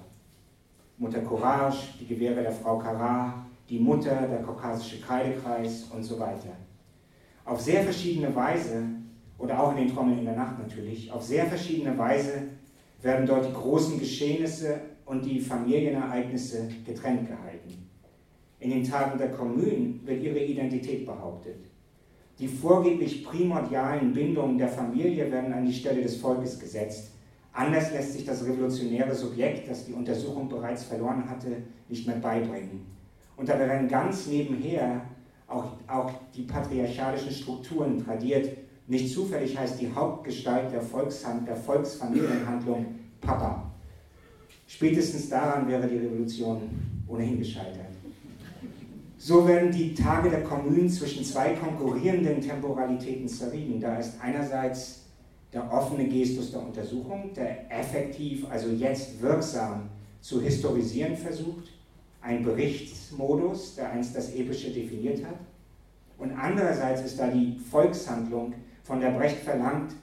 Mutter 0.97 1.19
Courage, 1.19 1.89
die 1.99 2.07
Gewehre 2.07 2.41
der 2.41 2.53
Frau 2.53 2.77
Carrar, 2.77 3.45
die 3.67 3.79
Mutter, 3.79 4.27
der 4.27 4.43
kaukasische 4.43 5.01
Kreidekreis 5.01 5.87
und 5.93 6.03
so 6.03 6.17
weiter. 6.17 6.55
Auf 7.43 7.59
sehr 7.59 7.83
verschiedene 7.83 8.33
Weise, 8.33 8.83
oder 9.39 9.61
auch 9.61 9.71
in 9.71 9.87
den 9.87 9.93
Trommeln 9.93 10.19
in 10.19 10.25
der 10.25 10.35
Nacht 10.35 10.59
natürlich, 10.59 11.11
auf 11.11 11.23
sehr 11.23 11.45
verschiedene 11.45 11.97
Weise 11.97 12.43
werden 13.01 13.25
dort 13.25 13.47
die 13.47 13.53
großen 13.53 13.97
Geschehnisse 13.97 14.81
und 15.05 15.25
die 15.25 15.39
Familienereignisse 15.39 16.69
getrennt 16.85 17.27
gehalten. 17.27 17.89
In 18.59 18.71
den 18.71 18.83
Tagen 18.83 19.17
der 19.17 19.31
Kommunen 19.31 20.01
wird 20.05 20.21
ihre 20.21 20.39
Identität 20.39 21.05
behauptet. 21.05 21.55
Die 22.37 22.47
vorgeblich 22.47 23.23
primordialen 23.23 24.13
Bindungen 24.13 24.57
der 24.57 24.67
Familie 24.67 25.31
werden 25.31 25.53
an 25.53 25.65
die 25.65 25.73
Stelle 25.73 26.01
des 26.01 26.17
Volkes 26.17 26.59
gesetzt. 26.59 27.11
Anders 27.53 27.91
lässt 27.91 28.13
sich 28.13 28.25
das 28.25 28.45
revolutionäre 28.45 29.15
Subjekt, 29.15 29.69
das 29.69 29.85
die 29.85 29.93
Untersuchung 29.93 30.47
bereits 30.47 30.83
verloren 30.83 31.29
hatte, 31.29 31.63
nicht 31.87 32.05
mehr 32.05 32.17
beibringen. 32.17 32.85
Und 33.35 33.49
da 33.49 33.57
werden 33.57 33.87
ganz 33.87 34.27
nebenher 34.27 35.01
auch, 35.47 35.71
auch 35.87 36.11
die 36.35 36.43
patriarchalischen 36.43 37.31
Strukturen 37.31 38.03
tradiert. 38.03 38.49
Nicht 38.89 39.13
zufällig 39.13 39.55
heißt 39.55 39.79
die 39.79 39.93
Hauptgestalt 39.93 40.73
der 40.73 40.81
Volkshand, 40.81 41.47
der 41.47 41.55
Volksfamilienhandlung 41.55 42.87
Papa. 43.21 43.71
Spätestens 44.65 45.29
daran 45.29 45.67
wäre 45.67 45.87
die 45.87 45.97
Revolution 45.97 46.61
ohnehin 47.07 47.37
gescheitert. 47.37 47.85
So 49.19 49.47
werden 49.47 49.71
die 49.71 49.93
Tage 49.93 50.31
der 50.31 50.41
Kommunen 50.41 50.89
zwischen 50.89 51.23
zwei 51.23 51.53
konkurrierenden 51.53 52.41
Temporalitäten 52.41 53.27
zerrieben. 53.27 53.79
Da 53.79 53.97
ist 53.97 54.13
einerseits 54.21 55.03
der 55.53 55.71
offene 55.71 56.07
Gestus 56.07 56.51
der 56.51 56.61
Untersuchung, 56.61 57.31
der 57.35 57.71
effektiv, 57.71 58.49
also 58.49 58.69
jetzt 58.69 59.21
wirksam 59.21 59.89
zu 60.19 60.41
historisieren 60.41 61.15
versucht, 61.15 61.73
ein 62.21 62.43
Berichtsmodus, 62.43 63.75
der 63.75 63.91
einst 63.91 64.15
das 64.15 64.33
Epische 64.33 64.71
definiert 64.71 65.23
hat. 65.23 65.37
Und 66.17 66.31
andererseits 66.31 67.03
ist 67.03 67.19
da 67.19 67.27
die 67.27 67.55
Volkshandlung, 67.69 68.55
von 68.89 68.99
der 68.99 69.11
Brecht 69.11 69.37
verlangt, 69.37 69.93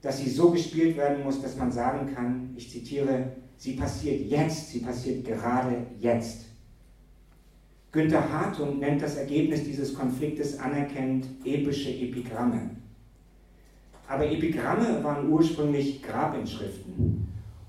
dass 0.00 0.18
sie 0.18 0.30
so 0.30 0.50
gespielt 0.50 0.96
werden 0.96 1.22
muss, 1.22 1.42
dass 1.42 1.58
man 1.58 1.70
sagen 1.70 2.14
kann, 2.14 2.54
ich 2.56 2.70
zitiere, 2.70 3.32
sie 3.58 3.74
passiert 3.74 4.30
jetzt, 4.30 4.70
sie 4.70 4.78
passiert 4.78 5.26
gerade 5.26 5.86
jetzt. 5.98 6.46
Günther 7.92 8.32
Hartung 8.32 8.78
nennt 8.78 9.02
das 9.02 9.16
Ergebnis 9.16 9.64
dieses 9.64 9.92
Konfliktes 9.92 10.58
anerkennend 10.58 11.26
epische 11.44 11.90
Epigramme. 11.90 12.70
Aber 14.08 14.24
Epigramme 14.24 15.04
waren 15.04 15.28
ursprünglich 15.28 16.02
Grabinschriften. 16.02 17.28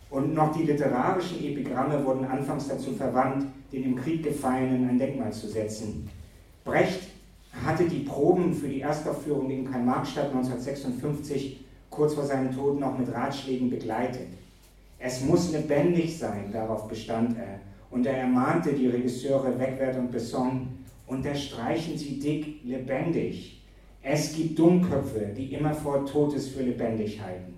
Und 0.09 0.33
noch 0.33 0.55
die 0.55 0.63
literarischen 0.63 1.43
Epigramme 1.43 2.05
wurden 2.05 2.23
anfangs 2.23 2.69
dazu 2.69 2.93
verwandt, 2.93 3.47
den 3.73 3.83
im 3.83 3.95
Krieg 3.97 4.23
Gefallenen 4.23 4.87
ein 4.87 4.97
Denkmal 4.97 5.33
zu 5.33 5.49
setzen. 5.49 6.09
Brecht 6.63 7.10
hatte 7.65 7.85
die 7.85 7.99
Proben 7.99 8.53
für 8.53 8.67
die 8.67 8.81
Erstaufführung 8.81 9.49
in 9.49 9.69
Karl-Marx-Stadt 9.69 10.27
1956 10.27 11.65
kurz 11.89 12.13
vor 12.13 12.25
seinem 12.25 12.55
Tod 12.55 12.79
noch 12.79 12.97
mit 12.97 13.13
Ratschlägen 13.13 13.69
begleitet. 13.69 14.29
Es 14.97 15.23
muss 15.23 15.51
lebendig 15.51 16.17
sein, 16.17 16.51
darauf 16.51 16.87
bestand 16.87 17.37
er 17.37 17.59
und 17.91 18.05
er 18.05 18.17
ermahnte 18.17 18.73
die 18.73 18.87
Regisseure 18.87 19.59
Wegwert 19.59 19.97
und 19.97 20.11
Besson, 20.11 20.69
unterstreichen 21.07 21.97
Sie 21.97 22.19
dick 22.19 22.63
lebendig. 22.63 23.61
Es 24.01 24.33
gibt 24.33 24.57
Dummköpfe, 24.57 25.33
die 25.35 25.53
immer 25.53 25.73
vor 25.73 26.05
Todes 26.05 26.47
für 26.47 26.63
lebendig 26.63 27.21
halten. 27.21 27.53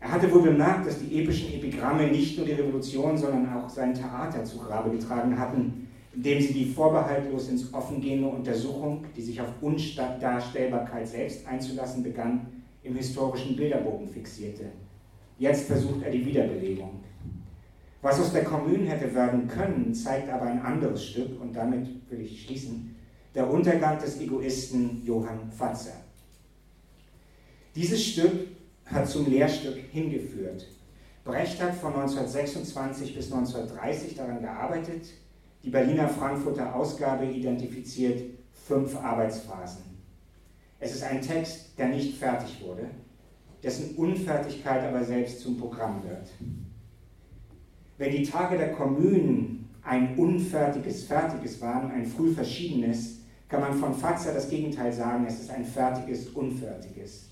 Er 0.00 0.12
hatte 0.12 0.32
wohl 0.32 0.42
bemerkt, 0.42 0.86
dass 0.86 1.00
die 1.00 1.20
epischen 1.20 1.52
Epigramme 1.52 2.06
nicht 2.06 2.36
nur 2.38 2.46
die 2.46 2.52
Revolution, 2.52 3.18
sondern 3.18 3.52
auch 3.52 3.68
sein 3.68 3.92
Theater 3.92 4.44
zu 4.44 4.58
Grabe 4.58 4.90
getragen 4.90 5.36
hatten, 5.36 5.87
indem 6.18 6.40
sie 6.40 6.52
die 6.52 6.64
vorbehaltlos 6.64 7.48
ins 7.48 7.72
Offengehende 7.72 8.26
Untersuchung, 8.26 9.04
die 9.16 9.22
sich 9.22 9.40
auf 9.40 9.50
Undarstellbarkeit 9.60 11.06
selbst 11.06 11.46
einzulassen 11.46 12.02
begann, 12.02 12.64
im 12.82 12.96
historischen 12.96 13.54
Bilderbogen 13.54 14.08
fixierte. 14.08 14.64
Jetzt 15.38 15.68
versucht 15.68 16.02
er 16.02 16.10
die 16.10 16.26
Wiederbelebung. 16.26 17.04
Was 18.02 18.18
aus 18.18 18.32
der 18.32 18.42
Kommune 18.42 18.88
hätte 18.88 19.14
werden 19.14 19.46
können, 19.46 19.94
zeigt 19.94 20.28
aber 20.28 20.46
ein 20.46 20.60
anderes 20.60 21.04
Stück, 21.04 21.40
und 21.40 21.54
damit 21.54 21.86
will 22.10 22.20
ich 22.20 22.42
schließen, 22.42 22.96
der 23.36 23.48
Untergang 23.48 24.00
des 24.00 24.20
Egoisten 24.20 25.04
Johann 25.04 25.52
Fatzer. 25.52 26.02
Dieses 27.76 28.04
Stück 28.04 28.48
hat 28.86 29.08
zum 29.08 29.30
Lehrstück 29.30 29.76
hingeführt. 29.92 30.66
Brecht 31.22 31.62
hat 31.62 31.76
von 31.76 31.92
1926 31.94 33.14
bis 33.14 33.32
1930 33.32 34.16
daran 34.16 34.40
gearbeitet. 34.40 35.10
Die 35.68 35.72
Berliner 35.72 36.08
Frankfurter 36.08 36.74
Ausgabe 36.74 37.26
identifiziert 37.26 38.22
fünf 38.54 38.96
Arbeitsphasen. 38.96 39.82
Es 40.80 40.94
ist 40.94 41.02
ein 41.02 41.20
Text, 41.20 41.78
der 41.78 41.88
nicht 41.88 42.16
fertig 42.16 42.62
wurde, 42.64 42.86
dessen 43.62 43.94
Unfertigkeit 43.96 44.82
aber 44.84 45.04
selbst 45.04 45.40
zum 45.42 45.58
Programm 45.58 46.02
wird. 46.04 46.30
Wenn 47.98 48.12
die 48.12 48.22
Tage 48.22 48.56
der 48.56 48.72
Kommunen 48.72 49.68
ein 49.82 50.16
unfertiges 50.16 51.04
Fertiges 51.04 51.60
waren, 51.60 51.90
ein 51.90 52.06
früh 52.06 52.32
verschiedenes, 52.32 53.18
kann 53.50 53.60
man 53.60 53.74
von 53.74 53.92
Fatzer 53.92 54.32
das 54.32 54.48
Gegenteil 54.48 54.90
sagen, 54.90 55.26
es 55.28 55.38
ist 55.38 55.50
ein 55.50 55.66
fertiges 55.66 56.28
Unfertiges. 56.30 57.28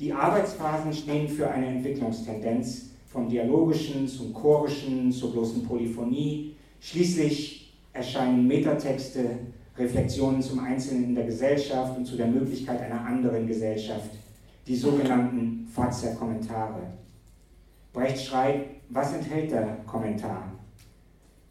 Die 0.00 0.12
Arbeitsphasen 0.12 0.92
stehen 0.92 1.28
für 1.28 1.48
eine 1.48 1.68
Entwicklungstendenz 1.68 2.86
vom 3.06 3.28
Dialogischen 3.28 4.08
zum 4.08 4.34
Chorischen 4.34 5.12
zur 5.12 5.30
bloßen 5.30 5.62
Polyphonie. 5.64 6.53
Schließlich 6.84 7.72
erscheinen 7.94 8.46
Metatexte, 8.46 9.24
Reflexionen 9.78 10.42
zum 10.42 10.58
Einzelnen 10.58 11.04
in 11.04 11.14
der 11.14 11.24
Gesellschaft 11.24 11.96
und 11.96 12.04
zu 12.04 12.14
der 12.14 12.26
Möglichkeit 12.26 12.78
einer 12.82 13.00
anderen 13.00 13.46
Gesellschaft, 13.46 14.10
die 14.66 14.76
sogenannten 14.76 15.66
Fatzer-Kommentare. 15.74 16.82
Brecht 17.94 18.26
schreibt, 18.26 18.82
was 18.90 19.14
enthält 19.14 19.50
der 19.52 19.78
Kommentar? 19.86 20.52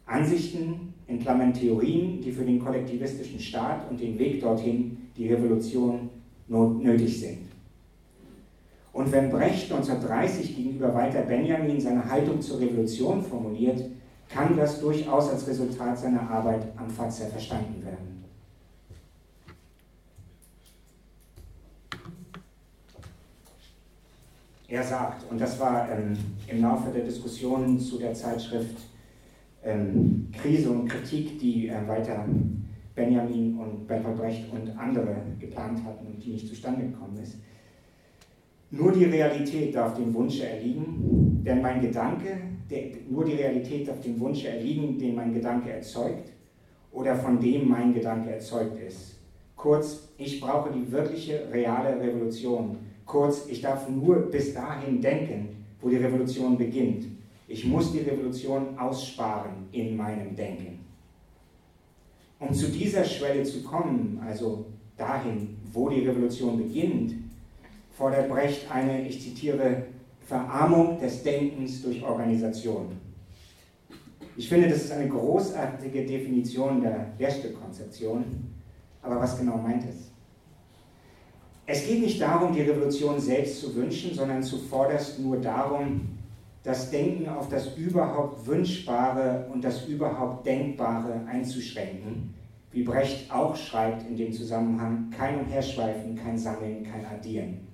Ansichten, 0.06 0.94
in 1.08 1.18
Klammern 1.18 1.52
Theorien, 1.52 2.20
die 2.22 2.30
für 2.30 2.44
den 2.44 2.60
kollektivistischen 2.60 3.40
Staat 3.40 3.90
und 3.90 4.00
den 4.00 4.16
Weg 4.16 4.40
dorthin, 4.40 5.08
die 5.16 5.32
Revolution, 5.32 6.10
nötig 6.46 7.20
sind. 7.20 7.38
Und 8.92 9.10
wenn 9.10 9.30
Brecht 9.30 9.72
1930 9.72 10.54
gegenüber 10.54 10.94
Walter 10.94 11.22
Benjamin 11.22 11.80
seine 11.80 12.08
Haltung 12.08 12.40
zur 12.40 12.60
Revolution 12.60 13.20
formuliert, 13.20 13.82
kann 14.34 14.56
das 14.56 14.80
durchaus 14.80 15.30
als 15.30 15.46
Resultat 15.46 15.96
seiner 15.96 16.28
Arbeit 16.28 16.66
am 16.76 16.90
Fatzer 16.90 17.26
verstanden 17.26 17.84
werden. 17.84 18.24
Er 24.66 24.82
sagt, 24.82 25.30
und 25.30 25.40
das 25.40 25.60
war 25.60 25.88
ähm, 25.88 26.16
im 26.48 26.62
Laufe 26.62 26.90
der 26.90 27.04
Diskussionen 27.04 27.78
zu 27.78 27.98
der 27.98 28.12
Zeitschrift 28.12 28.78
ähm, 29.62 30.28
Krise 30.32 30.70
und 30.70 30.88
Kritik, 30.88 31.38
die 31.38 31.68
äh, 31.68 31.86
Walter 31.86 32.24
Benjamin 32.96 33.56
und 33.56 33.86
Bertolt 33.86 34.16
Brecht 34.16 34.52
und 34.52 34.76
andere 34.76 35.16
geplant 35.38 35.84
hatten 35.84 36.06
und 36.06 36.24
die 36.24 36.32
nicht 36.32 36.48
zustande 36.48 36.86
gekommen 36.86 37.18
ist. 37.22 37.36
Nur 38.70 38.90
die 38.90 39.04
Realität 39.04 39.74
darf 39.76 39.94
dem 39.94 40.12
Wunsche 40.12 40.48
erliegen, 40.48 41.40
denn 41.44 41.62
mein 41.62 41.80
Gedanke, 41.80 42.53
nur 43.08 43.24
die 43.24 43.34
Realität 43.34 43.88
darf 43.88 44.00
dem 44.00 44.18
Wunsche 44.20 44.48
erliegen, 44.48 44.98
den 44.98 45.14
mein 45.14 45.34
Gedanke 45.34 45.70
erzeugt 45.70 46.32
oder 46.92 47.16
von 47.16 47.40
dem 47.40 47.68
mein 47.68 47.92
Gedanke 47.92 48.30
erzeugt 48.30 48.80
ist. 48.80 49.16
Kurz, 49.56 50.08
ich 50.18 50.40
brauche 50.40 50.70
die 50.72 50.90
wirkliche, 50.90 51.48
reale 51.52 52.00
Revolution. 52.00 52.78
Kurz, 53.04 53.46
ich 53.48 53.60
darf 53.60 53.88
nur 53.88 54.30
bis 54.30 54.54
dahin 54.54 55.00
denken, 55.00 55.56
wo 55.80 55.88
die 55.88 55.96
Revolution 55.96 56.56
beginnt. 56.56 57.06
Ich 57.48 57.64
muss 57.66 57.92
die 57.92 58.00
Revolution 58.00 58.78
aussparen 58.78 59.68
in 59.72 59.96
meinem 59.96 60.34
Denken. 60.34 60.80
Um 62.38 62.52
zu 62.52 62.68
dieser 62.68 63.04
Schwelle 63.04 63.42
zu 63.42 63.62
kommen, 63.62 64.20
also 64.26 64.66
dahin, 64.96 65.56
wo 65.72 65.88
die 65.88 66.06
Revolution 66.06 66.56
beginnt, 66.56 67.14
fordert 67.90 68.28
Brecht 68.28 68.70
eine, 68.70 69.06
ich 69.06 69.20
zitiere, 69.20 69.84
Verarmung 70.24 70.98
des 70.98 71.22
Denkens 71.22 71.82
durch 71.82 72.02
Organisation. 72.02 72.96
Ich 74.36 74.48
finde, 74.48 74.68
das 74.68 74.84
ist 74.84 74.92
eine 74.92 75.08
großartige 75.08 76.04
Definition 76.04 76.80
der 76.80 77.12
Lehrstückkonzeption, 77.18 78.24
aber 79.02 79.20
was 79.20 79.38
genau 79.38 79.58
meint 79.58 79.84
es? 79.84 80.10
Es 81.66 81.86
geht 81.86 82.00
nicht 82.00 82.20
darum, 82.20 82.52
die 82.52 82.62
Revolution 82.62 83.20
selbst 83.20 83.60
zu 83.60 83.74
wünschen, 83.74 84.14
sondern 84.14 84.42
zuvorderst 84.42 85.18
nur 85.20 85.38
darum, 85.38 86.18
das 86.62 86.90
Denken 86.90 87.28
auf 87.28 87.48
das 87.48 87.76
überhaupt 87.76 88.46
Wünschbare 88.46 89.46
und 89.52 89.62
das 89.62 89.86
überhaupt 89.86 90.46
Denkbare 90.46 91.20
einzuschränken, 91.26 92.34
wie 92.72 92.82
Brecht 92.82 93.30
auch 93.30 93.54
schreibt 93.54 94.08
in 94.08 94.16
dem 94.16 94.32
Zusammenhang, 94.32 95.10
kein 95.16 95.40
Umherschweifen, 95.40 96.16
kein 96.16 96.36
Sammeln, 96.36 96.82
kein 96.82 97.06
Addieren. 97.06 97.73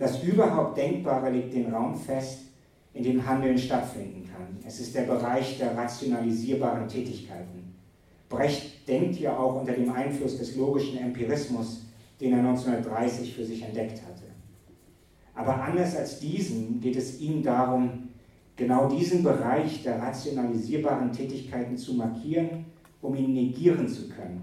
Das 0.00 0.22
überhaupt 0.22 0.78
Denkbare 0.78 1.28
legt 1.28 1.52
den 1.52 1.72
Raum 1.72 1.94
fest, 1.94 2.46
in 2.94 3.04
dem 3.04 3.24
Handeln 3.24 3.58
stattfinden 3.58 4.24
kann. 4.24 4.56
Es 4.66 4.80
ist 4.80 4.94
der 4.94 5.02
Bereich 5.02 5.58
der 5.58 5.76
rationalisierbaren 5.76 6.88
Tätigkeiten. 6.88 7.74
Brecht 8.30 8.88
denkt 8.88 9.20
ja 9.20 9.36
auch 9.36 9.60
unter 9.60 9.74
dem 9.74 9.92
Einfluss 9.92 10.38
des 10.38 10.56
logischen 10.56 10.96
Empirismus, 10.96 11.84
den 12.18 12.32
er 12.32 12.38
1930 12.38 13.34
für 13.34 13.44
sich 13.44 13.62
entdeckt 13.62 14.00
hatte. 14.02 14.24
Aber 15.34 15.62
anders 15.62 15.94
als 15.94 16.18
diesen 16.18 16.80
geht 16.80 16.96
es 16.96 17.20
ihm 17.20 17.42
darum, 17.42 18.08
genau 18.56 18.88
diesen 18.88 19.22
Bereich 19.22 19.82
der 19.82 20.00
rationalisierbaren 20.00 21.12
Tätigkeiten 21.12 21.76
zu 21.76 21.92
markieren, 21.92 22.64
um 23.02 23.14
ihn 23.14 23.34
negieren 23.34 23.86
zu 23.86 24.08
können. 24.08 24.42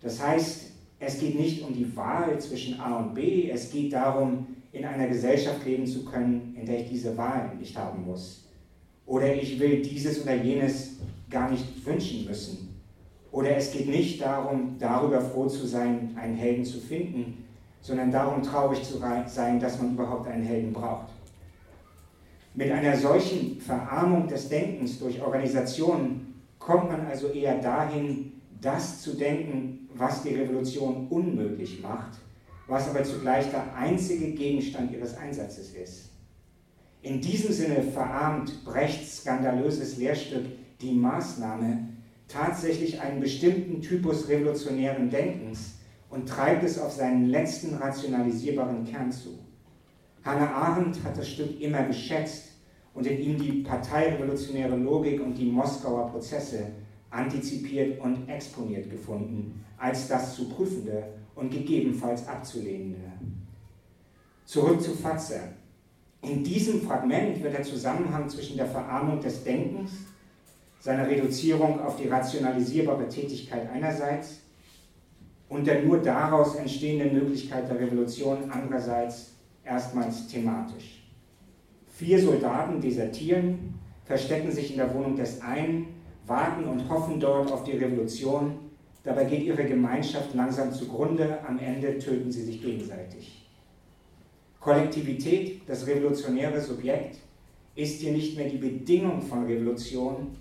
Das 0.00 0.26
heißt, 0.26 0.70
es 1.00 1.20
geht 1.20 1.38
nicht 1.38 1.62
um 1.62 1.74
die 1.74 1.94
Wahl 1.94 2.40
zwischen 2.40 2.80
A 2.80 2.96
und 2.96 3.14
B, 3.14 3.50
es 3.50 3.70
geht 3.70 3.92
darum, 3.92 4.46
in 4.74 4.84
einer 4.84 5.06
Gesellschaft 5.06 5.64
leben 5.64 5.86
zu 5.86 6.04
können, 6.04 6.54
in 6.58 6.66
der 6.66 6.80
ich 6.80 6.88
diese 6.90 7.16
Wahl 7.16 7.52
nicht 7.58 7.76
haben 7.78 8.04
muss. 8.04 8.48
Oder 9.06 9.32
ich 9.32 9.58
will 9.60 9.80
dieses 9.80 10.22
oder 10.22 10.34
jenes 10.34 10.96
gar 11.30 11.50
nicht 11.50 11.86
wünschen 11.86 12.26
müssen. 12.26 12.74
Oder 13.30 13.56
es 13.56 13.70
geht 13.72 13.88
nicht 13.88 14.20
darum, 14.20 14.76
darüber 14.78 15.20
froh 15.20 15.46
zu 15.46 15.66
sein, 15.66 16.16
einen 16.20 16.36
Helden 16.36 16.64
zu 16.64 16.78
finden, 16.78 17.44
sondern 17.80 18.10
darum 18.10 18.42
traurig 18.42 18.82
zu 18.82 18.98
sein, 19.26 19.60
dass 19.60 19.80
man 19.80 19.92
überhaupt 19.92 20.26
einen 20.26 20.42
Helden 20.42 20.72
braucht. 20.72 21.08
Mit 22.54 22.70
einer 22.70 22.96
solchen 22.96 23.60
Verarmung 23.60 24.26
des 24.26 24.48
Denkens 24.48 24.98
durch 24.98 25.22
Organisationen 25.22 26.42
kommt 26.58 26.90
man 26.90 27.06
also 27.06 27.28
eher 27.28 27.60
dahin, 27.60 28.32
das 28.60 29.02
zu 29.02 29.16
denken, 29.16 29.88
was 29.94 30.22
die 30.22 30.34
Revolution 30.34 31.06
unmöglich 31.10 31.80
macht, 31.82 32.18
was 32.66 32.88
aber 32.88 33.04
zugleich 33.04 33.50
der 33.50 33.74
einzige 33.76 34.32
Gegenstand 34.32 34.92
ihres 34.92 35.16
Einsatzes 35.16 35.74
ist. 35.74 36.10
In 37.02 37.20
diesem 37.20 37.52
Sinne 37.52 37.82
verarmt 37.82 38.64
Brechts 38.64 39.18
skandalöses 39.18 39.98
Lehrstück 39.98 40.46
die 40.80 40.94
Maßnahme 40.94 41.88
tatsächlich 42.28 43.00
einen 43.00 43.20
bestimmten 43.20 43.82
Typus 43.82 44.28
revolutionären 44.28 45.10
Denkens, 45.10 45.74
und 46.14 46.28
treibt 46.28 46.62
es 46.62 46.78
auf 46.78 46.92
seinen 46.92 47.26
letzten 47.26 47.74
rationalisierbaren 47.74 48.84
Kern 48.84 49.10
zu. 49.10 49.30
Hannah 50.24 50.52
Arendt 50.52 51.02
hat 51.02 51.18
das 51.18 51.28
Stück 51.28 51.60
immer 51.60 51.82
geschätzt 51.82 52.52
und 52.94 53.04
in 53.04 53.18
ihm 53.18 53.38
die 53.38 53.62
parteirevolutionäre 53.62 54.76
Logik 54.76 55.20
und 55.20 55.34
die 55.34 55.50
Moskauer 55.50 56.10
Prozesse 56.12 56.68
antizipiert 57.10 58.00
und 58.00 58.28
exponiert 58.28 58.88
gefunden, 58.88 59.64
als 59.76 60.06
das 60.06 60.36
zu 60.36 60.48
prüfende 60.48 61.02
und 61.34 61.50
gegebenenfalls 61.50 62.26
abzulehnende. 62.26 63.00
Zurück 64.44 64.80
zu 64.80 64.92
Fatzer. 64.92 65.48
In 66.22 66.42
diesem 66.42 66.82
Fragment 66.82 67.42
wird 67.42 67.54
der 67.54 67.62
Zusammenhang 67.62 68.28
zwischen 68.28 68.56
der 68.56 68.66
Verarmung 68.66 69.20
des 69.20 69.44
Denkens, 69.44 69.90
seiner 70.80 71.08
Reduzierung 71.08 71.80
auf 71.80 71.96
die 71.96 72.08
rationalisierbare 72.08 73.08
Tätigkeit 73.08 73.68
einerseits 73.70 74.40
und 75.48 75.66
der 75.66 75.82
nur 75.82 75.98
daraus 75.98 76.56
entstehenden 76.56 77.14
Möglichkeit 77.14 77.68
der 77.68 77.80
Revolution 77.80 78.50
andererseits 78.50 79.32
erstmals 79.64 80.26
thematisch. 80.28 81.04
Vier 81.88 82.20
Soldaten 82.20 82.80
desertieren, 82.80 83.78
verstecken 84.04 84.50
sich 84.50 84.72
in 84.72 84.78
der 84.78 84.92
Wohnung 84.94 85.16
des 85.16 85.40
einen, 85.40 85.86
warten 86.26 86.64
und 86.64 86.88
hoffen 86.88 87.20
dort 87.20 87.52
auf 87.52 87.64
die 87.64 87.72
Revolution. 87.72 88.58
Dabei 89.04 89.24
geht 89.24 89.42
ihre 89.42 89.64
Gemeinschaft 89.64 90.34
langsam 90.34 90.72
zugrunde, 90.72 91.38
am 91.46 91.58
Ende 91.58 91.98
töten 91.98 92.32
sie 92.32 92.42
sich 92.42 92.62
gegenseitig. 92.62 93.46
Kollektivität, 94.60 95.60
das 95.66 95.86
revolutionäre 95.86 96.58
Subjekt, 96.58 97.18
ist 97.74 98.00
hier 98.00 98.12
nicht 98.12 98.36
mehr 98.36 98.48
die 98.48 98.56
Bedingung 98.56 99.20
von 99.20 99.44
Revolution. 99.44 100.36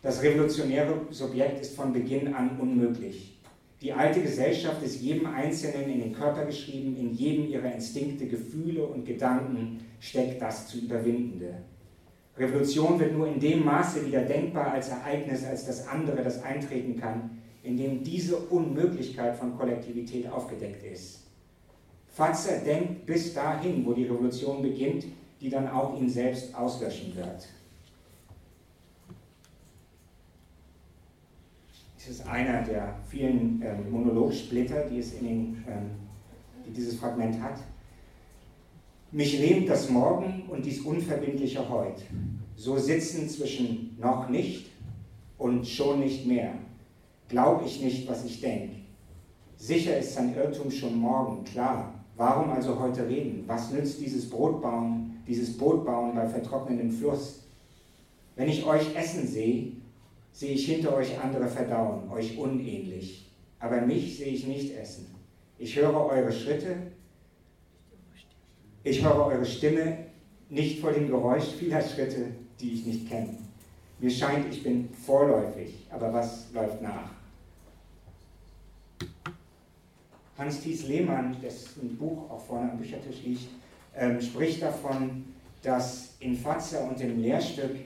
Das 0.00 0.22
revolutionäre 0.22 1.06
Subjekt 1.10 1.60
ist 1.60 1.74
von 1.74 1.92
Beginn 1.92 2.32
an 2.34 2.60
unmöglich. 2.60 3.40
Die 3.80 3.92
alte 3.92 4.20
Gesellschaft 4.22 4.80
ist 4.84 5.00
jedem 5.00 5.26
Einzelnen 5.26 5.90
in 5.90 6.00
den 6.00 6.12
Körper 6.12 6.44
geschrieben, 6.44 6.96
in 6.96 7.14
jedem 7.14 7.48
ihrer 7.48 7.72
Instinkte, 7.72 8.26
Gefühle 8.26 8.86
und 8.86 9.04
Gedanken 9.04 9.80
steckt 9.98 10.40
das 10.40 10.68
zu 10.68 10.78
Überwindende. 10.78 11.54
Revolution 12.36 12.98
wird 13.00 13.12
nur 13.12 13.26
in 13.26 13.40
dem 13.40 13.64
Maße 13.64 14.06
wieder 14.06 14.22
denkbar 14.22 14.72
als 14.72 14.88
Ereignis, 14.88 15.44
als 15.44 15.66
das 15.66 15.88
andere, 15.88 16.22
das 16.22 16.42
eintreten 16.44 16.96
kann, 16.96 17.37
in 17.68 17.76
dem 17.76 18.02
diese 18.02 18.36
Unmöglichkeit 18.36 19.36
von 19.36 19.56
Kollektivität 19.56 20.28
aufgedeckt 20.28 20.82
ist. 20.82 21.20
Fatzer 22.08 22.58
denkt 22.64 23.06
bis 23.06 23.34
dahin, 23.34 23.84
wo 23.84 23.92
die 23.92 24.04
Revolution 24.04 24.62
beginnt, 24.62 25.04
die 25.40 25.50
dann 25.50 25.68
auch 25.68 25.96
ihn 26.00 26.08
selbst 26.08 26.54
auslöschen 26.54 27.14
wird. 27.14 27.46
ist 32.08 32.26
einer 32.26 32.62
der 32.62 32.96
vielen 33.08 33.62
ähm, 33.62 33.90
Monologsplitter, 33.90 34.86
die 34.88 34.98
es 34.98 35.12
in 35.14 35.26
den, 35.26 35.64
ähm, 35.68 35.90
die 36.66 36.72
dieses 36.72 36.96
Fragment 36.98 37.40
hat. 37.42 37.58
Mich 39.12 39.38
lähmt 39.38 39.68
das 39.68 39.90
Morgen 39.90 40.44
und 40.48 40.64
dies 40.64 40.80
unverbindliche 40.80 41.68
Heut. 41.68 42.00
So 42.56 42.78
sitzen 42.78 43.28
zwischen 43.28 43.96
noch 43.98 44.28
nicht 44.30 44.70
und 45.36 45.66
schon 45.66 46.00
nicht 46.00 46.26
mehr. 46.26 46.54
Glaub 47.28 47.64
ich 47.64 47.82
nicht, 47.82 48.08
was 48.08 48.24
ich 48.24 48.40
denke. 48.40 48.76
Sicher 49.56 49.98
ist 49.98 50.14
sein 50.14 50.34
Irrtum 50.34 50.70
schon 50.70 50.98
morgen, 50.98 51.44
klar. 51.44 51.92
Warum 52.16 52.50
also 52.50 52.78
heute 52.80 53.06
reden? 53.06 53.44
Was 53.46 53.70
nützt 53.70 54.00
dieses 54.00 54.28
Brotbauen, 54.30 55.22
dieses 55.26 55.56
Bootbauen 55.58 56.14
bei 56.14 56.26
vertrocknendem 56.26 56.90
Fluss? 56.90 57.44
Wenn 58.34 58.48
ich 58.48 58.64
euch 58.64 58.94
essen 58.96 59.26
sehe, 59.26 59.72
sehe 60.32 60.52
ich 60.52 60.66
hinter 60.66 60.94
euch 60.94 61.20
andere 61.20 61.48
verdauen, 61.48 62.08
euch 62.10 62.38
unähnlich. 62.38 63.30
Aber 63.58 63.80
mich 63.82 64.16
sehe 64.16 64.32
ich 64.32 64.46
nicht 64.46 64.76
essen. 64.76 65.06
Ich 65.58 65.76
höre 65.76 66.06
eure 66.06 66.32
Schritte, 66.32 66.76
ich 68.84 69.04
höre 69.04 69.26
eure 69.26 69.44
Stimme 69.44 69.98
nicht 70.48 70.80
vor 70.80 70.92
dem 70.92 71.08
Geräusch 71.08 71.46
vieler 71.58 71.82
Schritte, 71.82 72.26
die 72.60 72.72
ich 72.72 72.86
nicht 72.86 73.08
kenne. 73.08 73.36
Mir 73.98 74.10
scheint, 74.10 74.52
ich 74.52 74.62
bin 74.62 74.88
vorläufig, 75.04 75.74
aber 75.90 76.12
was 76.12 76.46
läuft 76.54 76.80
nach? 76.80 77.17
Hans-Thies 80.38 80.86
Lehmann, 80.86 81.36
dessen 81.42 81.96
Buch 81.98 82.30
auch 82.30 82.40
vorne 82.40 82.70
am 82.70 82.78
Büchertisch 82.78 83.22
liegt, 83.24 83.48
ähm, 83.96 84.20
spricht 84.20 84.62
davon, 84.62 85.24
dass 85.62 86.14
in 86.20 86.36
Fatzer 86.36 86.88
und 86.88 87.00
im 87.00 87.20
Lehrstück 87.20 87.76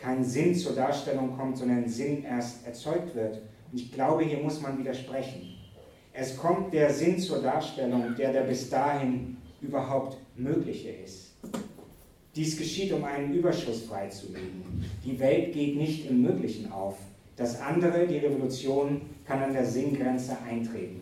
kein 0.00 0.22
Sinn 0.22 0.54
zur 0.54 0.74
Darstellung 0.74 1.34
kommt, 1.36 1.56
sondern 1.56 1.88
Sinn 1.88 2.24
erst 2.24 2.66
erzeugt 2.66 3.14
wird. 3.14 3.40
Und 3.72 3.80
ich 3.80 3.90
glaube, 3.90 4.24
hier 4.24 4.38
muss 4.38 4.60
man 4.60 4.78
widersprechen. 4.78 5.54
Es 6.12 6.36
kommt 6.36 6.74
der 6.74 6.92
Sinn 6.92 7.18
zur 7.18 7.40
Darstellung, 7.40 8.14
der 8.16 8.32
der 8.32 8.42
bis 8.42 8.68
dahin 8.68 9.38
überhaupt 9.62 10.18
mögliche 10.36 10.90
ist. 10.90 11.32
Dies 12.36 12.58
geschieht, 12.58 12.92
um 12.92 13.02
einen 13.04 13.32
Überschuss 13.32 13.82
freizulegen. 13.84 14.84
Die 15.04 15.18
Welt 15.18 15.52
geht 15.52 15.76
nicht 15.76 16.08
im 16.10 16.20
Möglichen 16.22 16.70
auf. 16.70 16.96
Das 17.36 17.60
andere, 17.60 18.06
die 18.06 18.18
Revolution, 18.18 19.00
kann 19.24 19.42
an 19.42 19.52
der 19.52 19.64
Sinngrenze 19.64 20.36
eintreten. 20.48 21.00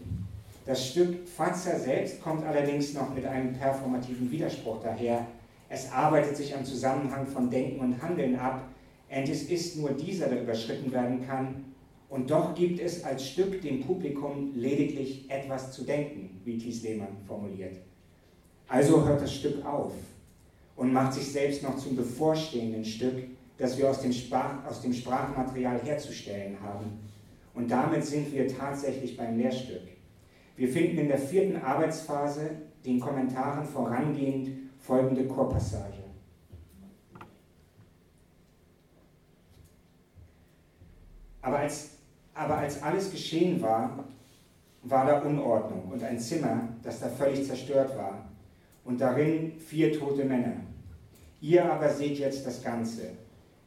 Das 0.64 0.90
Stück 0.90 1.26
Fatzer 1.28 1.78
selbst 1.78 2.22
kommt 2.22 2.44
allerdings 2.44 2.94
noch 2.94 3.12
mit 3.12 3.26
einem 3.26 3.52
performativen 3.52 4.30
Widerspruch 4.30 4.80
daher. 4.80 5.26
Es 5.68 5.90
arbeitet 5.90 6.36
sich 6.36 6.54
am 6.54 6.64
Zusammenhang 6.64 7.26
von 7.26 7.50
Denken 7.50 7.80
und 7.80 8.00
Handeln 8.00 8.36
ab, 8.36 8.68
und 9.14 9.28
es 9.28 9.42
ist 9.44 9.76
nur 9.76 9.90
dieser, 9.90 10.28
der 10.28 10.42
überschritten 10.42 10.90
werden 10.90 11.26
kann. 11.26 11.64
Und 12.08 12.30
doch 12.30 12.54
gibt 12.54 12.80
es 12.80 13.04
als 13.04 13.26
Stück 13.26 13.60
dem 13.60 13.80
Publikum 13.80 14.52
lediglich 14.54 15.30
etwas 15.30 15.72
zu 15.72 15.84
denken, 15.84 16.40
wie 16.44 16.58
Thies 16.58 16.82
Lehmann 16.82 17.16
formuliert. 17.26 17.76
Also 18.68 19.04
hört 19.04 19.20
das 19.20 19.34
Stück 19.34 19.64
auf 19.66 19.92
und 20.76 20.92
macht 20.92 21.14
sich 21.14 21.30
selbst 21.30 21.62
noch 21.62 21.76
zum 21.76 21.96
bevorstehenden 21.96 22.84
Stück, 22.84 23.24
das 23.58 23.76
wir 23.76 23.90
aus 23.90 24.00
dem, 24.00 24.12
Sprach, 24.12 24.64
aus 24.66 24.80
dem 24.80 24.92
Sprachmaterial 24.94 25.80
herzustellen 25.82 26.56
haben. 26.62 27.00
Und 27.54 27.70
damit 27.70 28.04
sind 28.04 28.32
wir 28.32 28.48
tatsächlich 28.48 29.16
beim 29.16 29.36
Lehrstück. 29.36 29.82
Wir 30.56 30.68
finden 30.68 30.98
in 30.98 31.08
der 31.08 31.18
vierten 31.18 31.62
Arbeitsphase 31.62 32.50
den 32.84 33.00
Kommentaren 33.00 33.64
vorangehend 33.64 34.50
folgende 34.78 35.26
Chorpassage. 35.26 36.02
Aber 41.40 41.58
als, 41.58 41.90
aber 42.34 42.58
als 42.58 42.82
alles 42.82 43.10
geschehen 43.10 43.60
war, 43.60 44.04
war 44.84 45.06
da 45.06 45.20
Unordnung 45.20 45.90
und 45.92 46.02
ein 46.02 46.18
Zimmer, 46.18 46.68
das 46.82 47.00
da 47.00 47.08
völlig 47.08 47.46
zerstört 47.46 47.96
war 47.96 48.24
und 48.84 49.00
darin 49.00 49.58
vier 49.58 49.98
tote 49.98 50.24
Männer. 50.24 50.56
Ihr 51.40 51.70
aber 51.70 51.88
seht 51.88 52.18
jetzt 52.18 52.46
das 52.46 52.62
Ganze, 52.62 53.10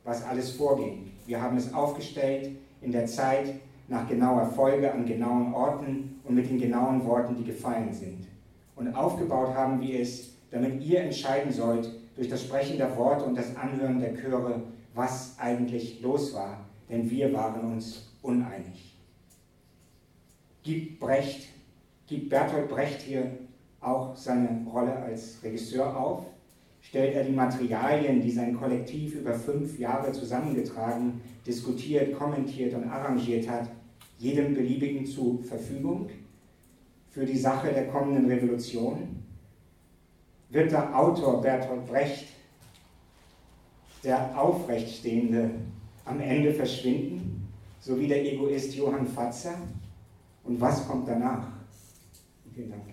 was 0.03 0.23
alles 0.23 0.51
vorging. 0.51 1.11
Wir 1.25 1.41
haben 1.41 1.57
es 1.57 1.73
aufgestellt 1.73 2.51
in 2.81 2.91
der 2.91 3.05
Zeit 3.05 3.55
nach 3.87 4.07
genauer 4.07 4.45
Folge 4.45 4.91
an 4.91 5.05
genauen 5.05 5.53
Orten 5.53 6.19
und 6.23 6.35
mit 6.35 6.49
den 6.49 6.59
genauen 6.59 7.05
Worten, 7.05 7.35
die 7.35 7.43
gefallen 7.43 7.93
sind. 7.93 8.27
Und 8.75 8.95
aufgebaut 8.95 9.53
haben 9.55 9.81
wir 9.81 9.99
es, 9.99 10.31
damit 10.51 10.81
ihr 10.83 11.01
entscheiden 11.01 11.51
sollt 11.51 11.89
durch 12.15 12.29
das 12.29 12.43
Sprechen 12.43 12.77
der 12.77 12.95
Worte 12.97 13.25
und 13.25 13.37
das 13.37 13.55
Anhören 13.55 13.99
der 13.99 14.15
Chöre, 14.15 14.61
was 14.93 15.35
eigentlich 15.39 16.01
los 16.01 16.33
war 16.33 16.65
denn 16.89 17.09
wir 17.09 17.33
waren 17.33 17.73
uns 17.73 18.07
uneinig. 18.21 18.95
Gibt 20.63 20.99
Brecht, 20.99 21.47
gibt 22.07 22.29
Bertolt 22.29 22.69
Brecht 22.69 23.01
hier 23.01 23.31
auch 23.81 24.15
seine 24.15 24.65
Rolle 24.71 24.95
als 24.95 25.41
Regisseur 25.43 25.95
auf? 25.95 26.25
Stellt 26.87 27.15
er 27.15 27.23
die 27.23 27.31
Materialien, 27.31 28.21
die 28.21 28.31
sein 28.31 28.55
Kollektiv 28.55 29.15
über 29.15 29.33
fünf 29.33 29.79
Jahre 29.79 30.11
zusammengetragen, 30.11 31.19
diskutiert, 31.45 32.17
kommentiert 32.17 32.73
und 32.75 32.85
arrangiert 32.85 33.49
hat, 33.49 33.69
jedem 34.19 34.53
Beliebigen 34.53 35.05
zur 35.05 35.43
Verfügung 35.43 36.09
für 37.09 37.25
die 37.25 37.37
Sache 37.37 37.73
der 37.73 37.87
kommenden 37.87 38.27
Revolution? 38.27 39.23
Wird 40.49 40.71
der 40.71 40.97
Autor 40.97 41.41
Bertolt 41.41 41.85
Brecht 41.87 42.27
der 44.03 44.39
Aufrechtstehende 44.39 45.49
am 46.05 46.19
Ende 46.19 46.53
verschwinden, 46.53 47.47
so 47.79 47.99
wie 47.99 48.07
der 48.07 48.23
Egoist 48.23 48.75
Johann 48.75 49.07
Fatzer. 49.07 49.55
Und 50.43 50.61
was 50.61 50.87
kommt 50.87 51.07
danach? 51.07 51.47
Vielen 52.53 52.69
Dank. 52.69 52.83